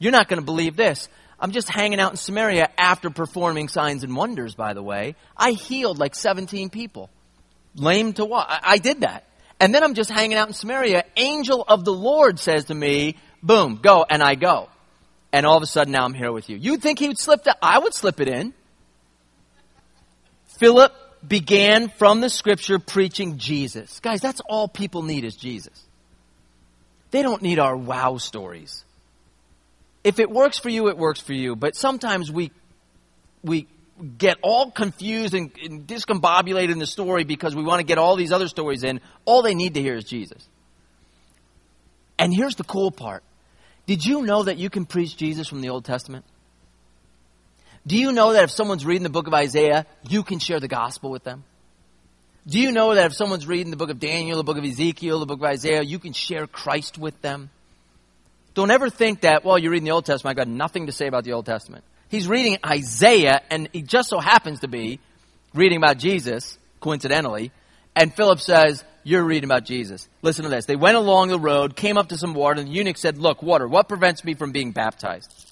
You're 0.00 0.12
not 0.12 0.28
going 0.28 0.40
to 0.40 0.44
believe 0.44 0.74
this. 0.74 1.08
I'm 1.38 1.52
just 1.52 1.68
hanging 1.68 2.00
out 2.00 2.10
in 2.10 2.16
Samaria 2.16 2.70
after 2.76 3.10
performing 3.10 3.68
signs 3.68 4.02
and 4.02 4.16
wonders, 4.16 4.56
by 4.56 4.74
the 4.74 4.82
way. 4.82 5.14
I 5.36 5.52
healed 5.52 5.98
like 5.98 6.16
17 6.16 6.70
people 6.70 7.10
lame 7.78 8.12
to 8.14 8.24
walk. 8.24 8.46
I, 8.48 8.60
I 8.62 8.78
did 8.78 9.00
that. 9.00 9.24
And 9.60 9.74
then 9.74 9.82
I'm 9.82 9.94
just 9.94 10.10
hanging 10.10 10.36
out 10.36 10.48
in 10.48 10.54
Samaria. 10.54 11.04
Angel 11.16 11.64
of 11.66 11.84
the 11.84 11.92
Lord 11.92 12.38
says 12.38 12.66
to 12.66 12.74
me, 12.74 13.16
boom, 13.42 13.80
go, 13.82 14.04
and 14.08 14.22
I 14.22 14.34
go. 14.34 14.68
And 15.32 15.44
all 15.44 15.56
of 15.56 15.62
a 15.62 15.66
sudden 15.66 15.92
now 15.92 16.04
I'm 16.04 16.14
here 16.14 16.32
with 16.32 16.48
you. 16.48 16.56
You'd 16.56 16.80
think 16.80 16.98
he 16.98 17.08
would 17.08 17.18
slip 17.18 17.44
that. 17.44 17.58
I 17.60 17.78
would 17.78 17.94
slip 17.94 18.20
it 18.20 18.28
in. 18.28 18.54
Philip 20.58 20.92
began 21.26 21.88
from 21.88 22.20
the 22.20 22.30
scripture 22.30 22.78
preaching 22.78 23.38
Jesus. 23.38 24.00
Guys, 24.00 24.20
that's 24.20 24.40
all 24.48 24.68
people 24.68 25.02
need 25.02 25.24
is 25.24 25.36
Jesus. 25.36 25.84
They 27.10 27.22
don't 27.22 27.42
need 27.42 27.58
our 27.58 27.76
wow 27.76 28.18
stories. 28.18 28.84
If 30.04 30.18
it 30.18 30.30
works 30.30 30.58
for 30.58 30.68
you, 30.68 30.88
it 30.88 30.96
works 30.96 31.20
for 31.20 31.32
you. 31.32 31.56
But 31.56 31.74
sometimes 31.74 32.30
we, 32.30 32.52
we 33.42 33.66
get 34.18 34.38
all 34.42 34.70
confused 34.70 35.34
and, 35.34 35.50
and 35.62 35.86
discombobulated 35.86 36.70
in 36.70 36.78
the 36.78 36.86
story 36.86 37.24
because 37.24 37.54
we 37.54 37.62
want 37.62 37.80
to 37.80 37.84
get 37.84 37.98
all 37.98 38.16
these 38.16 38.32
other 38.32 38.48
stories 38.48 38.84
in. 38.84 39.00
All 39.24 39.42
they 39.42 39.54
need 39.54 39.74
to 39.74 39.82
hear 39.82 39.96
is 39.96 40.04
Jesus. 40.04 40.46
And 42.18 42.34
here's 42.34 42.56
the 42.56 42.64
cool 42.64 42.90
part. 42.90 43.22
Did 43.86 44.04
you 44.04 44.22
know 44.22 44.42
that 44.42 44.58
you 44.58 44.70
can 44.70 44.86
preach 44.86 45.16
Jesus 45.16 45.48
from 45.48 45.60
the 45.60 45.70
Old 45.70 45.84
Testament? 45.84 46.24
Do 47.86 47.96
you 47.96 48.12
know 48.12 48.34
that 48.34 48.44
if 48.44 48.50
someone's 48.50 48.84
reading 48.84 49.02
the 49.02 49.08
book 49.08 49.26
of 49.26 49.34
Isaiah, 49.34 49.86
you 50.08 50.22
can 50.22 50.38
share 50.38 50.60
the 50.60 50.68
gospel 50.68 51.10
with 51.10 51.24
them? 51.24 51.44
Do 52.46 52.58
you 52.58 52.72
know 52.72 52.94
that 52.94 53.06
if 53.06 53.14
someone's 53.14 53.46
reading 53.46 53.70
the 53.70 53.76
book 53.76 53.90
of 53.90 53.98
Daniel, 53.98 54.36
the 54.36 54.44
book 54.44 54.58
of 54.58 54.64
Ezekiel, 54.64 55.20
the 55.20 55.26
book 55.26 55.38
of 55.38 55.44
Isaiah, 55.44 55.82
you 55.82 55.98
can 55.98 56.12
share 56.12 56.46
Christ 56.46 56.98
with 56.98 57.20
them? 57.22 57.50
Don't 58.54 58.70
ever 58.70 58.90
think 58.90 59.20
that, 59.20 59.44
well, 59.44 59.58
you're 59.58 59.70
reading 59.70 59.84
the 59.84 59.92
Old 59.92 60.04
Testament, 60.04 60.32
I've 60.32 60.46
got 60.46 60.52
nothing 60.52 60.86
to 60.86 60.92
say 60.92 61.06
about 61.06 61.24
the 61.24 61.32
Old 61.32 61.46
Testament. 61.46 61.84
He's 62.08 62.26
reading 62.26 62.58
Isaiah, 62.64 63.42
and 63.50 63.68
he 63.72 63.82
just 63.82 64.08
so 64.08 64.18
happens 64.18 64.60
to 64.60 64.68
be 64.68 65.00
reading 65.54 65.76
about 65.76 65.98
Jesus, 65.98 66.58
coincidentally. 66.80 67.52
And 67.94 68.14
Philip 68.14 68.40
says, 68.40 68.84
You're 69.04 69.24
reading 69.24 69.44
about 69.44 69.64
Jesus. 69.64 70.08
Listen 70.22 70.44
to 70.44 70.48
this. 70.48 70.64
They 70.66 70.76
went 70.76 70.96
along 70.96 71.28
the 71.28 71.38
road, 71.38 71.76
came 71.76 71.98
up 71.98 72.08
to 72.08 72.16
some 72.16 72.34
water, 72.34 72.60
and 72.60 72.68
the 72.68 72.72
eunuch 72.72 72.96
said, 72.96 73.18
Look, 73.18 73.42
water, 73.42 73.66
what 73.68 73.88
prevents 73.88 74.24
me 74.24 74.34
from 74.34 74.52
being 74.52 74.72
baptized? 74.72 75.47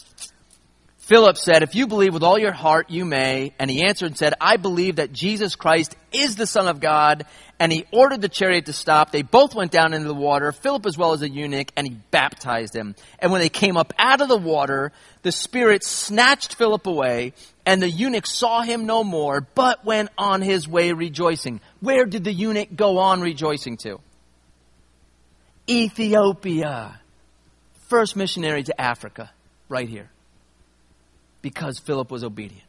Philip 1.07 1.37
said, 1.37 1.63
If 1.63 1.77
you 1.77 1.87
believe 1.87 2.15
with 2.15 2.25
all 2.25 2.37
your 2.37 2.51
heart, 2.53 2.91
you 2.91 3.05
may. 3.05 3.53
And 3.61 3.71
he 3.71 3.85
answered 3.85 4.07
and 4.07 4.19
said, 4.19 4.35
I 4.41 4.57
believe 4.57 4.97
that 4.97 5.13
Jesus 5.13 5.55
Christ 5.55 5.95
is 6.11 6.35
the 6.35 6.49
Son 6.49 6.67
of 6.67 6.81
God. 6.81 7.27
And 7.61 7.71
he 7.71 7.87
ordered 7.93 8.21
the 8.21 8.29
chariot 8.29 8.67
to 8.67 8.73
stop. 8.73 9.13
They 9.13 9.23
both 9.23 9.55
went 9.55 9.71
down 9.71 9.95
into 9.95 10.09
the 10.09 10.15
water, 10.15 10.51
Philip 10.51 10.85
as 10.85 10.99
well 10.99 11.13
as 11.13 11.21
the 11.21 11.31
eunuch, 11.31 11.71
and 11.77 11.87
he 11.87 11.95
baptized 12.11 12.75
him. 12.75 12.97
And 13.21 13.31
when 13.31 13.41
they 13.41 13.49
came 13.49 13.77
up 13.77 13.95
out 14.01 14.21
of 14.21 14.29
the 14.29 14.37
water, 14.37 14.91
the 15.23 15.31
Spirit 15.31 15.85
snatched 15.85 16.57
Philip 16.57 16.89
away, 16.89 17.35
and 17.65 17.81
the 17.81 17.89
eunuch 17.89 18.27
saw 18.27 18.63
him 18.63 18.85
no 18.85 19.05
more, 19.05 19.41
but 19.41 19.85
went 19.85 20.09
on 20.19 20.43
his 20.43 20.67
way 20.67 20.93
rejoicing. 20.93 21.61
Where 21.79 22.05
did 22.05 22.25
the 22.25 22.33
eunuch 22.33 22.75
go 22.75 22.99
on 22.99 23.21
rejoicing 23.21 23.77
to? 23.79 24.01
Ethiopia. 25.69 27.01
First 27.87 28.17
missionary 28.17 28.65
to 28.65 28.79
Africa, 28.79 29.31
right 29.69 29.89
here 29.89 30.11
because 31.47 31.79
Philip 31.79 32.11
was 32.11 32.25
obedient. 32.25 32.65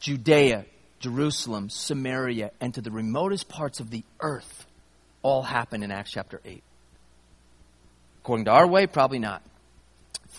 Judea, 0.00 0.64
Jerusalem, 0.98 1.70
Samaria, 1.70 2.50
and 2.60 2.74
to 2.74 2.80
the 2.80 2.90
remotest 2.90 3.48
parts 3.48 3.78
of 3.78 3.88
the 3.88 4.02
earth 4.18 4.66
all 5.22 5.44
happened 5.44 5.84
in 5.84 5.92
Acts 5.92 6.10
chapter 6.10 6.40
8. 6.44 6.60
According 8.22 8.46
to 8.46 8.50
our 8.50 8.66
way, 8.66 8.88
probably 8.88 9.20
not. 9.20 9.42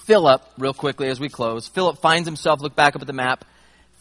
Philip, 0.06 0.42
real 0.58 0.74
quickly 0.74 1.08
as 1.08 1.18
we 1.18 1.30
close, 1.30 1.66
Philip 1.70 2.02
finds 2.02 2.28
himself, 2.28 2.60
look 2.60 2.76
back 2.76 2.98
up 2.98 3.02
at 3.02 3.08
the 3.08 3.14
map, 3.14 3.46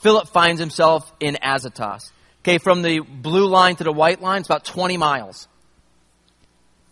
Philip 0.00 0.26
finds 0.26 0.58
himself 0.58 1.12
in 1.20 1.38
Azotus. 1.40 2.10
Okay, 2.40 2.58
from 2.58 2.82
the 2.82 2.98
blue 2.98 3.46
line 3.46 3.76
to 3.76 3.84
the 3.84 3.92
white 3.92 4.20
line, 4.20 4.40
it's 4.40 4.48
about 4.48 4.64
20 4.64 4.96
miles. 4.96 5.46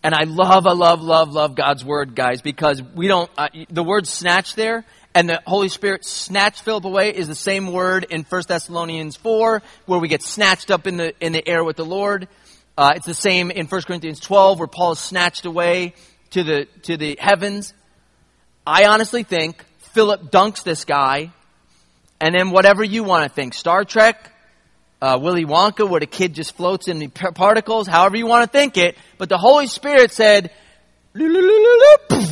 And 0.05 0.15
I 0.15 0.23
love, 0.25 0.65
I 0.65 0.75
love, 0.75 1.03
love, 1.03 1.33
love 1.33 1.57
God's 1.57 1.85
word, 1.85 2.15
guys, 2.15 2.41
because 2.41 2.81
we 2.81 3.09
don't, 3.09 3.29
uh, 3.37 3.49
the 3.69 3.83
word 3.83 4.07
snatch 4.07 4.55
there 4.55 4.85
and 5.19 5.29
the 5.29 5.43
Holy 5.49 5.69
Spirit 5.69 6.05
snatched 6.05 6.63
Philip 6.63 6.85
away 6.85 7.11
is 7.11 7.27
the 7.27 7.35
same 7.35 7.73
word 7.73 8.07
in 8.09 8.23
1 8.23 8.43
Thessalonians 8.47 9.17
4, 9.17 9.63
where 9.87 9.99
we 9.99 10.07
get 10.07 10.23
snatched 10.23 10.71
up 10.71 10.87
in 10.87 10.97
the, 10.97 11.13
in 11.21 11.33
the 11.33 11.45
air 11.45 11.65
with 11.65 11.75
the 11.75 11.85
Lord. 11.85 12.29
Uh, 12.77 12.93
it's 12.95 13.05
the 13.05 13.15
same 13.15 13.51
in 13.51 13.67
1 13.67 13.83
Corinthians 13.83 14.21
12, 14.21 14.61
where 14.61 14.69
Paul 14.69 14.93
is 14.93 15.01
snatched 15.01 15.45
away 15.45 15.95
to 16.31 16.45
the, 16.45 16.67
to 16.83 16.97
the 16.97 17.19
heavens. 17.21 17.75
I 18.65 18.85
honestly 18.85 19.25
think 19.25 19.65
Philip 19.93 20.31
dunks 20.31 20.63
this 20.63 20.85
guy, 20.85 21.33
and 22.21 22.33
then 22.33 22.53
whatever 22.53 22.85
you 22.85 23.03
want 23.03 23.25
to 23.25 23.29
think. 23.29 23.55
Star 23.55 23.85
Trek, 23.85 24.33
uh, 25.03 25.19
Willy 25.21 25.45
Wonka, 25.45 25.89
where 25.89 25.99
the 25.99 26.07
kid 26.07 26.33
just 26.33 26.57
floats 26.57 26.87
in 26.87 27.01
the 27.01 27.09
particles, 27.09 27.89
however 27.89 28.17
you 28.17 28.29
want 28.29 28.45
to 28.45 28.57
think 28.57 28.77
it. 28.77 28.97
But 29.19 29.31
the 29.31 29.39
Holy 29.39 29.67
Spirit 29.67 30.13
said, 30.13 30.53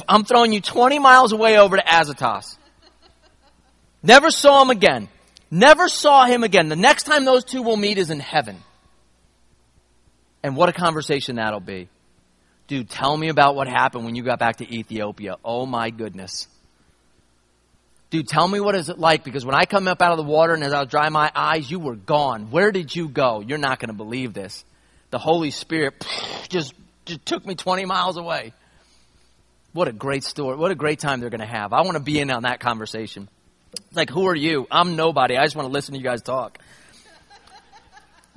I'm 0.08 0.22
throwing 0.22 0.52
you 0.52 0.60
20 0.60 1.00
miles 1.00 1.32
away 1.32 1.58
over 1.58 1.76
to 1.76 1.82
Azotus. 1.82 2.56
Never 4.06 4.30
saw 4.30 4.62
him 4.62 4.70
again. 4.70 5.08
Never 5.50 5.88
saw 5.88 6.26
him 6.26 6.44
again. 6.44 6.68
The 6.68 6.76
next 6.76 7.04
time 7.04 7.24
those 7.24 7.44
two 7.44 7.62
will 7.62 7.76
meet 7.76 7.98
is 7.98 8.10
in 8.10 8.20
heaven. 8.20 8.58
And 10.44 10.56
what 10.56 10.68
a 10.68 10.72
conversation 10.72 11.36
that'll 11.36 11.58
be. 11.58 11.88
Dude, 12.68 12.88
tell 12.88 13.16
me 13.16 13.30
about 13.30 13.56
what 13.56 13.66
happened 13.66 14.04
when 14.04 14.14
you 14.14 14.22
got 14.22 14.38
back 14.38 14.56
to 14.56 14.72
Ethiopia. 14.72 15.36
Oh 15.44 15.66
my 15.66 15.90
goodness. 15.90 16.46
Dude, 18.10 18.28
tell 18.28 18.46
me 18.46 18.60
what 18.60 18.76
is 18.76 18.88
it 18.88 18.98
like 19.00 19.24
because 19.24 19.44
when 19.44 19.56
I 19.56 19.64
come 19.64 19.88
up 19.88 20.00
out 20.00 20.12
of 20.12 20.18
the 20.18 20.30
water 20.30 20.54
and 20.54 20.62
as 20.62 20.72
I 20.72 20.84
dry 20.84 21.08
my 21.08 21.32
eyes, 21.34 21.68
you 21.68 21.80
were 21.80 21.96
gone. 21.96 22.52
Where 22.52 22.70
did 22.70 22.94
you 22.94 23.08
go? 23.08 23.40
You're 23.40 23.58
not 23.58 23.80
going 23.80 23.88
to 23.88 23.96
believe 23.96 24.32
this. 24.32 24.64
The 25.10 25.18
Holy 25.18 25.50
Spirit 25.50 26.06
just, 26.48 26.74
just 27.06 27.26
took 27.26 27.44
me 27.44 27.56
20 27.56 27.86
miles 27.86 28.16
away. 28.16 28.52
What 29.72 29.88
a 29.88 29.92
great 29.92 30.22
story. 30.22 30.56
What 30.56 30.70
a 30.70 30.76
great 30.76 31.00
time 31.00 31.18
they're 31.18 31.30
going 31.30 31.40
to 31.40 31.46
have. 31.46 31.72
I 31.72 31.82
want 31.82 31.96
to 31.96 32.02
be 32.02 32.20
in 32.20 32.30
on 32.30 32.44
that 32.44 32.60
conversation. 32.60 33.28
Like, 33.92 34.10
who 34.10 34.26
are 34.28 34.34
you? 34.34 34.66
I'm 34.70 34.96
nobody. 34.96 35.36
I 35.36 35.44
just 35.44 35.56
want 35.56 35.68
to 35.68 35.72
listen 35.72 35.92
to 35.92 35.98
you 35.98 36.04
guys 36.04 36.22
talk. 36.22 36.58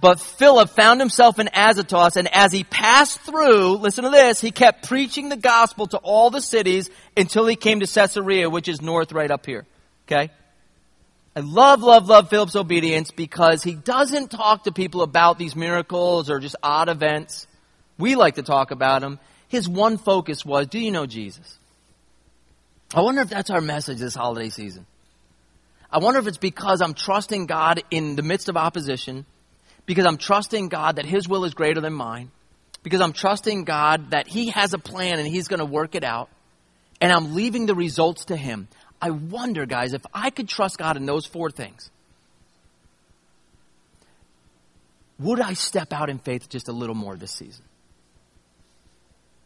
But 0.01 0.21
Philip 0.21 0.69
found 0.69 1.01
himself 1.01 1.39
in 1.39 1.49
Azotus, 1.53 2.15
and 2.15 2.33
as 2.33 2.53
he 2.53 2.63
passed 2.63 3.19
through, 3.19 3.77
listen 3.77 4.05
to 4.05 4.09
this, 4.09 4.39
he 4.39 4.51
kept 4.51 4.87
preaching 4.87 5.27
the 5.27 5.35
gospel 5.35 5.87
to 5.87 5.97
all 5.97 6.29
the 6.29 6.41
cities 6.41 6.89
until 7.17 7.45
he 7.45 7.57
came 7.57 7.81
to 7.81 7.87
Caesarea, 7.87 8.49
which 8.49 8.69
is 8.69 8.81
north 8.81 9.11
right 9.11 9.29
up 9.29 9.45
here. 9.45 9.65
Okay? 10.07 10.31
I 11.35 11.41
love, 11.41 11.81
love, 11.81 12.07
love 12.07 12.29
Philip's 12.29 12.55
obedience 12.55 13.11
because 13.11 13.61
he 13.61 13.75
doesn't 13.75 14.31
talk 14.31 14.63
to 14.63 14.71
people 14.71 15.01
about 15.01 15.37
these 15.37 15.55
miracles 15.55 16.29
or 16.29 16.39
just 16.39 16.55
odd 16.63 16.87
events. 16.89 17.45
We 17.97 18.15
like 18.15 18.35
to 18.35 18.43
talk 18.43 18.71
about 18.71 19.01
them. 19.01 19.19
His 19.49 19.67
one 19.67 19.97
focus 19.97 20.45
was, 20.45 20.67
do 20.67 20.79
you 20.79 20.91
know 20.91 21.05
Jesus? 21.05 21.57
I 22.93 23.01
wonder 23.01 23.21
if 23.21 23.29
that's 23.29 23.49
our 23.49 23.61
message 23.61 23.99
this 23.99 24.15
holiday 24.15 24.49
season. 24.49 24.85
I 25.91 25.99
wonder 25.99 26.19
if 26.19 26.27
it's 26.27 26.37
because 26.37 26.81
I'm 26.81 26.93
trusting 26.93 27.47
God 27.47 27.83
in 27.89 28.15
the 28.15 28.21
midst 28.21 28.47
of 28.49 28.57
opposition 28.57 29.25
because 29.89 30.05
I'm 30.05 30.17
trusting 30.17 30.69
God 30.69 30.97
that 30.97 31.05
His 31.05 31.27
will 31.27 31.45
is 31.45 31.55
greater 31.55 31.81
than 31.81 31.93
mine, 31.93 32.29
because 32.83 33.01
I'm 33.01 33.11
trusting 33.11 33.63
God 33.63 34.11
that 34.11 34.27
He 34.27 34.49
has 34.49 34.73
a 34.73 34.77
plan 34.77 35.17
and 35.17 35.27
He's 35.27 35.47
going 35.47 35.61
to 35.61 35.65
work 35.65 35.95
it 35.95 36.03
out, 36.03 36.29
and 37.01 37.11
I'm 37.11 37.33
leaving 37.33 37.65
the 37.65 37.73
results 37.73 38.25
to 38.25 38.35
Him. 38.35 38.67
I 39.01 39.09
wonder, 39.09 39.65
guys, 39.65 39.93
if 39.93 40.03
I 40.13 40.29
could 40.29 40.47
trust 40.47 40.77
God 40.77 40.95
in 40.95 41.07
those 41.07 41.25
four 41.25 41.49
things, 41.49 41.89
would 45.17 45.39
I 45.39 45.53
step 45.53 45.91
out 45.91 46.11
in 46.11 46.19
faith 46.19 46.49
just 46.49 46.67
a 46.67 46.71
little 46.71 46.95
more 46.95 47.15
this 47.15 47.31
season? 47.31 47.65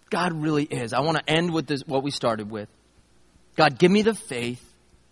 God 0.09 0.33
really 0.33 0.65
is. 0.65 0.91
I 0.91 0.99
want 0.99 1.17
to 1.17 1.29
end 1.29 1.53
with 1.53 1.67
this, 1.67 1.87
what 1.87 2.03
we 2.03 2.11
started 2.11 2.51
with. 2.51 2.67
God, 3.55 3.79
give 3.79 3.91
me 3.91 4.01
the 4.01 4.13
faith 4.13 4.61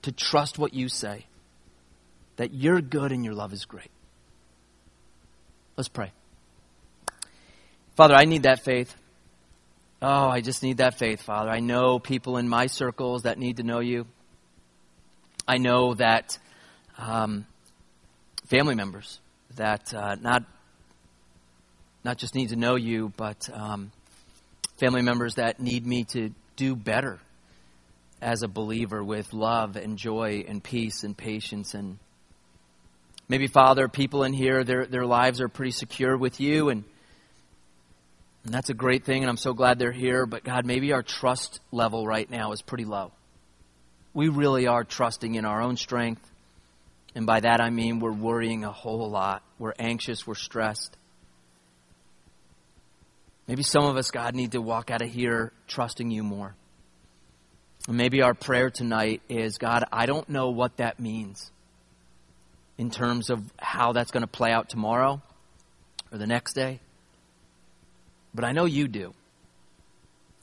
to 0.03 0.11
trust 0.11 0.57
what 0.57 0.73
you 0.73 0.89
say, 0.89 1.25
that 2.37 2.53
you're 2.53 2.81
good 2.81 3.11
and 3.11 3.23
your 3.23 3.33
love 3.33 3.53
is 3.53 3.65
great. 3.65 3.91
Let's 5.77 5.89
pray. 5.89 6.11
Father, 7.95 8.15
I 8.15 8.25
need 8.25 8.43
that 8.43 8.63
faith. 8.63 8.95
Oh, 10.01 10.29
I 10.29 10.41
just 10.41 10.63
need 10.63 10.77
that 10.77 10.97
faith, 10.97 11.21
Father. 11.21 11.49
I 11.49 11.59
know 11.59 11.99
people 11.99 12.37
in 12.37 12.49
my 12.49 12.65
circles 12.67 13.23
that 13.23 13.37
need 13.37 13.57
to 13.57 13.63
know 13.63 13.79
you. 13.79 14.07
I 15.47 15.57
know 15.57 15.93
that 15.95 16.37
um, 16.97 17.45
family 18.47 18.75
members 18.75 19.19
that 19.55 19.93
uh, 19.93 20.15
not 20.15 20.43
not 22.03 22.17
just 22.17 22.33
need 22.33 22.49
to 22.49 22.55
know 22.55 22.75
you, 22.75 23.13
but 23.15 23.47
um, 23.53 23.91
family 24.77 25.03
members 25.03 25.35
that 25.35 25.59
need 25.59 25.85
me 25.85 26.03
to 26.05 26.31
do 26.55 26.75
better 26.75 27.19
as 28.21 28.43
a 28.43 28.47
believer 28.47 29.03
with 29.03 29.33
love 29.33 29.75
and 29.75 29.97
joy 29.97 30.45
and 30.47 30.63
peace 30.63 31.03
and 31.03 31.17
patience 31.17 31.73
and 31.73 31.97
Maybe, 33.31 33.47
Father, 33.47 33.87
people 33.87 34.25
in 34.25 34.33
here, 34.33 34.65
their, 34.65 34.85
their 34.85 35.05
lives 35.05 35.39
are 35.39 35.47
pretty 35.47 35.71
secure 35.71 36.17
with 36.17 36.41
you, 36.41 36.67
and, 36.67 36.83
and 38.43 38.53
that's 38.53 38.69
a 38.69 38.73
great 38.73 39.05
thing, 39.05 39.23
and 39.23 39.29
I'm 39.29 39.37
so 39.37 39.53
glad 39.53 39.79
they're 39.79 39.93
here. 39.93 40.25
But, 40.25 40.43
God, 40.43 40.65
maybe 40.65 40.91
our 40.91 41.01
trust 41.01 41.61
level 41.71 42.05
right 42.05 42.29
now 42.29 42.51
is 42.51 42.61
pretty 42.61 42.83
low. 42.83 43.13
We 44.13 44.27
really 44.27 44.67
are 44.67 44.83
trusting 44.83 45.35
in 45.35 45.45
our 45.45 45.61
own 45.61 45.77
strength, 45.77 46.29
and 47.15 47.25
by 47.25 47.39
that 47.39 47.61
I 47.61 47.69
mean 47.69 47.99
we're 48.01 48.11
worrying 48.11 48.65
a 48.65 48.71
whole 48.73 49.09
lot. 49.09 49.43
We're 49.57 49.75
anxious, 49.79 50.27
we're 50.27 50.35
stressed. 50.35 50.97
Maybe 53.47 53.63
some 53.63 53.85
of 53.85 53.95
us, 53.95 54.11
God, 54.11 54.35
need 54.35 54.51
to 54.51 54.61
walk 54.61 54.91
out 54.91 55.01
of 55.01 55.09
here 55.09 55.53
trusting 55.69 56.11
you 56.11 56.23
more. 56.23 56.53
Maybe 57.87 58.21
our 58.21 58.33
prayer 58.33 58.69
tonight 58.69 59.21
is 59.27 59.57
God, 59.57 59.83
I 59.91 60.05
don't 60.05 60.29
know 60.29 60.51
what 60.51 60.77
that 60.77 60.99
means 60.99 61.51
in 62.77 62.91
terms 62.91 63.29
of 63.29 63.41
how 63.57 63.91
that's 63.93 64.11
going 64.11 64.21
to 64.21 64.27
play 64.27 64.51
out 64.51 64.69
tomorrow 64.69 65.21
or 66.11 66.17
the 66.17 66.27
next 66.27 66.53
day. 66.53 66.79
But 68.33 68.45
I 68.45 68.51
know 68.51 68.65
you 68.65 68.87
do. 68.87 69.13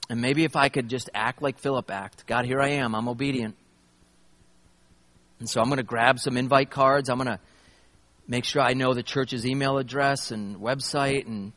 And 0.09 0.21
maybe 0.21 0.43
if 0.43 0.55
I 0.55 0.69
could 0.69 0.89
just 0.89 1.09
act 1.13 1.41
like 1.41 1.59
Philip 1.59 1.89
act, 1.91 2.25
God, 2.25 2.45
here 2.45 2.59
I 2.59 2.69
am, 2.69 2.93
I'm 2.95 3.07
obedient. 3.07 3.55
And 5.39 5.49
so 5.49 5.61
I'm 5.61 5.67
going 5.67 5.77
to 5.77 5.83
grab 5.83 6.19
some 6.19 6.35
invite 6.35 6.69
cards. 6.69 7.09
I'm 7.09 7.17
going 7.17 7.27
to 7.27 7.39
make 8.27 8.43
sure 8.43 8.61
I 8.61 8.73
know 8.73 8.93
the 8.93 9.03
church's 9.03 9.45
email 9.45 9.77
address 9.77 10.31
and 10.31 10.57
website 10.57 11.25
and 11.25 11.53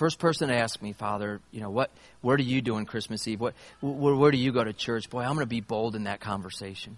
first 0.00 0.18
person 0.18 0.48
to 0.48 0.54
ask 0.56 0.80
me, 0.80 0.94
Father, 0.94 1.42
you 1.52 1.60
know, 1.60 1.68
what, 1.68 1.90
where 2.22 2.38
do 2.38 2.42
you 2.42 2.62
do 2.62 2.76
on 2.76 2.86
Christmas 2.86 3.28
Eve? 3.28 3.38
What, 3.38 3.54
where, 3.82 4.14
where 4.14 4.30
do 4.30 4.38
you 4.38 4.50
go 4.50 4.64
to 4.64 4.72
church? 4.72 5.10
Boy, 5.10 5.20
I'm 5.20 5.34
going 5.34 5.40
to 5.40 5.46
be 5.46 5.60
bold 5.60 5.94
in 5.94 6.04
that 6.04 6.20
conversation. 6.20 6.96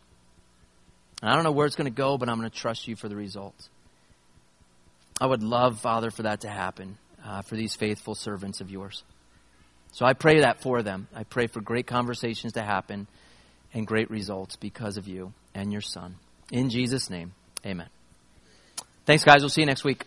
And 1.21 1.29
I 1.29 1.35
don't 1.35 1.43
know 1.43 1.51
where 1.51 1.67
it's 1.67 1.75
going 1.75 1.93
to 1.93 1.97
go, 1.97 2.17
but 2.17 2.29
I'm 2.29 2.39
going 2.39 2.49
to 2.49 2.57
trust 2.57 2.87
you 2.87 2.95
for 2.95 3.09
the 3.09 3.17
results. 3.17 3.69
I 5.21 5.27
would 5.27 5.43
love, 5.43 5.81
Father, 5.81 6.13
for 6.13 6.23
that 6.23 6.43
to 6.43 6.49
happen 6.49 6.97
uh, 7.25 7.43
for 7.43 7.57
these 7.57 7.75
faithful 7.75 8.15
servants 8.15 8.61
of 8.61 8.71
yours. 8.71 9.03
So 9.91 10.07
I 10.07 10.13
pray 10.13 10.41
that 10.43 10.63
for 10.63 10.83
them. 10.83 11.09
I 11.13 11.25
pray 11.25 11.49
for 11.49 11.61
great 11.61 11.89
conversations 11.89 12.53
to 12.53 12.63
happen 12.63 13.09
and 13.75 13.85
great 13.85 14.13
results 14.13 14.55
because 14.55 14.97
of 14.97 15.09
you 15.09 15.33
and 15.57 15.73
your 15.73 15.81
son. 15.81 16.15
In 16.53 16.71
Jesus' 16.71 17.11
name, 17.11 17.33
amen. 17.67 17.89
Thanks, 19.07 19.25
guys. 19.25 19.41
We'll 19.41 19.51
see 19.51 19.63
you 19.63 19.67
next 19.67 19.83
week. 19.83 20.07